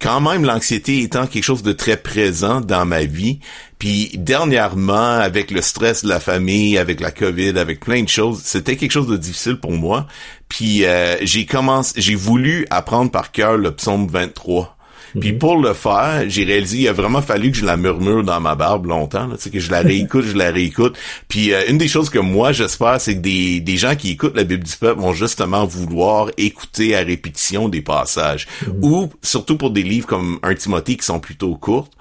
quand 0.00 0.20
même 0.20 0.44
l'anxiété 0.44 1.02
étant 1.02 1.26
quelque 1.26 1.44
chose 1.44 1.62
de 1.62 1.72
très 1.72 1.96
présent 1.96 2.60
dans 2.60 2.84
ma 2.84 3.04
vie. 3.04 3.40
Puis 3.78 4.10
dernièrement, 4.14 5.18
avec 5.18 5.50
le 5.50 5.60
stress 5.60 6.04
de 6.04 6.08
la 6.08 6.20
famille, 6.20 6.78
avec 6.78 7.00
la 7.00 7.10
COVID, 7.10 7.58
avec 7.58 7.80
plein 7.80 8.02
de 8.02 8.08
choses, 8.08 8.40
c'était 8.44 8.76
quelque 8.76 8.92
chose 8.92 9.08
de 9.08 9.16
difficile 9.16 9.56
pour 9.56 9.72
moi. 9.72 10.06
Puis 10.48 10.84
j'ai 11.22 11.46
commencé, 11.46 11.94
j'ai 11.96 12.14
voulu 12.14 12.64
apprendre 12.70 13.10
par 13.10 13.32
cœur 13.32 13.56
le 13.56 13.72
psaume 13.74 14.06
23. 14.06 14.76
Puis 15.20 15.32
Mhm. 15.32 15.38
pour 15.38 15.56
le 15.60 15.74
faire, 15.74 16.24
j'ai 16.28 16.44
réalisé 16.44 16.78
il 16.78 16.88
a 16.88 16.92
vraiment 16.92 17.22
fallu 17.22 17.50
que 17.50 17.56
je 17.58 17.64
la 17.66 17.76
murmure 17.76 18.24
dans 18.24 18.40
ma 18.40 18.54
barbe 18.54 18.86
longtemps, 18.86 19.26
là, 19.26 19.36
que 19.36 19.60
je 19.60 19.70
la 19.70 19.80
réécoute, 19.80 20.24
je 20.24 20.36
la 20.36 20.50
réécoute. 20.50 20.96
Puis 21.28 21.52
euh, 21.52 21.62
une 21.68 21.78
des 21.78 21.88
choses 21.88 22.08
que 22.10 22.18
moi 22.18 22.52
j'espère, 22.52 23.00
c'est 23.00 23.16
que 23.16 23.20
des, 23.20 23.60
des 23.60 23.76
gens 23.76 23.94
qui 23.94 24.10
écoutent 24.10 24.36
la 24.36 24.44
Bible 24.44 24.64
du 24.64 24.76
peuple 24.76 25.00
vont 25.00 25.12
justement 25.12 25.66
vouloir 25.66 26.30
écouter 26.38 26.96
à 26.96 27.00
répétition 27.00 27.68
des 27.68 27.82
passages. 27.82 28.46
Ou 28.80 29.10
surtout 29.22 29.56
pour 29.56 29.70
des 29.70 29.82
livres 29.82 30.06
comme 30.06 30.38
un 30.42 30.54
Timothée 30.54 30.96
qui 30.96 31.04
sont 31.04 31.20
plutôt 31.20 31.54
courtes, 31.56 31.92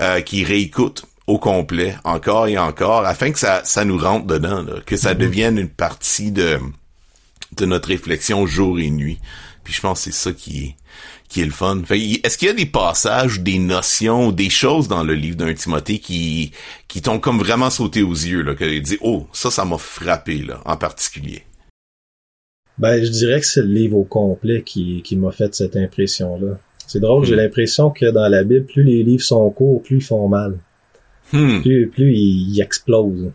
euh, 0.00 0.20
qui 0.20 0.44
réécoutent 0.44 1.04
au 1.26 1.38
complet, 1.38 1.94
encore 2.04 2.48
et 2.48 2.58
encore, 2.58 3.04
afin 3.06 3.30
que 3.30 3.38
ça, 3.38 3.62
ça 3.64 3.84
nous 3.84 3.98
rentre 3.98 4.26
dedans, 4.26 4.62
là, 4.62 4.74
que 4.84 4.96
ça 4.96 5.14
devienne 5.14 5.58
une 5.58 5.68
partie 5.68 6.32
de, 6.32 6.58
de 7.56 7.66
notre 7.66 7.88
réflexion 7.88 8.46
jour 8.46 8.78
et 8.80 8.90
nuit. 8.90 9.18
Puis 9.62 9.72
je 9.72 9.80
pense 9.80 9.98
que 10.04 10.10
c'est 10.10 10.16
ça 10.16 10.32
qui 10.32 10.64
est, 10.64 10.76
qui 11.30 11.40
est 11.40 11.46
le 11.46 11.52
fun. 11.52 11.80
Est-ce 11.88 12.36
qu'il 12.36 12.48
y 12.48 12.50
a 12.50 12.54
des 12.54 12.66
passages, 12.66 13.40
des 13.40 13.58
notions, 13.58 14.32
des 14.32 14.50
choses 14.50 14.88
dans 14.88 15.04
le 15.04 15.14
livre 15.14 15.36
d'un 15.36 15.54
Timothée 15.54 16.00
qui, 16.00 16.50
qui 16.88 17.00
t'ont 17.00 17.20
comme 17.20 17.38
vraiment 17.38 17.70
sauté 17.70 18.02
aux 18.02 18.12
yeux, 18.12 18.42
là, 18.42 18.54
que 18.54 18.78
dis, 18.80 18.98
oh, 19.00 19.26
ça, 19.32 19.50
ça 19.50 19.64
m'a 19.64 19.78
frappé, 19.78 20.42
là, 20.42 20.60
en 20.66 20.76
particulier? 20.76 21.44
Ben, 22.78 23.02
je 23.02 23.10
dirais 23.10 23.40
que 23.40 23.46
c'est 23.46 23.62
le 23.62 23.72
livre 23.72 23.96
au 23.96 24.04
complet 24.04 24.62
qui, 24.66 25.02
qui 25.02 25.16
m'a 25.16 25.30
fait 25.30 25.54
cette 25.54 25.76
impression-là. 25.76 26.58
C'est 26.88 27.00
drôle, 27.00 27.24
j'ai 27.24 27.36
l'impression 27.36 27.90
que 27.90 28.06
dans 28.06 28.28
la 28.28 28.42
Bible, 28.42 28.66
plus 28.66 28.82
les 28.82 29.04
livres 29.04 29.22
sont 29.22 29.48
courts, 29.50 29.82
plus 29.82 29.98
ils 29.98 30.02
font 30.02 30.28
mal. 30.28 30.58
Hmm. 31.32 31.60
Plus, 31.60 31.88
plus 31.88 32.12
ils, 32.12 32.56
ils 32.56 32.60
explosent. 32.60 33.30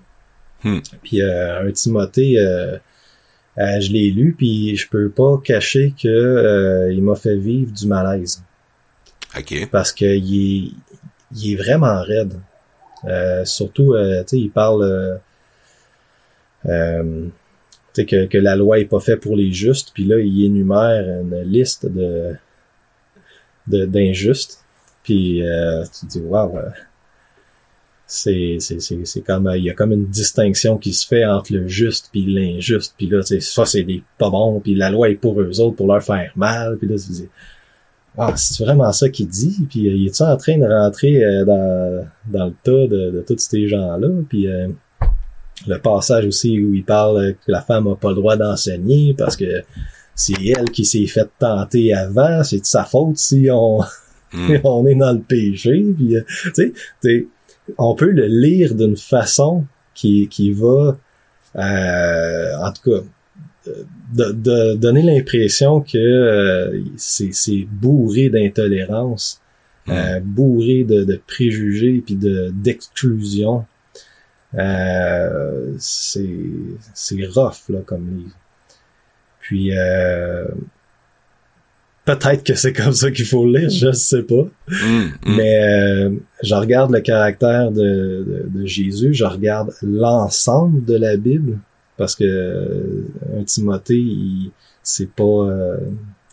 Hmm. 0.66 0.80
Puis 1.02 1.22
euh, 1.22 1.66
un 1.66 1.72
Timothée, 1.72 2.40
euh, 2.40 2.78
euh, 3.58 3.80
je 3.80 3.92
l'ai 3.92 4.12
lu, 4.12 4.36
puis 4.38 4.76
je 4.76 4.88
peux 4.90 5.10
pas 5.10 5.40
cacher 5.44 5.94
que 6.02 6.08
euh, 6.08 6.92
il 6.94 7.02
m'a 7.02 7.16
fait 7.16 7.38
vivre 7.38 7.72
du 7.72 7.88
malaise. 7.88 8.42
OK. 9.38 9.70
Parce 9.72 9.92
que 9.92 10.06
il 10.06 10.68
est, 10.68 10.72
il 11.36 11.54
est 11.54 11.56
vraiment 11.56 12.02
raide. 12.02 12.34
Euh, 13.06 13.46
surtout, 13.46 13.94
euh, 13.94 14.22
tu 14.24 14.30
sais, 14.30 14.38
il 14.40 14.50
parle 14.50 15.20
euh, 16.66 17.26
tu 17.94 18.02
sais, 18.02 18.06
que, 18.06 18.26
que 18.26 18.38
la 18.38 18.56
loi 18.56 18.80
est 18.80 18.86
pas 18.86 19.00
faite 19.00 19.22
pour 19.22 19.36
les 19.36 19.52
justes, 19.52 19.92
puis 19.94 20.06
là, 20.06 20.20
il 20.20 20.46
énumère 20.46 21.22
une 21.22 21.42
liste 21.44 21.86
de 21.86 22.34
de- 23.68 23.86
d'injustes. 23.86 24.60
Puis 25.04 25.46
euh, 25.46 25.84
tu 25.84 26.08
te 26.08 26.12
dis 26.14 26.20
waouh, 26.20 26.60
c'est 28.08 28.58
c'est 28.60 28.80
c'est 28.80 29.04
c'est 29.06 29.22
comme 29.22 29.52
il 29.56 29.64
y 29.64 29.70
a 29.70 29.74
comme 29.74 29.92
une 29.92 30.06
distinction 30.06 30.78
qui 30.78 30.94
se 30.94 31.08
fait 31.08 31.26
entre 31.26 31.54
le 31.54 31.68
juste 31.68 32.10
puis 32.12 32.26
l'injuste. 32.26 32.94
Puis 32.98 33.08
là, 33.08 33.22
tu 33.22 33.28
sais, 33.28 33.40
ça 33.40 33.66
c'est 33.66 33.84
des 33.84 34.04
pas 34.18 34.30
bons, 34.30 34.60
puis 34.60 34.76
la 34.76 34.92
loi 34.92 35.10
est 35.10 35.16
pour 35.16 35.40
eux 35.42 35.60
autres 35.60 35.76
pour 35.76 35.88
leur 35.88 36.04
faire 36.04 36.32
mal. 36.36 36.78
Puis 36.78 36.88
là, 36.88 36.96
dis 36.96 37.28
ah, 38.18 38.34
c'est 38.38 38.64
vraiment 38.64 38.92
ça 38.92 39.10
qu'il 39.10 39.28
dit? 39.28 39.58
Puis 39.70 39.82
il 39.82 40.08
est-tu 40.08 40.24
en 40.24 40.38
train 40.38 40.58
de 40.58 40.66
rentrer 40.66 41.24
euh, 41.26 41.44
dans, 41.44 42.08
dans 42.28 42.46
le 42.46 42.54
tas 42.64 42.88
de, 42.88 43.12
de 43.12 43.26
tous 43.28 43.40
ces 43.40 43.68
gens-là? 43.68 44.08
Puis 44.30 44.48
euh, 44.48 44.68
le 45.68 45.80
passage 45.80 46.26
aussi 46.26 46.60
où 46.62 46.74
il 46.74 46.84
parle 46.84 47.34
que 47.46 47.52
la 47.52 47.62
femme 47.62 47.88
a 47.88 47.96
pas 47.96 48.10
le 48.10 48.16
droit 48.16 48.38
d'enseigner 48.38 49.16
parce 49.18 49.36
que 49.36 49.64
c'est 50.14 50.42
elle 50.46 50.70
qui 50.72 50.86
s'est 50.86 51.08
fait 51.08 51.28
tenter 51.40 51.94
avant, 51.94 52.44
c'est 52.44 52.60
de 52.60 52.66
sa 52.66 52.86
faute 52.86 53.18
si 53.18 53.50
on, 53.52 53.82
Hmm. 54.36 54.58
on 54.64 54.86
est 54.86 54.96
dans 54.96 55.14
le 55.14 55.22
péché. 55.22 55.86
Puis, 55.96 56.18
euh, 56.18 56.22
tu 56.56 56.74
sais, 57.02 57.28
on 57.78 57.96
peut 57.96 58.10
le 58.10 58.28
lire 58.28 58.76
d'une 58.76 58.98
façon 58.98 59.66
qui, 59.94 60.28
qui 60.28 60.52
va, 60.52 60.98
euh, 61.56 62.58
en 62.58 62.72
tout 62.72 62.92
cas, 62.92 63.04
euh, 63.68 63.84
de, 64.14 64.32
de 64.32 64.76
donner 64.76 65.02
l'impression 65.02 65.82
que 65.82 65.98
euh, 65.98 66.80
c'est 66.98 67.34
c'est 67.34 67.66
bourré 67.70 68.30
d'intolérance, 68.30 69.42
euh, 69.90 70.20
bourré 70.22 70.84
de, 70.84 71.04
de 71.04 71.20
préjugés 71.28 72.04
puis 72.06 72.16
de 72.16 72.52
d'exclusion. 72.54 73.66
Euh, 74.54 75.74
c'est 75.80 76.40
c'est 76.94 77.26
rough 77.26 77.70
là 77.70 77.80
comme 77.86 78.08
livre. 78.08 78.36
Puis 79.42 79.78
euh, 79.78 80.46
peut-être 82.06 82.44
que 82.44 82.56
c'est 82.56 82.74
comme 82.74 82.94
ça 82.94 83.12
qu'il 83.12 83.26
faut 83.26 83.46
le 83.46 83.60
lire, 83.60 83.70
je 83.70 83.92
sais 83.92 84.24
pas. 84.24 84.48
Hmm. 84.68 85.06
Hmm. 85.26 85.36
Mais 85.36 85.64
euh, 85.64 86.12
je 86.44 86.56
regarde 86.56 86.92
le 86.92 87.02
caractère 87.02 87.72
de, 87.72 87.82
de, 87.82 88.46
de 88.60 88.66
Jésus, 88.66 89.14
je 89.14 89.26
regarde 89.26 89.72
l'ensemble 89.82 90.86
de 90.86 90.96
la 90.96 91.18
Bible, 91.18 91.58
parce 91.98 92.16
que 92.16 92.24
euh, 92.24 93.02
un 93.40 93.44
Timothée, 93.44 93.98
il- 94.00 94.52
c'est 94.84 95.10
pas 95.10 95.24
euh, 95.24 95.78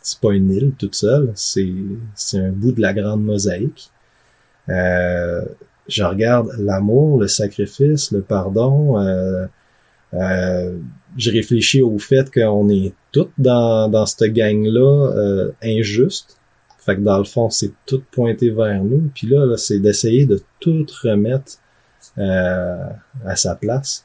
c'est 0.03 0.19
pas 0.21 0.33
une 0.35 0.51
île 0.53 0.73
toute 0.79 0.95
seule, 0.95 1.33
c'est 1.35 1.73
c'est 2.15 2.39
un 2.39 2.53
bout 2.53 2.73
de 2.73 2.81
la 2.83 2.93
grande 2.93 3.25
mosaïque. 3.25 3.89
Euh, 4.69 5.41
je 5.89 6.03
regarde 6.05 6.51
l'amour, 6.59 7.19
le 7.21 7.29
sacrifice, 7.29 8.13
le 8.13 8.21
pardon. 8.21 8.99
Euh, 10.15 10.79
je 11.17 11.31
réfléchis 11.31 11.83
au 11.83 11.99
fait 11.99 12.31
qu'on 12.33 12.69
est 12.69 12.93
tous 13.13 13.29
dans, 13.39 13.89
dans 13.89 14.07
cette 14.07 14.33
gang-là 14.33 15.13
euh, 15.15 15.53
injuste. 15.63 16.37
Fait 16.79 16.97
que 16.97 17.01
dans 17.01 17.19
le 17.19 17.25
fond, 17.25 17.49
c'est 17.51 17.71
tout 17.87 18.03
pointé 18.11 18.51
vers 18.51 18.83
nous. 18.83 19.11
Puis 19.15 19.29
là, 19.29 19.47
là, 19.47 19.57
c'est 19.57 19.79
d'essayer 19.79 20.27
de 20.27 20.43
tout 20.59 20.87
remettre 21.03 21.53
euh, 22.19 22.89
à 23.25 23.37
sa 23.37 23.55
place. 23.55 24.05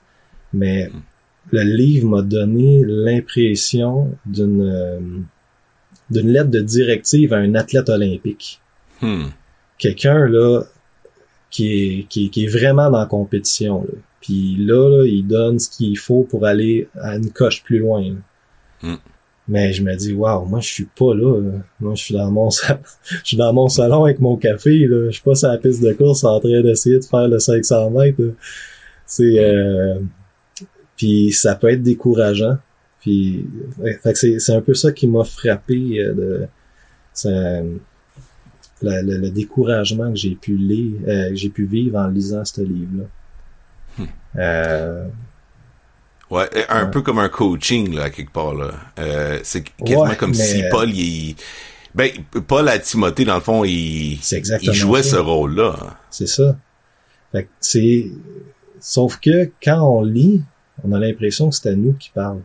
Mais 0.53 0.91
le 1.51 1.63
livre 1.63 2.07
m'a 2.07 2.21
donné 2.21 2.83
l'impression 2.85 4.11
d'une 4.25 4.61
euh, 4.61 4.99
d'une 6.09 6.29
lettre 6.29 6.49
de 6.49 6.61
directive 6.61 7.33
à 7.33 7.37
un 7.37 7.55
athlète 7.55 7.89
olympique. 7.89 8.61
Hmm. 9.01 9.27
Quelqu'un 9.77 10.25
là 10.27 10.63
qui 11.49 11.99
est, 11.99 12.03
qui, 12.09 12.25
est, 12.25 12.29
qui 12.29 12.45
est 12.45 12.47
vraiment 12.47 12.89
dans 12.89 12.99
la 12.99 13.05
compétition. 13.05 13.81
Là. 13.83 13.93
Puis 14.21 14.57
là, 14.59 14.89
là, 14.89 15.05
il 15.05 15.25
donne 15.25 15.59
ce 15.59 15.69
qu'il 15.69 15.97
faut 15.97 16.23
pour 16.23 16.45
aller 16.45 16.87
à 16.99 17.15
une 17.15 17.31
coche 17.31 17.63
plus 17.63 17.79
loin. 17.79 18.03
Mm. 18.81 18.95
Mais 19.49 19.71
je 19.71 19.81
me 19.81 19.95
dis, 19.95 20.13
waouh, 20.13 20.45
moi 20.45 20.59
je 20.59 20.67
suis 20.67 20.85
pas 20.97 21.13
là. 21.15 21.39
là. 21.39 21.59
Moi 21.79 21.95
je 21.95 22.03
suis 22.03 22.13
dans 22.13 22.29
mon 22.29 22.49
salon, 22.49 22.79
je 23.09 23.19
suis 23.23 23.37
dans 23.37 23.53
mon 23.53 23.69
salon 23.69 24.03
avec 24.03 24.19
mon 24.19 24.35
café. 24.35 24.87
Là. 24.87 25.05
Je 25.07 25.11
suis 25.11 25.23
pas 25.23 25.35
sur 25.35 25.47
la 25.47 25.57
piste 25.57 25.81
de 25.81 25.93
course 25.93 26.23
en 26.25 26.39
train 26.39 26.61
d'essayer 26.61 26.99
de 26.99 27.05
faire 27.05 27.27
le 27.29 27.39
500 27.39 27.89
mètres. 27.91 28.21
C'est 29.05 29.39
euh, 29.39 29.99
puis 30.97 31.31
ça 31.31 31.55
peut 31.55 31.71
être 31.71 31.83
décourageant. 31.83 32.57
Puis 32.99 33.45
ouais, 33.77 33.97
fait 34.03 34.11
que 34.11 34.19
c'est 34.19 34.39
c'est 34.39 34.53
un 34.53 34.61
peu 34.61 34.73
ça 34.73 34.91
qui 34.91 35.07
m'a 35.07 35.23
frappé 35.23 35.99
euh, 35.99 36.13
de 36.13 36.47
ça- 37.13 37.61
le, 38.81 39.01
le- 39.01 39.17
le 39.17 39.29
découragement 39.29 40.09
que 40.11 40.17
j'ai 40.17 40.35
pu 40.35 40.55
lire, 40.57 40.93
euh, 41.07 41.29
que 41.29 41.35
j'ai 41.35 41.49
pu 41.49 41.65
vivre 41.65 41.97
en 41.97 42.07
lisant 42.07 42.45
ce 42.45 42.61
livre-là. 42.61 43.05
Euh, 44.37 45.07
Ouais, 46.29 46.49
un 46.67 46.83
Ouais. 46.83 46.91
peu 46.91 47.01
comme 47.01 47.19
un 47.19 47.29
coaching, 47.29 47.95
là, 47.95 48.09
quelque 48.09 48.33
part, 48.33 48.53
là. 48.53 48.71
Euh, 48.99 49.39
c'est 49.43 49.63
quasiment 49.63 50.01
Ouais, 50.01 50.15
comme 50.17 50.31
mais- 50.31 50.35
si 50.35 50.61
Paul, 50.69 50.89
il... 50.91 51.37
Ben, 51.95 52.11
Paul 52.45 52.67
à 52.67 52.77
Timothée, 52.79 53.23
dans 53.23 53.35
le 53.35 53.41
fond, 53.41 53.63
il, 53.63 54.19
il 54.19 54.73
jouait 54.73 55.03
ça. 55.03 55.11
ce 55.11 55.15
rôle-là. 55.21 55.97
C'est 56.11 56.27
ça. 56.27 56.57
Fait 57.31 57.43
que 57.45 57.49
c'est 57.61 58.11
sauf 58.81 59.17
que 59.21 59.49
quand 59.63 59.81
on 59.81 60.03
lit, 60.03 60.43
on 60.83 60.91
a 60.91 60.99
l'impression 60.99 61.49
que 61.49 61.55
c'est 61.55 61.69
à 61.69 61.75
nous 61.75 61.93
qui 61.93 62.09
parle. 62.13 62.41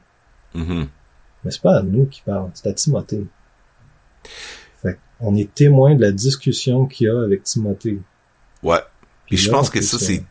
Mhm. 0.55 0.87
Mais 1.45 1.51
c'est 1.51 1.61
pas 1.61 1.79
à 1.79 1.83
nous 1.83 2.07
qui 2.07 2.23
parle, 2.25 2.51
c'est 2.55 2.69
à 2.69 2.73
Timothée. 2.73 3.27
On 5.23 5.37
est 5.37 5.53
témoin 5.55 5.95
de 5.95 6.03
la 6.03 6.13
discussion 6.13 6.87
qu'il 6.87 7.07
y 7.07 7.11
a 7.11 7.21
avec 7.23 7.45
Timothée. 7.45 7.99
Ouais. 8.63 8.81
Puis 9.27 9.37
Et 9.37 9.39
je 9.39 9.51
là, 9.51 9.59
pense 9.59 9.71
que 9.71 9.81
ça, 9.81 9.99
c'est 9.99 10.23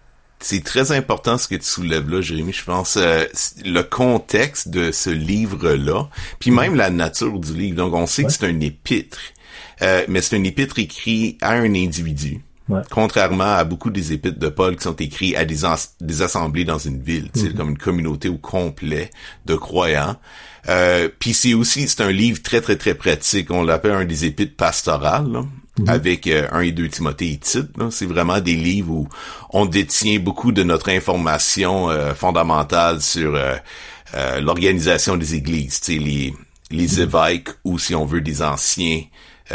c'est 0.43 0.63
très 0.63 0.91
important 0.91 1.37
ce 1.37 1.47
que 1.47 1.53
tu 1.55 1.65
soulèves 1.65 2.09
là, 2.09 2.19
Jérémy. 2.21 2.51
Je 2.51 2.63
pense 2.63 2.97
euh, 2.97 3.25
le 3.63 3.81
contexte 3.83 4.69
de 4.69 4.91
ce 4.91 5.11
livre-là, 5.11 6.09
puis 6.39 6.49
même 6.49 6.75
la 6.75 6.89
nature 6.89 7.37
du 7.39 7.53
livre. 7.53 7.77
Donc, 7.77 7.93
on 7.93 8.07
sait 8.07 8.23
Ouais. 8.23 8.27
que 8.27 8.33
c'est 8.33 8.45
un 8.47 8.59
épître, 8.59 9.19
euh, 9.83 10.03
mais 10.07 10.19
c'est 10.21 10.35
un 10.35 10.43
épître 10.43 10.79
écrit 10.79 11.37
à 11.41 11.51
un 11.51 11.75
individu. 11.75 12.41
Ouais. 12.71 12.81
Contrairement 12.89 13.43
à 13.55 13.63
beaucoup 13.63 13.89
des 13.89 14.13
épîtres 14.13 14.39
de 14.39 14.49
Paul 14.49 14.75
qui 14.75 14.83
sont 14.83 14.95
écrits 14.95 15.35
à 15.35 15.45
des, 15.45 15.65
as- 15.65 15.95
des 15.99 16.21
assemblées 16.21 16.63
dans 16.65 16.77
une 16.77 17.01
ville, 17.01 17.29
sais, 17.35 17.49
Mhm. 17.49 17.53
comme 17.55 17.69
une 17.71 17.77
communauté 17.77 18.29
au 18.29 18.37
complet 18.37 19.09
de 19.45 19.55
croyants. 19.55 20.15
Euh, 20.69 21.09
Puis 21.19 21.33
c'est 21.33 21.53
aussi, 21.53 21.87
c'est 21.87 22.01
un 22.01 22.11
livre 22.11 22.41
très, 22.41 22.61
très, 22.61 22.75
très 22.77 22.93
pratique. 22.95 23.49
On 23.51 23.63
l'appelle 23.63 23.91
un 23.93 24.05
des 24.05 24.25
épîtres 24.25 24.55
pastorales, 24.55 25.31
là, 25.31 25.43
avec 25.87 26.27
euh, 26.27 26.47
1 26.51 26.61
et 26.61 26.71
2 26.71 26.87
Timothée 26.89 27.31
et 27.31 27.37
Tite. 27.37 27.71
C'est 27.89 28.05
vraiment 28.05 28.39
des 28.39 28.55
livres 28.55 28.91
où 28.91 29.07
on 29.51 29.65
détient 29.65 30.19
beaucoup 30.19 30.51
de 30.51 30.61
notre 30.63 30.89
information 30.89 31.89
euh, 31.89 32.13
fondamentale 32.13 33.01
sur 33.01 33.33
euh, 33.35 33.55
l'organisation 34.39 35.17
des 35.17 35.35
églises, 35.35 35.81
les, 35.87 36.33
les 36.69 37.01
évêques 37.01 37.49
ou, 37.63 37.79
si 37.79 37.95
on 37.95 38.05
veut, 38.05 38.21
des 38.21 38.41
anciens 38.41 39.01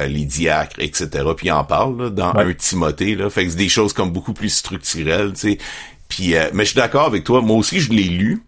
les 0.06 0.24
diacres, 0.24 0.76
etc. 0.78 1.08
Puis 1.36 1.46
il 1.46 1.52
en 1.52 1.64
parle 1.64 2.02
là, 2.04 2.10
dans 2.10 2.32
Ouais. 2.34 2.44
un 2.44 2.52
Timothée. 2.52 3.14
Là. 3.14 3.30
Fait 3.30 3.44
que 3.44 3.50
c'est 3.50 3.56
des 3.56 3.68
choses 3.68 3.92
comme 3.92 4.10
beaucoup 4.10 4.32
plus 4.34 4.50
structurelles, 4.50 5.32
tu 5.32 5.52
sais. 5.52 5.58
Puis, 6.08 6.36
euh, 6.36 6.50
mais 6.52 6.64
je 6.64 6.70
suis 6.70 6.76
d'accord 6.76 7.06
avec 7.06 7.24
toi. 7.24 7.40
Moi 7.40 7.56
aussi, 7.56 7.80
je 7.80 7.90
l'ai 7.92 8.04
lu. 8.04 8.42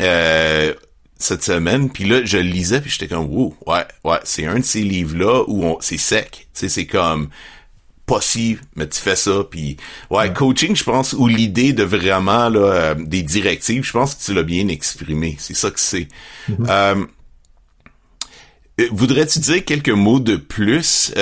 Euh, 0.00 0.72
cette 1.18 1.44
semaine, 1.44 1.88
puis 1.88 2.02
là, 2.04 2.24
je 2.24 2.36
le 2.38 2.42
lisais, 2.42 2.80
puis 2.80 2.90
j'étais 2.90 3.06
comme, 3.06 3.26
wow, 3.26 3.54
ouais, 3.66 3.84
ouais, 4.04 4.18
c'est 4.24 4.44
un 4.44 4.58
de 4.58 4.64
ces 4.64 4.82
livres-là 4.82 5.44
où 5.46 5.64
on, 5.64 5.78
c'est 5.80 5.96
sec. 5.98 6.48
Tu 6.52 6.60
sais, 6.60 6.68
c'est 6.68 6.86
comme, 6.86 7.28
possible, 8.06 8.60
mais 8.74 8.88
tu 8.88 8.98
fais 9.00 9.14
ça, 9.14 9.44
puis 9.48 9.76
ouais, 10.10 10.32
coaching, 10.32 10.74
je 10.74 10.82
pense, 10.82 11.12
ou 11.12 11.28
l'idée 11.28 11.72
de 11.72 11.84
vraiment, 11.84 12.48
là, 12.48 12.58
euh, 12.60 12.94
des 12.98 13.22
directives, 13.22 13.84
je 13.84 13.92
pense 13.92 14.16
que 14.16 14.24
tu 14.24 14.34
l'as 14.34 14.42
bien 14.42 14.66
exprimé. 14.68 15.36
C'est 15.38 15.54
ça 15.54 15.70
que 15.70 15.78
c'est. 15.78 16.08
Euh, 16.50 16.54
euh, 16.68 17.04
voudrais-tu 18.90 19.38
dire 19.38 19.64
quelques 19.64 19.88
mots 19.90 20.20
de 20.20 20.36
plus 20.36 21.12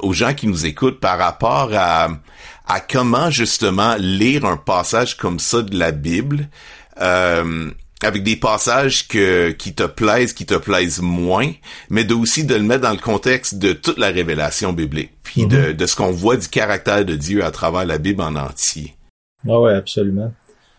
aux 0.00 0.12
gens 0.12 0.34
qui 0.34 0.46
nous 0.46 0.66
écoutent 0.66 1.00
par 1.00 1.18
rapport 1.18 1.70
à, 1.74 2.08
à 2.68 2.80
comment 2.80 3.30
justement 3.30 3.96
lire 3.98 4.44
un 4.44 4.56
passage 4.56 5.16
comme 5.16 5.38
ça 5.38 5.62
de 5.62 5.76
la 5.76 5.90
Bible 5.90 6.48
euh, 7.00 7.70
avec 8.02 8.22
des 8.22 8.36
passages 8.36 9.08
que, 9.08 9.50
qui 9.50 9.74
te 9.74 9.82
plaisent, 9.82 10.32
qui 10.32 10.46
te 10.46 10.54
plaisent 10.54 11.00
moins, 11.00 11.50
mais 11.90 12.04
de 12.04 12.14
aussi 12.14 12.44
de 12.44 12.54
le 12.54 12.62
mettre 12.62 12.82
dans 12.82 12.92
le 12.92 12.98
contexte 12.98 13.58
de 13.58 13.72
toute 13.72 13.98
la 13.98 14.08
révélation 14.08 14.72
biblique, 14.72 15.10
puis 15.24 15.46
de, 15.46 15.70
mhm. 15.70 15.72
de 15.72 15.86
ce 15.86 15.96
qu'on 15.96 16.12
voit 16.12 16.36
du 16.36 16.46
caractère 16.46 17.04
de 17.04 17.16
Dieu 17.16 17.44
à 17.44 17.50
travers 17.50 17.84
la 17.84 17.98
Bible 17.98 18.22
en 18.22 18.36
entier. 18.36 18.94
Ah 19.48 19.60
ouais, 19.60 19.72
absolument. 19.72 20.32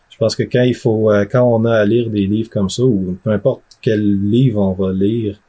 Je 0.10 0.18
pense 0.18 0.36
que 0.36 0.44
quand 0.44 0.64
il 0.64 0.76
faut, 0.76 1.12
euh, 1.12 1.26
quand 1.30 1.44
on 1.44 1.66
a 1.66 1.76
à 1.76 1.86
lire 1.86 2.10
des 2.10 2.26
livres 2.26 2.50
comme 2.50 2.70
ça, 2.70 2.84
ou 2.84 3.18
peu 3.24 3.32
importe 3.32 3.64
quel 3.82 4.02
livre 4.30 4.62
on 4.62 4.74
va 4.74 4.94
lire 4.94 5.40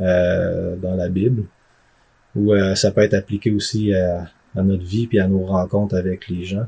euh, 0.00 0.76
dans 0.76 0.96
la 0.96 1.08
Bible, 1.08 1.44
ou 2.34 2.52
euh, 2.52 2.74
ça 2.74 2.90
peut 2.90 3.02
être 3.02 3.14
appliqué 3.14 3.50
aussi 3.50 3.94
à, 3.94 4.28
à, 4.56 4.62
notre 4.62 4.84
vie 4.84 5.06
puis 5.06 5.20
à 5.20 5.28
nos 5.28 5.44
rencontres 5.44 5.96
avec 5.96 6.28
les 6.28 6.44
gens, 6.44 6.66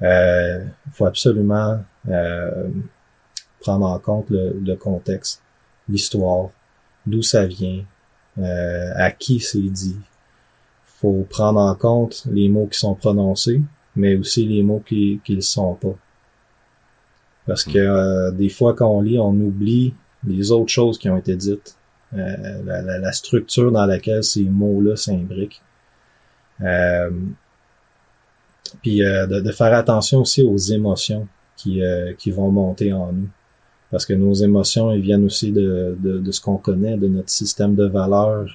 il 0.00 0.70
faut 0.92 1.06
absolument 1.06 1.80
prendre 3.60 3.86
en 3.86 3.98
compte 3.98 4.26
le, 4.30 4.74
contexte, 4.76 5.42
l'histoire, 5.88 6.50
d'où 7.06 7.22
ça 7.22 7.46
vient, 7.46 7.82
euh, 8.38 8.92
à 8.96 9.10
qui 9.10 9.40
c'est 9.40 9.58
dit. 9.58 9.96
faut 11.00 11.26
prendre 11.28 11.60
en 11.60 11.74
compte 11.74 12.24
les 12.30 12.48
mots 12.48 12.66
qui 12.66 12.78
sont 12.78 12.94
prononcés, 12.94 13.60
mais 13.96 14.16
aussi 14.16 14.46
les 14.46 14.62
mots 14.62 14.82
qui 14.86 15.20
ne 15.28 15.34
le 15.34 15.40
sont 15.40 15.74
pas. 15.74 15.96
Parce 17.46 17.64
que 17.64 17.78
euh, 17.78 18.30
des 18.30 18.48
fois, 18.48 18.74
quand 18.74 18.88
on 18.88 19.00
lit, 19.00 19.18
on 19.18 19.32
oublie 19.32 19.94
les 20.26 20.52
autres 20.52 20.70
choses 20.70 20.98
qui 20.98 21.08
ont 21.08 21.16
été 21.16 21.34
dites, 21.34 21.76
euh, 22.14 22.98
la, 23.00 23.12
structure 23.12 23.70
dans 23.70 23.86
laquelle 23.86 24.24
ces 24.24 24.44
mots-là 24.44 24.96
s'imbriquent. 24.96 25.60
puis 28.82 28.98
de, 28.98 29.40
de, 29.40 29.52
faire 29.52 29.74
attention 29.74 30.20
aussi 30.20 30.42
aux 30.42 30.56
émotions 30.56 31.28
qui, 31.56 31.82
qui 32.18 32.30
vont 32.30 32.50
monter 32.50 32.92
en 32.92 33.12
nous 33.12 33.28
parce 33.90 34.04
que 34.04 34.12
nos 34.12 34.34
émotions 34.34 34.90
elles 34.90 35.00
viennent 35.00 35.24
aussi 35.24 35.52
de, 35.52 35.96
de, 35.98 36.18
de 36.18 36.32
ce 36.32 36.40
qu'on 36.40 36.58
connaît, 36.58 36.96
de 36.96 37.08
notre 37.08 37.30
système 37.30 37.74
de 37.74 37.86
valeurs, 37.86 38.48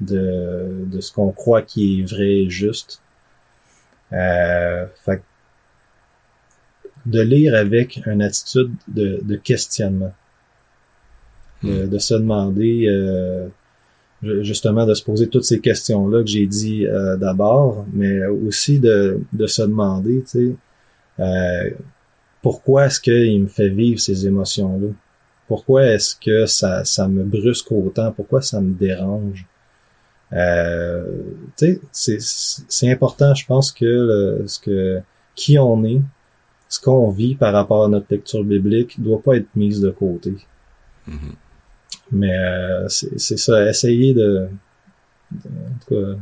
de, 0.00 0.86
de 0.86 1.00
ce 1.00 1.12
qu'on 1.12 1.30
croit 1.32 1.62
qui 1.62 2.00
est 2.00 2.02
vrai 2.04 2.42
et 2.42 2.50
juste. 2.50 3.00
Euh, 4.12 4.86
fait, 5.04 5.22
de 7.06 7.20
lire 7.20 7.54
avec 7.54 8.00
une 8.06 8.20
attitude 8.20 8.72
de, 8.88 9.20
de 9.22 9.36
questionnement, 9.36 10.12
de, 11.62 11.86
hmm. 11.86 11.98
se 11.98 12.14
demander 12.14 12.86
euh, 12.88 13.48
justement 14.22 14.86
de 14.86 14.94
se 14.94 15.02
poser 15.02 15.28
toutes 15.28 15.44
ces 15.44 15.60
questions-là 15.60 16.22
que 16.22 16.28
j'ai 16.28 16.46
dit 16.46 16.86
euh, 16.86 17.16
d'abord, 17.16 17.86
mais 17.92 18.24
aussi 18.26 18.78
de, 18.78 19.20
de 19.32 19.46
se 19.46 19.62
demander, 19.62 20.22
tu 20.22 20.28
sais, 20.28 20.54
euh, 21.20 21.70
pourquoi 22.42 22.86
est-ce 22.86 23.00
qu'il 23.00 23.42
me 23.42 23.48
fait 23.48 23.68
vivre 23.68 24.00
ces 24.00 24.26
émotions-là? 24.26 24.88
Pourquoi 25.46 25.86
est-ce 25.86 26.14
que 26.14 26.46
ça, 26.46 26.84
ça 26.84 27.08
me 27.08 27.24
brusque 27.24 27.72
autant? 27.72 28.12
Pourquoi 28.12 28.40
ça 28.40 28.60
me 28.60 28.72
dérange? 28.72 29.44
Euh, 30.32 31.04
c'est 31.92 32.90
important, 32.90 33.34
je 33.34 33.44
pense 33.46 33.72
que 33.72 34.44
ce 34.46 34.58
que 34.60 35.00
qui 35.34 35.58
on 35.58 35.84
est, 35.84 36.00
ce 36.68 36.80
qu'on 36.80 37.10
vit 37.10 37.34
par 37.34 37.52
rapport 37.52 37.84
à 37.84 37.88
notre 37.88 38.06
lecture 38.10 38.44
biblique 38.44 39.02
doit 39.02 39.20
pas 39.20 39.36
être 39.36 39.48
mise 39.56 39.80
de 39.80 39.90
côté. 39.90 40.34
Mm-hmm. 41.08 41.34
Mais 42.12 42.36
euh, 42.36 42.88
c'est 42.88 43.38
ça, 43.38 43.68
essayer 43.68 44.14
de, 44.14 44.48
de, 45.90 46.16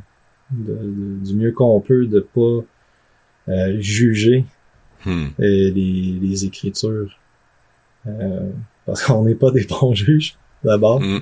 du 0.51 1.35
mieux 1.35 1.53
qu'on 1.53 1.81
peut 1.81 2.07
de 2.07 2.21
pas 2.21 2.65
euh, 3.49 3.77
juger 3.81 4.45
Hmm. 5.05 5.29
les, 5.39 5.71
les 6.21 6.45
écritures. 6.45 7.17
Euh, 8.07 8.51
parce 8.85 9.05
qu'on 9.05 9.25
n'est 9.25 9.35
pas 9.35 9.51
des 9.51 9.65
bons 9.65 9.95
juges, 9.95 10.35
d'abord. 10.65 11.01
Hmm. 11.01 11.21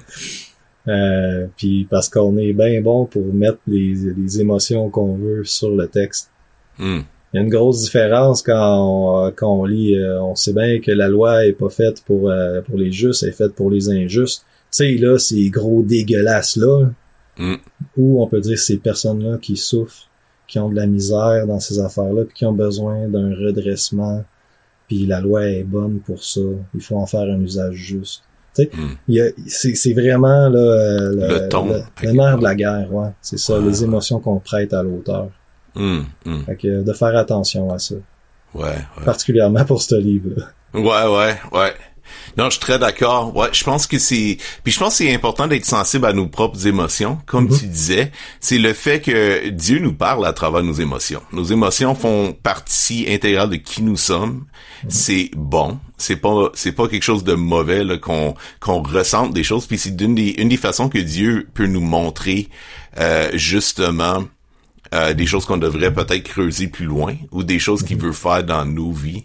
Euh, 0.89 1.47
puis 1.57 1.87
parce 1.91 2.09
qu'on 2.09 2.37
est 2.39 2.53
bien 2.53 2.81
bon 2.81 3.07
pour 3.07 3.35
mettre 3.35 3.59
les, 3.67 3.95
les 4.17 4.41
émotions 4.41 4.89
qu'on 4.89 5.17
veut 5.17 5.45
sur 5.45 5.71
le 5.71 5.89
texte. 5.89 6.31
Hmm. 6.79 7.01
Il 7.33 7.37
y 7.37 7.39
a 7.41 7.43
une 7.43 7.51
grosse 7.51 7.83
différence 7.83 8.41
quand 8.41 9.27
on, 9.27 9.33
quand 9.33 9.53
on 9.53 9.65
lit, 9.65 9.97
euh, 9.97 10.23
on 10.23 10.37
sait 10.37 10.53
bien 10.53 10.81
que 10.81 10.93
la 10.93 11.09
loi 11.09 11.45
est 11.45 11.53
pas 11.53 11.69
faite 11.69 12.03
pour, 12.07 12.31
euh, 12.31 12.61
pour 12.63 12.79
les 12.79 12.93
justes, 12.93 13.25
elle 13.25 13.31
est 13.31 13.33
faite 13.33 13.55
pour 13.55 13.71
les 13.71 13.91
injustes. 13.91 14.45
Sais, 14.77 14.95
là, 14.95 15.19
ces 15.19 15.49
gros 15.51 15.83
dégueulasses 15.83 16.57
là, 16.57 16.89
ou 17.97 18.23
on 18.23 18.27
peut 18.27 18.41
dire 18.41 18.59
ces 18.59 18.79
personnes-là 18.79 19.39
qui 19.39 19.57
souffrent 19.57 20.07
qui 20.47 20.59
ont 20.59 20.69
de 20.69 20.77
la 20.77 20.87
misère 20.87 21.47
dans 21.47 21.61
ces 21.61 21.81
affaires-là, 21.81 22.25
puis 22.25 22.35
qui 22.35 22.47
ont 22.47 22.53
besoin 22.53 23.09
d'un 23.09 23.31
redressement, 23.31 24.25
puis 24.87 25.07
la 25.07 25.21
loi 25.21 25.47
est 25.47 25.65
bonne 25.65 26.01
pour 26.01 26.23
ça. 26.23 26.41
Il 26.75 26.81
faut 26.81 26.97
en 26.97 27.07
faire 27.07 27.23
un 27.23 27.41
usage 27.41 27.75
juste. 27.75 28.23
Tu 28.55 28.63
sais, 28.63 28.71
hmm. 28.73 29.75
c'est 29.75 29.93
vraiment 29.93 30.49
là, 30.49 31.11
le, 31.11 31.15
le, 31.15 31.49
ton, 31.49 31.67
le, 31.67 32.13
nerf 32.13 32.39
de 32.39 32.45
la 32.45 32.55
guerre, 32.55 32.93
ouais. 32.93 33.09
C'est 33.21 33.39
ça, 33.39 33.59
les 33.59 33.85
émotions 33.85 34.21
qu'on 34.21 34.39
prête 34.39 34.73
à 34.73 34.83
l'auteur. 34.83 35.29
Hmm. 35.75 36.05
Fait 36.47 36.57
que 36.57 36.83
de 36.83 36.93
faire 36.93 37.17
attention 37.17 37.71
à 37.71 37.79
ça. 37.79 37.97
Ouais, 38.55 38.63
ouais. 38.65 39.05
Particulièrement 39.05 39.65
pour 39.65 39.83
ce 39.83 39.97
livre-là. 39.97 40.47
Ouais, 40.73 40.83
ouais, 40.83 41.37
ouais. 41.53 41.75
Non, 42.37 42.47
je 42.47 42.51
suis 42.51 42.61
très 42.61 42.79
d'accord. 42.79 43.35
Ouais, 43.37 43.49
je 43.53 43.65
pense 43.65 43.87
que 43.87 43.99
c'est 43.99 44.39
puis 44.63 44.73
je 44.73 44.79
pense 44.79 44.99
que 44.99 45.05
c'est 45.05 45.15
important 45.15 45.47
d'être 45.47 45.65
sensible 45.65 46.07
à 46.07 46.13
nos 46.13 46.27
propres 46.27 46.67
émotions, 46.67 47.19
comme 47.27 47.49
mm-hmm. 47.49 47.61
tu 47.61 47.67
disais. 47.67 48.13
C'est 48.41 48.59
le 48.59 48.73
fait 48.73 49.01
que 49.01 49.49
Dieu 49.49 49.79
nous 49.79 49.93
parle 49.93 50.27
à 50.27 50.33
travers 50.33 50.63
nos 50.63 50.75
émotions. 50.75 51.23
Nos 51.33 51.45
émotions 51.45 51.95
font 51.95 52.37
partie 52.43 53.07
intégrale 53.09 53.51
de 53.51 53.57
qui 53.57 53.83
nous 53.83 53.97
sommes. 53.97 54.45
Mm-hmm. 54.85 54.91
C'est 54.91 55.31
bon. 55.35 55.79
C'est 55.99 56.17
pas 56.17 56.51
c'est 56.55 56.73
pas 56.73 56.89
quelque 56.89 57.05
chose 57.05 57.25
de 57.25 57.35
mauvais 57.35 57.85
qu'on 58.01 58.35
qu'on 58.61 58.83
ressente 58.83 59.33
des 59.33 59.45
choses. 59.45 59.67
Puis 59.67 59.79
c'est 59.79 60.01
une 60.01 60.15
des 60.15 60.35
une 60.39 60.49
des 60.49 60.57
façons 60.57 60.89
que 60.89 60.99
Dieu 60.99 61.49
peut 61.55 61.67
nous 61.67 61.81
montrer 61.81 62.49
euh, 62.99 63.31
justement 63.35 64.25
euh, 64.95 65.15
des 65.15 65.27
choses 65.27 65.47
qu'on 65.47 65.57
devrait 65.57 65.93
peut-être 65.93 66.23
creuser 66.23 66.69
plus 66.69 66.87
loin 66.87 67.17
ou 67.33 67.43
des 67.43 67.59
choses 67.59 67.83
qu'il 67.83 67.97
mm-hmm. 67.97 68.01
veut 68.01 68.13
faire 68.13 68.45
dans 68.45 68.65
nos 68.65 68.93
vies. 68.93 69.25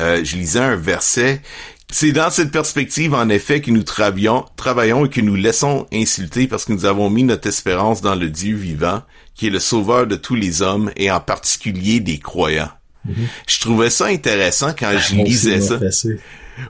Euh, 0.00 0.24
je 0.24 0.36
lisais 0.36 0.60
un 0.60 0.76
verset. 0.76 1.42
C'est 1.90 2.12
dans 2.12 2.30
cette 2.30 2.50
perspective, 2.50 3.12
en 3.12 3.28
effet, 3.28 3.60
que 3.60 3.70
nous 3.70 3.82
travaillons, 3.82 4.46
travaillons 4.56 5.04
et 5.04 5.10
que 5.10 5.20
nous 5.20 5.34
laissons 5.34 5.86
insulter 5.92 6.46
parce 6.46 6.64
que 6.64 6.72
nous 6.72 6.86
avons 6.86 7.10
mis 7.10 7.22
notre 7.22 7.48
espérance 7.48 8.00
dans 8.00 8.14
le 8.14 8.30
Dieu 8.30 8.56
vivant, 8.56 9.02
qui 9.34 9.48
est 9.48 9.50
le 9.50 9.60
sauveur 9.60 10.06
de 10.06 10.16
tous 10.16 10.34
les 10.34 10.62
hommes 10.62 10.90
et 10.96 11.10
en 11.10 11.20
particulier 11.20 12.00
des 12.00 12.18
croyants. 12.18 12.70
Mm-hmm. 13.08 13.26
Je 13.46 13.60
trouvais 13.60 13.90
ça 13.90 14.06
intéressant 14.06 14.72
quand 14.78 14.92
je 14.98 15.16
lisais 15.16 15.60
ça. 15.60 15.78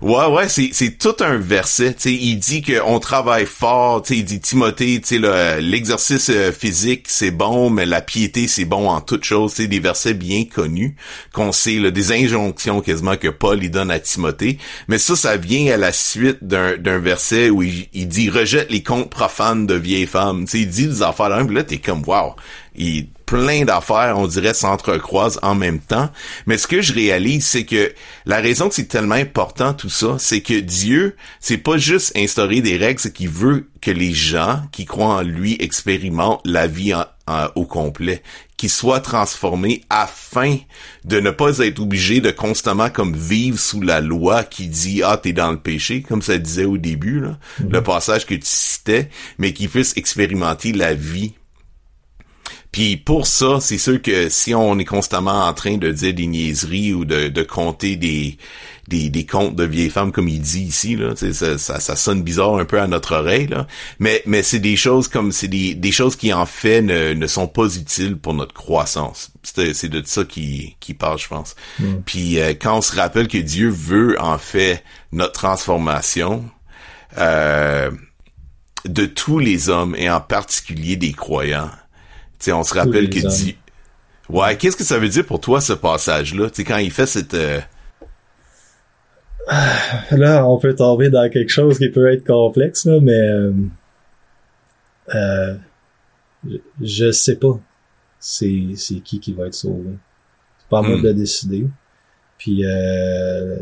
Ouais, 0.01 0.27
ouais, 0.27 0.49
c'est, 0.49 0.71
c'est 0.73 0.97
tout 0.97 1.17
un 1.21 1.37
verset. 1.37 1.95
sais 1.99 2.13
il 2.13 2.37
dit 2.37 2.63
qu'on 2.63 2.99
travaille 3.01 3.47
fort. 3.47 4.07
sais 4.07 4.17
il 4.17 4.25
dit 4.25 4.41
Timothée, 4.41 5.01
le, 5.11 5.61
l'exercice 5.61 6.31
euh, 6.31 6.53
physique, 6.53 7.07
c'est 7.09 7.31
bon, 7.31 7.69
mais 7.69 7.85
la 7.85 8.01
piété, 8.01 8.47
c'est 8.47 8.65
bon 8.65 8.89
en 8.89 9.01
toute 9.01 9.25
chose. 9.25 9.53
C'est 9.55 9.67
des 9.67 9.81
versets 9.81 10.15
bien 10.15 10.45
connus 10.45 10.97
qu'on 11.33 11.53
sait, 11.53 11.79
là, 11.79 11.91
des 11.91 12.13
injonctions 12.13 12.81
quasiment 12.81 13.17
que 13.17 13.29
Paul 13.29 13.63
y 13.63 13.71
donne 13.71 13.91
à 13.91 13.99
Timothée. 13.99 14.59
Mais 14.89 14.99
ça, 14.99 15.17
ça 15.17 15.37
vient 15.37 15.73
à 15.75 15.77
la 15.77 15.93
suite 15.93 16.39
d'un, 16.43 16.77
d'un 16.77 16.99
verset 16.99 17.51
où 17.51 17.63
il, 17.63 18.09
dit 18.09 18.31
rejette 18.31 18.71
les 18.71 18.83
contes 18.83 19.11
profanes 19.11 19.67
de 19.67 19.75
vieilles 19.75 20.07
femmes. 20.07 20.47
sais 20.47 20.61
il 20.61 20.69
dit 20.69 20.87
des 20.87 21.03
affaires 21.03 21.29
là, 21.29 21.43
là 21.43 21.63
t'es 21.65 21.79
comme 21.79 22.03
wow. 22.07 22.35
Il, 22.75 23.09
plein 23.27 23.65
d'affaires, 23.65 24.15
on 24.19 24.27
dirait, 24.27 24.55
s'entrecroisent 24.55 25.39
en 25.43 25.55
même 25.55 25.81
temps. 25.81 26.11
Mais 26.47 26.59
ce 26.59 26.67
que 26.67 26.81
je 26.81 26.93
réalise, 26.93 27.47
c'est 27.47 27.65
que 27.65 27.93
la 28.27 28.41
raison 28.41 28.69
que 28.69 28.75
c'est 28.75 28.89
tellement 28.89 29.15
important 29.15 29.75
tout 29.75 29.91
ça, 29.91 30.17
c'est 30.19 30.41
que 30.41 30.59
Dieu, 30.61 31.17
c'est 31.41 31.59
pas 31.59 31.77
juste 31.77 32.13
instaurer 32.17 32.61
des 32.61 32.77
règles, 32.77 33.01
c'est 33.01 33.13
qu'il 33.13 33.29
veut 33.29 33.69
que 33.81 33.91
les 33.91 34.13
gens 34.13 34.63
qui 34.71 34.85
croient 34.85 35.17
en 35.17 35.23
lui 35.23 35.57
expérimentent 35.61 36.41
la 36.45 36.67
vie 36.67 36.95
au 37.55 37.65
complet, 37.65 38.23
qu'ils 38.57 38.71
soient 38.71 39.01
transformés 39.01 39.83
afin 39.91 40.59
de 41.05 41.21
ne 41.21 41.31
pas 41.31 41.59
être 41.59 41.81
obligés 41.81 42.21
de 42.21 42.31
constamment 42.31 42.91
comme 42.91 43.17
vivre 43.17 43.59
sous 43.59 43.81
la 43.81 44.01
loi 44.01 44.45
qui 44.45 44.69
dit 44.69 45.03
ah 45.03 45.17
t'es 45.17 45.33
dans 45.33 45.51
le 45.51 45.59
péché 45.59 46.03
comme 46.03 46.23
ça 46.23 46.39
disait 46.39 46.65
au 46.65 46.79
début 46.79 47.21
là, 47.21 47.39
le 47.69 47.83
passage 47.83 48.27
que 48.27 48.35
tu 48.35 48.41
citais, 48.45 49.09
mais 49.39 49.53
qu'ils 49.53 49.69
puissent 49.69 49.97
expérimenter 49.97 50.73
la 50.73 50.95
vie 50.95 51.35
Puis 52.73 52.97
pour 52.97 53.27
ça, 53.27 53.59
c'est 53.61 53.77
sûr 53.77 54.01
que 54.01 54.31
si 54.31 54.55
on 54.55 54.79
est 54.79 54.87
constamment 54.87 55.45
en 55.45 55.53
train 55.53 55.77
de 55.77 55.91
dire 55.91 56.15
des 56.15 56.27
niaiseries 56.27 56.95
ou 56.95 57.05
de, 57.05 57.29
de 57.29 57.43
compter 57.43 57.97
des, 57.97 58.39
des, 58.89 59.11
des 59.11 59.27
contes 59.27 59.55
de 59.55 59.65
vieilles 59.65 59.91
femmes 59.91 60.11
comme 60.11 60.29
il 60.29 60.41
dit 60.41 60.63
ici, 60.63 60.97
là, 60.97 61.15
ça, 61.15 61.59
ça, 61.59 61.81
ça 61.81 61.97
sonne 61.97 62.23
bizarre 62.23 62.57
un 62.57 62.65
peu 62.65 62.81
à 62.81 62.87
notre 62.87 63.15
oreille, 63.15 63.47
là. 63.47 63.67
Mais, 63.99 64.23
mais 64.25 64.43
c'est 64.43 64.59
des 64.59 64.77
choses 64.77 65.09
comme 65.09 65.33
c'est 65.33 65.49
des, 65.49 65.75
des 65.75 65.93
choses 65.93 66.17
qui 66.17 66.33
en 66.33 66.47
fait 66.47 66.81
ne, 66.81 67.13
ne 67.13 67.27
sont 67.27 67.47
pas 67.47 67.67
utiles 67.77 68.17
pour 68.17 68.33
notre 68.33 68.55
croissance. 68.55 69.33
C'est 69.43 69.89
de 69.89 70.03
ça 70.07 70.25
qui, 70.25 70.77
qui 70.81 70.95
parle, 70.95 71.19
je 71.19 71.29
pense. 71.29 71.55
Mm. 71.79 71.85
Puis 72.07 72.41
euh, 72.41 72.55
quand 72.59 72.79
on 72.79 72.83
se 72.83 72.97
rappelle 72.97 73.29
que 73.29 73.39
Dieu 73.39 73.69
veut 73.69 74.17
en 74.19 74.39
fait 74.39 74.83
notre 75.13 75.33
transformation, 75.33 76.45
euh, 77.19 77.91
de 78.85 79.07
tous 79.07 79.39
les 79.39 79.69
hommes 79.69 79.95
et 79.97 80.11
en 80.11 80.21
particulier 80.21 80.97
des 80.97 81.13
croyants. 81.13 81.71
Tu 82.43 82.47
sais, 82.47 82.53
on 82.53 82.65
se 82.65 82.75
rappelle 82.75 83.09
que 83.09 83.21
Dieu... 83.21 83.55
Ouais, 84.29 84.57
qu'est-ce 84.57 84.77
que 84.77 84.83
ça 84.83 84.99
veut 84.99 85.09
dire 85.09 85.25
pour 85.25 85.39
toi 85.39 85.61
ce 85.61 85.75
passage-là? 85.75 86.51
Tu 86.51 86.65
quand 86.65 86.79
il 86.79 86.91
fait 86.91 87.07
cette... 87.07 87.35
Euh, 87.35 87.61
Là, 90.11 90.45
on 90.49 90.59
peut 90.59 90.75
tomber 90.75 91.09
dans 91.09 91.31
quelque 91.31 91.51
chose 91.51 91.79
qui 91.79 91.89
peut 91.89 92.13
être 92.13 92.27
complexe, 92.27 92.85
là, 92.87 92.99
mais 93.01 93.13
euh, 93.13 93.53
euh, 95.15 95.55
je, 96.81 97.13
sais 97.13 97.37
pas 97.37 97.61
c'est 98.19 98.71
c'est 98.77 98.97
qui 98.97 99.21
qui 99.21 99.33
va 99.33 99.47
être 99.47 99.55
sauvé. 99.55 99.91
C'est 100.59 100.69
pas 100.69 100.81
à 100.81 100.83
moi 100.83 100.97
Hmm. 100.97 101.03
de 101.03 101.13
décider. 101.13 101.67
Puis 102.39 102.65
euh, 102.65 103.57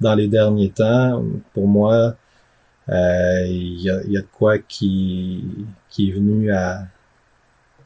dans 0.00 0.14
les 0.14 0.28
derniers 0.28 0.70
temps, 0.70 1.22
pour 1.52 1.68
moi, 1.68 2.14
euh, 2.88 3.44
il 3.46 3.82
y, 3.82 3.90
a, 3.90 4.00
il 4.04 4.12
y 4.12 4.16
a 4.16 4.22
de 4.22 4.26
quoi 4.32 4.56
qui 4.58 5.44
qui 5.90 6.08
est 6.08 6.12
venu 6.12 6.50
à 6.52 6.86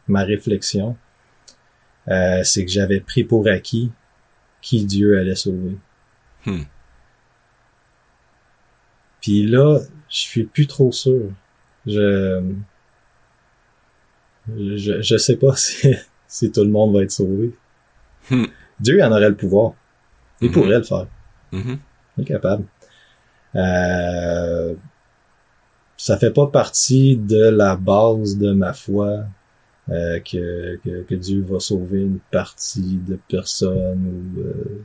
ma 0.09 0.23
réflexion. 0.25 0.97
Euh, 2.09 2.43
c'est 2.45 2.65
que 2.65 2.71
j'avais 2.71 3.01
pris 3.01 3.25
pour 3.25 3.47
acquis 3.49 3.91
qui 4.61 4.85
Dieu 4.85 5.19
allait 5.19 5.37
sauver. 5.37 5.77
Hmm. 6.47 6.63
Puis 9.21 9.47
là, 9.47 9.79
je 10.09 10.17
suis 10.19 10.45
plus 10.45 10.67
trop 10.67 10.91
sûr. 10.93 11.31
Je 11.87 12.43
je, 14.57 15.01
je 15.01 15.17
sais 15.17 15.37
pas 15.37 15.55
si, 15.57 15.95
si 16.29 16.51
tout 16.51 16.63
le 16.65 16.71
monde 16.71 16.95
va 16.95 17.03
être 17.03 17.13
sauvé. 17.13 17.53
Hmm. 18.31 18.47
Dieu 18.81 19.03
en 19.03 19.13
aurait 19.13 19.29
le 19.29 19.37
pouvoir. 19.37 19.75
Il 20.41 20.49
Mhm. 20.49 20.55
pourrait 20.55 20.79
le 20.79 20.83
faire. 20.83 21.07
Il 21.53 21.79
est 22.19 22.25
capable. 22.25 22.65
Euh, 23.55 24.75
ça 25.97 26.19
fait 26.19 26.33
pas 26.33 26.49
partie 26.49 27.17
de 27.17 27.45
la 27.51 27.77
base 27.77 28.37
de 28.39 28.53
ma 28.53 28.73
foi 28.73 29.25
euh, 29.93 30.19
que, 30.21 30.77
que, 30.85 31.03
que 31.03 31.15
Dieu 31.15 31.43
va 31.49 31.61
sauver 31.61 32.03
une 32.03 32.19
partie 32.31 32.99
de 33.09 33.19
personnes 33.29 34.05
ou 34.37 34.41
euh, 34.41 34.83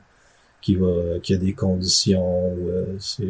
qui 0.61 0.75
va 0.75 1.19
qui 1.23 1.33
a 1.33 1.37
des 1.37 1.53
conditions. 1.53 2.55
euh, 2.67 2.85
c'est 2.99 3.25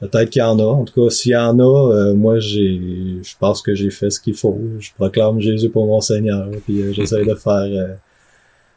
peut-être 0.00 0.30
qu'il 0.30 0.40
y 0.40 0.44
en 0.44 0.58
a. 0.58 0.64
En 0.64 0.84
tout 0.84 0.94
cas, 0.94 1.10
s'il 1.10 1.32
y 1.32 1.36
en 1.36 1.58
a, 1.58 1.92
euh, 1.94 2.14
moi 2.14 2.38
j'ai 2.38 3.20
je 3.22 3.34
pense 3.38 3.62
que 3.62 3.74
j'ai 3.74 3.90
fait 3.90 4.10
ce 4.10 4.20
qu'il 4.20 4.34
faut. 4.36 4.58
Je 4.80 4.90
proclame 4.94 5.40
Jésus 5.40 5.70
pour 5.70 5.86
mon 5.86 6.00
Seigneur. 6.00 6.48
Puis 6.64 6.82
euh, 6.82 6.92
j'essaie 6.92 7.24
de 7.24 7.34
faire 7.34 7.96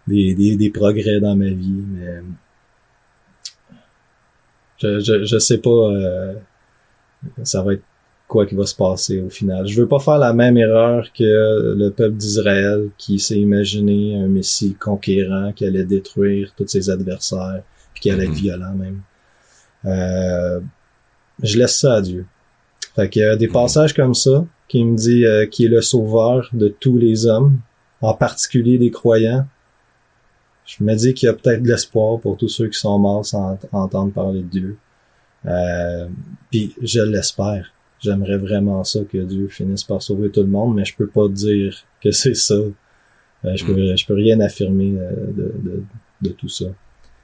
des, 0.08 0.34
des, 0.36 0.56
des 0.58 0.69
progrès 0.69 1.19
dans 1.19 1.36
ma 1.36 1.49
vie, 1.49 1.84
mais 1.93 2.21
je, 4.80 4.99
je, 4.99 5.26
je 5.26 5.38
sais 5.38 5.60
pas 5.60 5.91
ça 7.43 7.62
va 7.63 7.73
être 7.73 7.84
quoi 8.34 8.46
qui 8.48 8.56
va 8.56 8.65
se 8.65 8.76
passer 8.76 9.22
au 9.22 9.30
final. 9.30 9.67
Je 9.67 9.80
veux 9.80 9.88
pas 9.88 10.00
faire 10.00 10.17
la 10.17 10.34
même 10.34 10.58
erreur 10.58 11.08
que 11.17 11.74
le 11.78 11.89
peuple 11.91 12.15
d'Israël 12.15 12.89
qui 12.98 13.19
s'est 13.19 13.38
imaginé 13.39 14.15
un 14.15 14.28
Messie 14.28 14.74
conquérant 14.80 15.52
qui 15.56 15.65
allait 15.65 15.86
détruire 15.86 16.52
tous 16.58 16.67
ses 16.67 16.89
adversaires 16.89 17.62
puis 17.93 18.02
qui 18.02 18.10
allait 18.12 18.24
être 18.26 18.32
Mhm. 18.32 18.36
violent 18.48 18.74
même. 18.76 19.00
Euh, 19.86 20.60
je 21.41 21.58
laisse 21.60 21.78
ça 21.80 21.96
à 21.96 22.02
Dieu. 22.02 22.26
Fait 22.96 23.08
qu'il 23.10 23.22
y 23.22 23.26
a 23.26 23.36
des 23.36 23.48
Mhm. 23.48 23.54
passages 23.54 23.93
comme 23.93 24.15
ça 24.15 24.46
qui 24.67 24.84
me 24.84 24.96
dit 24.98 25.26
euh, 25.26 25.46
qui 25.46 25.65
est 25.65 25.69
le 25.78 25.82
sauveur 25.82 26.50
de 26.54 26.67
tous 26.69 26.98
les 26.98 27.26
hommes, 27.28 27.58
en 28.02 28.13
particulier 28.13 28.78
des 28.80 28.89
croyants. 28.91 29.46
Je 30.65 30.84
me 30.84 30.96
dis 30.96 31.13
qu'il 31.13 31.28
y 31.28 31.30
a 31.30 31.34
peut-être 31.34 31.62
de 31.62 31.67
l'espoir 31.67 32.19
pour 32.19 32.38
tous 32.38 32.50
ceux 32.50 32.67
qui 32.67 32.80
sont 32.80 32.98
morts 32.98 33.26
sans 33.26 33.52
ent- 33.54 33.60
entendre 33.74 34.12
parler 34.13 34.41
de 34.41 34.48
Dieu. 34.48 34.78
Euh, 35.46 36.08
puis 36.50 36.74
je 36.82 37.02
l'espère. 37.02 37.73
J'aimerais 38.04 38.38
vraiment 38.38 38.84
ça 38.84 39.00
que 39.10 39.18
Dieu 39.18 39.48
finisse 39.48 39.84
par 39.84 40.02
sauver 40.02 40.30
tout 40.30 40.42
le 40.42 40.48
monde, 40.48 40.76
mais 40.76 40.84
je 40.84 40.94
peux 40.96 41.08
pas 41.08 41.28
dire 41.30 41.84
que 42.02 42.12
c'est 42.12 42.36
ça. 42.36 42.56
Euh, 42.56 43.56
je 43.56 43.66
peux 43.66 43.96
je 43.96 44.06
peux 44.06 44.13
rien 44.13 44.39
affirmer 44.42 44.94
euh, 44.98 45.12
de, 45.28 45.54
de, 45.63 45.84
de 46.22 46.30
tout 46.30 46.50
ça. 46.50 46.66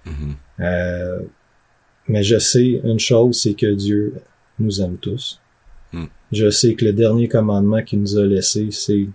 Mhm. 0.05 0.35
Euh, 0.61 1.19
mais 2.07 2.23
je 2.23 2.39
sais 2.39 2.81
une 2.83 2.99
chose, 2.99 3.41
c'est 3.41 3.53
que 3.53 3.71
Dieu 3.73 4.13
nous 4.57 4.81
aime 4.81 4.97
tous. 4.97 5.39
Mm. 5.93 6.05
Je 6.31 6.49
sais 6.49 6.73
que 6.75 6.85
le 6.85 6.93
dernier 6.93 7.27
commandement 7.27 7.81
qu'il 7.83 7.99
nous 8.01 8.17
a 8.17 8.25
laissé, 8.25 8.69
c'est 8.71 9.07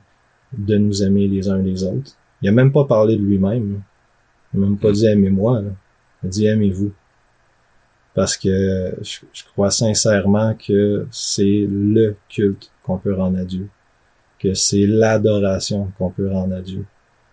de 0.57 0.77
nous 0.77 1.03
aimer 1.03 1.27
les 1.29 1.49
uns 1.49 1.59
les 1.59 1.83
autres. 1.83 2.13
Il 2.43 2.49
a 2.49 2.53
même 2.53 2.73
pas 2.73 2.85
parlé 2.85 3.17
de 3.17 3.23
lui-même. 3.23 3.81
Il 4.53 4.59
a 4.59 4.67
même 4.67 4.77
pas 4.79 4.91
Mm. 4.91 4.93
dit 4.93 5.07
aimez-moi. 5.07 5.63
Il 6.23 6.27
a 6.27 6.31
dit 6.31 6.47
aimez-vous. 6.47 6.93
Parce 8.15 8.37
que 8.37 8.95
je, 9.03 9.45
crois 9.53 9.71
sincèrement 9.71 10.55
que 10.55 11.07
c'est 11.11 11.67
le 11.69 12.17
culte 12.29 12.71
qu'on 12.85 12.99
peut 12.99 13.15
rendre 13.15 13.39
à 13.39 13.45
Dieu. 13.45 13.69
Que 14.39 14.55
c'est 14.55 14.87
l'adoration 14.87 15.91
qu'on 15.99 16.11
peut 16.11 16.31
rendre 16.31 16.55
à 16.55 16.61
Dieu. 16.61 16.85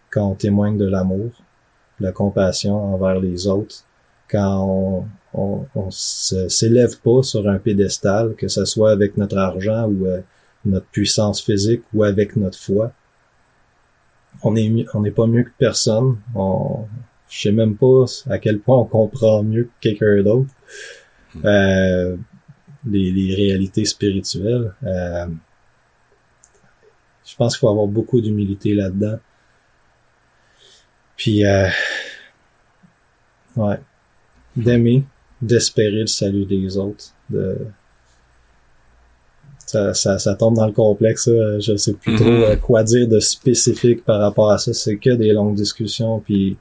Quand 0.09 0.31
on 0.31 0.35
témoigne 0.35 0.77
de 0.77 0.87
l'amour, 0.87 1.31
de 1.99 2.05
la 2.05 2.11
compassion 2.11 2.93
envers 2.93 3.19
les 3.19 3.47
autres, 3.47 3.83
quand 4.29 5.05
on, 5.33 5.65
on, 5.75 5.91
s'élève 5.91 6.97
pas 6.99 7.21
sur 7.23 7.47
un 7.47 7.57
pédestal, 7.57 8.33
que 8.35 8.47
ce 8.47 8.65
soit 8.65 8.91
avec 8.91 9.17
notre 9.17 9.37
argent 9.37 9.87
ou 9.87 10.05
euh, 10.05 10.21
notre 10.65 10.87
puissance 10.87 11.41
physique 11.41 11.83
ou 11.93 12.03
avec 12.03 12.35
notre 12.35 12.57
foi. 12.57 12.91
On 14.43 14.51
n'est 14.51 15.11
pas 15.11 15.27
mieux 15.27 15.43
que 15.43 15.51
personne. 15.57 16.17
On, 16.33 16.85
je 17.31 17.41
sais 17.43 17.51
même 17.53 17.75
pas 17.77 18.05
à 18.29 18.37
quel 18.39 18.59
point 18.59 18.77
on 18.77 18.85
comprend 18.85 19.41
mieux 19.41 19.63
que 19.63 19.69
quelqu'un 19.89 20.21
d'autre 20.21 20.49
euh, 21.45 22.17
les, 22.85 23.09
les 23.11 23.33
réalités 23.33 23.85
spirituelles. 23.85 24.73
Euh, 24.83 25.25
je 27.25 27.35
pense 27.37 27.53
qu'il 27.55 27.61
faut 27.61 27.69
avoir 27.69 27.87
beaucoup 27.87 28.19
d'humilité 28.19 28.73
là-dedans. 28.73 29.17
Puis, 31.15 31.45
euh, 31.45 31.69
ouais, 33.55 33.79
d'aimer, 34.57 35.03
d'espérer 35.41 36.01
le 36.01 36.07
salut 36.07 36.45
des 36.45 36.75
autres. 36.77 37.05
De, 37.29 37.57
ça, 39.65 39.93
ça, 39.93 40.19
ça 40.19 40.35
tombe 40.35 40.55
dans 40.55 40.65
le 40.65 40.73
complexe. 40.73 41.29
Je 41.29 41.77
sais 41.77 41.93
plus 41.93 42.15
trop 42.15 42.25
Mhm. 42.25 42.43
euh, 42.43 42.55
quoi 42.57 42.83
dire 42.83 43.07
de 43.07 43.19
spécifique 43.21 44.03
par 44.03 44.19
rapport 44.19 44.51
à 44.51 44.57
ça. 44.57 44.73
C'est 44.73 44.97
que 44.97 45.11
des 45.11 45.31
longues 45.31 45.55
discussions. 45.55 46.19
Puis, 46.19 46.57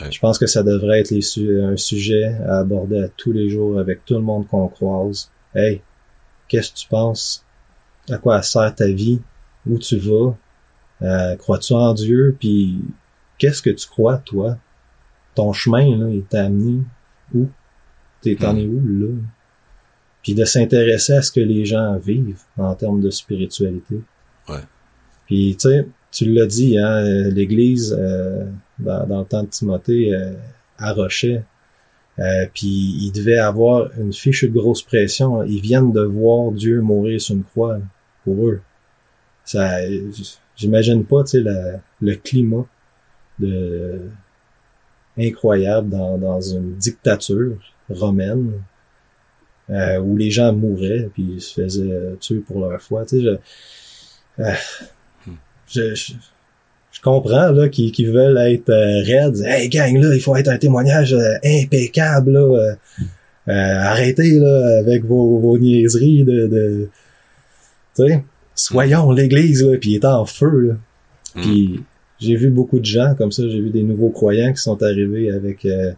Ouais. 0.00 0.10
je 0.10 0.18
pense 0.20 0.38
que 0.38 0.46
ça 0.46 0.62
devrait 0.62 1.00
être 1.00 1.10
les 1.10 1.20
su- 1.22 1.60
un 1.62 1.76
sujet 1.76 2.34
à 2.46 2.58
aborder 2.58 3.02
à 3.02 3.08
tous 3.08 3.32
les 3.32 3.48
jours 3.50 3.78
avec 3.78 4.04
tout 4.04 4.14
le 4.14 4.20
monde 4.20 4.46
qu'on 4.48 4.68
croise. 4.68 5.30
Hey, 5.54 5.80
qu'est-ce 6.48 6.70
que 6.72 6.76
tu 6.78 6.88
penses? 6.88 7.44
À 8.08 8.16
quoi 8.18 8.42
sert 8.42 8.74
ta 8.74 8.86
vie? 8.88 9.20
Où 9.66 9.78
tu 9.78 9.98
vas? 9.98 10.34
Euh, 11.02 11.36
crois-tu 11.36 11.72
en 11.74 11.92
Dieu? 11.94 12.36
Puis 12.38 12.78
qu'est-ce 13.38 13.60
que 13.62 13.70
tu 13.70 13.86
crois, 13.88 14.16
toi? 14.18 14.56
Ton 15.34 15.52
chemin, 15.52 15.96
là, 15.96 16.08
il 16.08 16.22
t'a 16.24 16.44
amené 16.46 16.82
où? 17.34 17.48
T'es 18.22 18.36
t'en 18.36 18.54
Hmm. 18.54 18.58
es 18.58 18.66
où, 18.66 18.80
là? 18.86 19.14
Puis 20.22 20.34
de 20.34 20.44
s'intéresser 20.44 21.14
à 21.14 21.22
ce 21.22 21.30
que 21.30 21.40
les 21.40 21.64
gens 21.64 21.96
vivent 21.98 22.42
en 22.58 22.74
termes 22.74 23.00
de 23.00 23.10
spiritualité. 23.10 24.00
Ouais. 24.48 24.60
Puis, 25.26 25.56
tu 25.58 25.68
sais, 25.68 25.86
tu 26.10 26.24
l'as 26.32 26.46
dit, 26.46 26.78
hein, 26.78 27.04
euh, 27.04 27.30
l'Église, 27.30 27.96
euh, 27.98 28.44
dans, 28.78 29.06
dans 29.06 29.20
le 29.20 29.24
temps 29.24 29.42
de 29.42 29.48
Timothée, 29.48 30.14
euh, 30.14 30.32
arrochait. 30.78 31.44
Euh, 32.18 32.46
puis 32.52 32.66
il 32.66 33.12
devait 33.12 33.38
avoir 33.38 33.90
une 33.98 34.12
fiche 34.12 34.44
de 34.44 34.50
grosse 34.50 34.82
pression. 34.82 35.42
Ils 35.44 35.60
viennent 35.60 35.92
de 35.92 36.02
voir 36.02 36.52
Dieu 36.52 36.80
mourir 36.80 37.20
sur 37.20 37.36
une 37.36 37.44
croix 37.44 37.78
pour 38.24 38.46
eux. 38.48 38.60
Ça, 39.44 39.78
j'imagine 40.56 41.04
pas, 41.04 41.24
tu 41.24 41.42
sais, 41.42 41.50
le 42.00 42.14
climat 42.16 42.66
de 43.38 44.02
incroyable 45.18 45.90
dans, 45.90 46.18
dans 46.18 46.40
une 46.40 46.74
dictature 46.74 47.56
romaine 47.88 48.52
euh, 49.70 49.98
où 49.98 50.16
les 50.16 50.30
gens 50.30 50.52
mouraient 50.52 51.08
puis 51.12 51.24
ils 51.34 51.40
se 51.40 51.60
faisaient 51.60 52.16
tuer 52.20 52.40
pour 52.40 52.60
leur 52.60 52.80
foi. 52.80 53.04
Tu 53.04 53.20
sais, 53.20 53.22
je, 53.22 54.42
euh, 54.42 54.52
je, 55.70 55.94
je, 55.94 56.12
je 56.92 57.00
comprends 57.00 57.50
là 57.50 57.68
qu'ils 57.68 57.92
qu'ils 57.92 58.10
veulent 58.10 58.38
être 58.38 58.68
euh, 58.70 59.02
raides. 59.04 59.42
Hey 59.44 59.68
gang 59.68 59.96
là, 59.96 60.14
il 60.14 60.20
faut 60.20 60.36
être 60.36 60.48
un 60.48 60.58
témoignage 60.58 61.14
euh, 61.14 61.34
impeccable 61.44 62.32
là. 62.32 62.40
euh, 62.40 62.74
euh, 63.48 63.80
arrêtez 63.80 64.38
là 64.38 64.78
avec 64.80 65.04
vos, 65.04 65.38
vos 65.38 65.58
niaiseries 65.58 66.24
de, 66.24 66.46
de 66.46 66.88
tu 67.96 68.06
sais, 68.06 68.24
soyons 68.54 69.10
l'église 69.10 69.64
là, 69.64 69.76
puis 69.78 69.94
est 69.94 70.04
en 70.04 70.26
feu 70.26 70.60
là. 70.60 70.74
Hmm. 71.34 71.42
Puis 71.42 71.80
j'ai 72.20 72.36
vu 72.36 72.50
beaucoup 72.50 72.78
de 72.78 72.84
gens 72.84 73.14
comme 73.16 73.32
ça, 73.32 73.42
j'ai 73.48 73.60
vu 73.60 73.70
des 73.70 73.82
nouveaux 73.82 74.10
croyants 74.10 74.52
qui 74.52 74.60
sont 74.60 74.82
arrivés 74.82 75.30
avec 75.30 75.64
euh, 75.64 75.92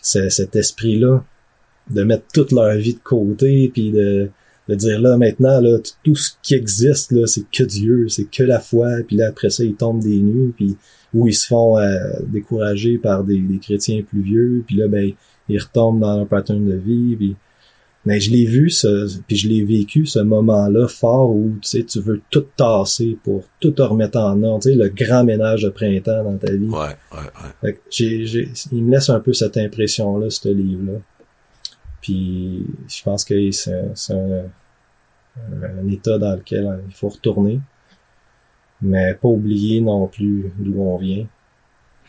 cet 0.00 0.56
esprit-là 0.56 1.22
de 1.90 2.02
mettre 2.04 2.24
toute 2.32 2.52
leur 2.52 2.74
vie 2.76 2.94
de 2.94 3.00
côté, 3.02 3.70
puis 3.72 3.90
de, 3.90 4.30
de 4.68 4.74
dire 4.74 5.00
là 5.00 5.16
maintenant 5.16 5.60
là 5.60 5.78
tout 6.04 6.16
ce 6.16 6.32
qui 6.42 6.54
existe 6.54 7.12
là 7.12 7.26
c'est 7.26 7.44
que 7.50 7.64
Dieu, 7.64 8.08
c'est 8.08 8.30
que 8.30 8.42
la 8.42 8.60
foi, 8.60 8.88
puis 9.06 9.16
là 9.16 9.28
après 9.28 9.50
ça 9.50 9.64
ils 9.64 9.74
tombent 9.74 10.02
des 10.02 10.18
nues, 10.18 10.52
puis 10.56 10.76
où 11.14 11.26
ils 11.26 11.34
se 11.34 11.46
font 11.46 11.78
euh, 11.78 11.98
décourager 12.26 12.98
par 12.98 13.24
des, 13.24 13.38
des, 13.38 13.58
chrétiens 13.58 14.02
plus 14.02 14.20
vieux, 14.20 14.62
puis 14.66 14.76
là 14.76 14.88
ben 14.88 15.10
ils 15.48 15.58
retombent 15.58 16.00
dans 16.00 16.16
leur 16.16 16.26
pattern 16.26 16.64
de 16.64 16.74
vie, 16.74 17.16
puis 17.16 17.36
mais 18.04 18.20
je 18.20 18.30
l'ai 18.30 18.44
vu, 18.46 18.70
ce, 18.70 19.18
puis 19.26 19.36
je 19.36 19.48
l'ai 19.48 19.64
vécu, 19.64 20.06
ce 20.06 20.20
moment-là 20.20 20.88
fort 20.88 21.30
où 21.30 21.52
tu 21.60 21.68
sais, 21.68 21.84
tu 21.84 22.00
veux 22.00 22.22
tout 22.30 22.46
tasser 22.56 23.18
pour 23.22 23.44
tout 23.60 23.72
te 23.72 23.82
remettre 23.82 24.18
en 24.18 24.42
ordre, 24.42 24.62
tu 24.62 24.70
sais, 24.70 24.76
le 24.76 24.88
grand 24.88 25.24
ménage 25.24 25.64
de 25.64 25.68
printemps 25.68 26.24
dans 26.24 26.38
ta 26.38 26.52
vie. 26.52 26.68
Ouais, 26.68 26.96
ouais, 27.12 27.18
ouais. 27.62 27.78
j'ai, 27.90 28.24
j'ai, 28.24 28.48
il 28.72 28.84
me 28.84 28.92
laisse 28.92 29.10
un 29.10 29.20
peu 29.20 29.32
cette 29.32 29.58
impression-là, 29.58 30.30
ce 30.30 30.48
livre-là. 30.48 31.00
Puis 32.00 32.64
je 32.88 33.02
pense 33.02 33.24
que 33.24 33.50
c'est, 33.50 33.72
un, 34.10 34.44
un, 35.62 35.88
état 35.88 36.18
dans 36.18 36.36
lequel 36.36 36.80
il 36.86 36.94
faut 36.94 37.08
retourner, 37.08 37.60
mais 38.80 39.14
pas 39.14 39.28
oublier 39.28 39.80
non 39.80 40.06
plus 40.06 40.52
d'où 40.58 40.80
on 40.80 40.96
vient. 40.96 41.26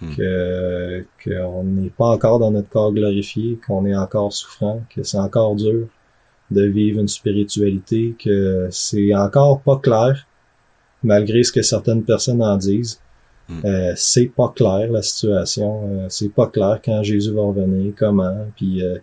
Hmm. 0.02 0.16
que 0.16 1.06
qu'on 1.26 1.64
n'est 1.66 1.90
pas 1.90 2.08
encore 2.08 2.40
dans 2.40 2.52
notre 2.52 2.70
corps 2.70 2.94
glorifié, 2.94 3.60
qu'on 3.68 3.86
est 3.86 3.96
encore 3.96 4.32
souffrant, 4.32 4.82
que 4.96 5.04
c'est 5.04 5.18
encore 5.18 5.56
dur 5.58 5.88
de 6.52 6.64
vivre 6.64 7.00
une 7.00 7.08
spiritualité, 7.08 8.16
que 8.18 8.70
c'est 8.72 9.14
encore 9.14 9.62
pas 9.62 9.78
clair, 9.78 10.26
malgré 11.04 11.44
ce 11.44 11.52
que 11.52 11.62
certaines 11.62 12.04
personnes 12.04 12.42
en 12.42 12.58
disent. 12.58 13.00
Hmm. 13.48 13.66
Euh, 13.66 13.94
c'est 13.96 14.28
pas 14.28 14.54
clair 14.56 14.92
la 14.92 15.02
situation, 15.02 15.82
euh, 15.90 16.06
c'est 16.10 16.34
pas 16.34 16.48
clair 16.48 16.80
quand 16.84 17.02
Jésus 17.04 17.32
va 17.32 17.42
revenir, 17.42 17.94
comment, 17.98 18.46
puis 18.56 18.84
euh, 18.84 19.00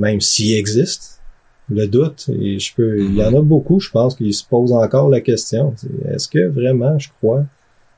même 0.00 0.20
s'il 0.20 0.56
existe, 0.56 1.20
le 1.68 1.86
doute, 1.86 2.28
et 2.28 2.58
je 2.58 2.74
peux, 2.74 3.00
il 3.00 3.14
y 3.14 3.22
en 3.22 3.32
a 3.32 3.42
beaucoup, 3.42 3.78
je 3.78 3.90
pense, 3.90 4.16
qui 4.16 4.32
se 4.32 4.44
posent 4.44 4.72
encore 4.72 5.08
la 5.08 5.20
question, 5.20 5.74
est-ce 6.08 6.26
que 6.26 6.48
vraiment 6.48 6.98
je 6.98 7.10
crois, 7.10 7.44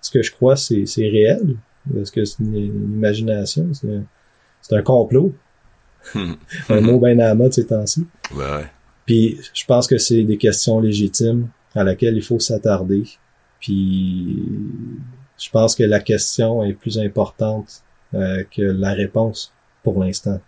ce 0.03 0.11
que 0.11 0.23
je 0.23 0.31
crois 0.31 0.57
c'est, 0.57 0.85
c'est 0.85 1.09
réel, 1.09 1.57
est-ce 1.97 2.13
que 2.13 2.25
c'est 2.25 2.41
une, 2.41 2.95
imagination? 2.95 3.71
C'est 4.61 4.77
un, 4.77 4.83
complot? 4.83 5.35
un 6.15 6.81
mot 6.81 6.99
bien 6.99 7.19
à 7.19 7.29
la 7.29 7.35
mode 7.35 7.53
ces 7.53 7.67
temps-ci. 7.67 8.05
Ouais. 8.35 8.67
Puis 9.07 9.41
je 9.55 9.65
pense 9.65 9.87
que 9.87 9.99
c'est 9.99 10.23
des 10.23 10.37
questions 10.37 10.81
légitimes 10.81 11.49
à 11.75 11.83
laquelle 11.85 12.17
il 12.17 12.23
faut 12.23 12.41
s'attarder. 12.41 13.05
Puis 13.61 14.43
je 15.39 15.51
pense 15.51 15.75
que 15.75 15.83
la 15.83 16.01
question 16.01 16.63
est 16.65 16.75
plus 16.75 16.99
importante 16.99 17.83
euh, 18.15 18.45
que 18.55 18.63
la 18.63 18.93
réponse 18.93 19.53
pour 19.83 20.03
l'instant. 20.03 20.41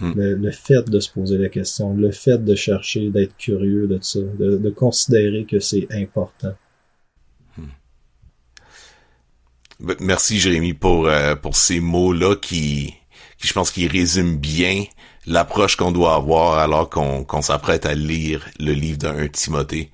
Hmm. 0.00 0.12
Le, 0.16 0.50
fait 0.50 0.88
de 0.90 0.98
se 0.98 1.08
poser 1.10 1.38
la 1.38 1.48
question, 1.48 1.94
le 1.94 2.10
fait 2.10 2.44
de 2.44 2.54
chercher, 2.56 3.10
d'être 3.10 3.36
curieux 3.36 3.86
de 3.86 3.98
ça, 4.02 4.18
de 4.18 4.70
considérer 4.70 5.44
que 5.44 5.60
c'est 5.60 5.86
important. 5.92 6.54
Merci 10.00 10.38
Jérémy 10.38 10.72
pour 10.72 11.08
euh, 11.08 11.34
pour 11.34 11.56
ces 11.56 11.80
mots-là 11.80 12.36
qui, 12.36 12.94
qui 13.38 13.48
je 13.48 13.52
pense 13.52 13.70
qui 13.70 13.86
résument 13.88 14.36
bien 14.36 14.84
l'approche 15.26 15.76
qu'on 15.76 15.92
doit 15.92 16.14
avoir 16.14 16.58
alors 16.58 16.90
qu'on 16.90 17.42
s'apprête 17.42 17.86
à 17.86 17.94
lire 17.94 18.44
le 18.60 18.72
livre 18.72 18.98
d'un 18.98 19.26
Timothée. 19.28 19.90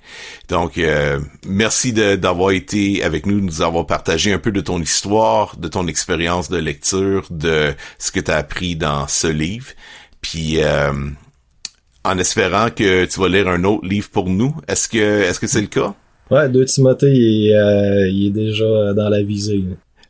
Donc 0.49 0.77
euh, 0.77 1.19
merci 1.47 1.93
d'avoir 1.93 2.51
été 2.51 3.03
avec 3.03 3.25
nous, 3.25 3.39
de 3.39 3.45
nous 3.45 3.61
avoir 3.61 3.85
partagé 3.85 4.33
un 4.33 4.39
peu 4.39 4.51
de 4.51 4.61
ton 4.61 4.81
histoire, 4.81 5.57
de 5.57 5.67
ton 5.67 5.87
expérience 5.87 6.49
de 6.49 6.57
lecture, 6.57 7.25
de 7.29 7.73
ce 7.97 8.11
que 8.11 8.19
tu 8.19 8.31
as 8.31 8.37
appris 8.37 8.75
dans 8.75 9.07
ce 9.07 9.27
livre. 9.27 9.67
Puis 10.21 10.61
euh, 10.61 10.91
en 12.03 12.17
espérant 12.17 12.69
que 12.69 13.05
tu 13.05 13.19
vas 13.19 13.29
lire 13.29 13.47
un 13.47 13.63
autre 13.63 13.85
livre 13.85 14.09
pour 14.09 14.29
nous. 14.29 14.55
Est-ce 14.67 14.89
que 14.89 15.21
est-ce 15.21 15.39
que 15.39 15.47
c'est 15.47 15.61
le 15.61 15.67
cas? 15.67 15.93
Ouais, 16.29 16.47
2 16.49 16.65
Timothée, 16.65 17.11
il 17.11 17.49
est, 17.49 17.55
euh, 17.55 18.07
il 18.07 18.27
est 18.27 18.31
déjà 18.31 18.93
dans 18.93 19.09
la 19.09 19.21
visée. 19.21 19.63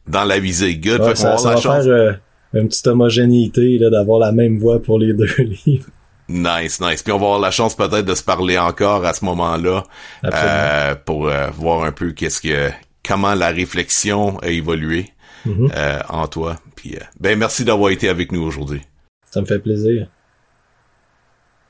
Dans 0.07 0.23
la 0.23 0.39
visée, 0.39 0.75
good. 0.75 1.01
Ouais, 1.01 1.15
ça, 1.15 1.35
va 1.35 1.57
faire 1.57 2.19
une 2.53 2.67
petite 2.67 2.87
homogénéité 2.87 3.79
d'avoir 3.79 4.19
la 4.19 4.31
même 4.31 4.57
voix 4.57 4.81
pour 4.81 4.99
les 4.99 5.13
deux 5.13 5.27
livres. 5.65 5.89
Nice, 6.27 6.79
nice. 6.79 7.03
Puis 7.03 7.11
on 7.11 7.17
va 7.17 7.25
avoir 7.25 7.39
la 7.39 7.51
chance 7.51 7.75
peut-être 7.75 8.05
de 8.05 8.15
se 8.15 8.23
parler 8.23 8.57
encore 8.57 9.05
à 9.05 9.13
ce 9.13 9.25
moment-là 9.25 9.83
euh, 10.25 10.95
pour 10.95 11.27
euh, 11.27 11.49
voir 11.49 11.83
un 11.83 11.91
peu 11.91 12.11
qu'est-ce 12.11 12.41
que 12.41 12.69
comment 13.05 13.33
la 13.33 13.49
réflexion 13.49 14.39
a 14.39 14.47
évolué 14.47 15.09
mm-hmm. 15.45 15.71
euh, 15.75 15.99
en 16.07 16.27
toi. 16.27 16.57
Puis 16.75 16.95
ben 17.19 17.37
merci 17.37 17.65
d'avoir 17.65 17.91
été 17.91 18.07
avec 18.07 18.31
nous 18.31 18.41
aujourd'hui. 18.41 18.81
Ça 19.29 19.41
me 19.41 19.45
fait 19.45 19.59
plaisir. 19.59 20.07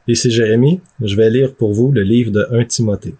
Ici 0.07 0.29
Jérémy, 0.29 0.79
je 1.01 1.15
vais 1.15 1.29
lire 1.29 1.55
pour 1.55 1.73
vous 1.73 1.91
le 1.91 2.03
livre 2.03 2.31
de 2.31 2.47
1 2.51 2.65
Timothée. 2.65 3.15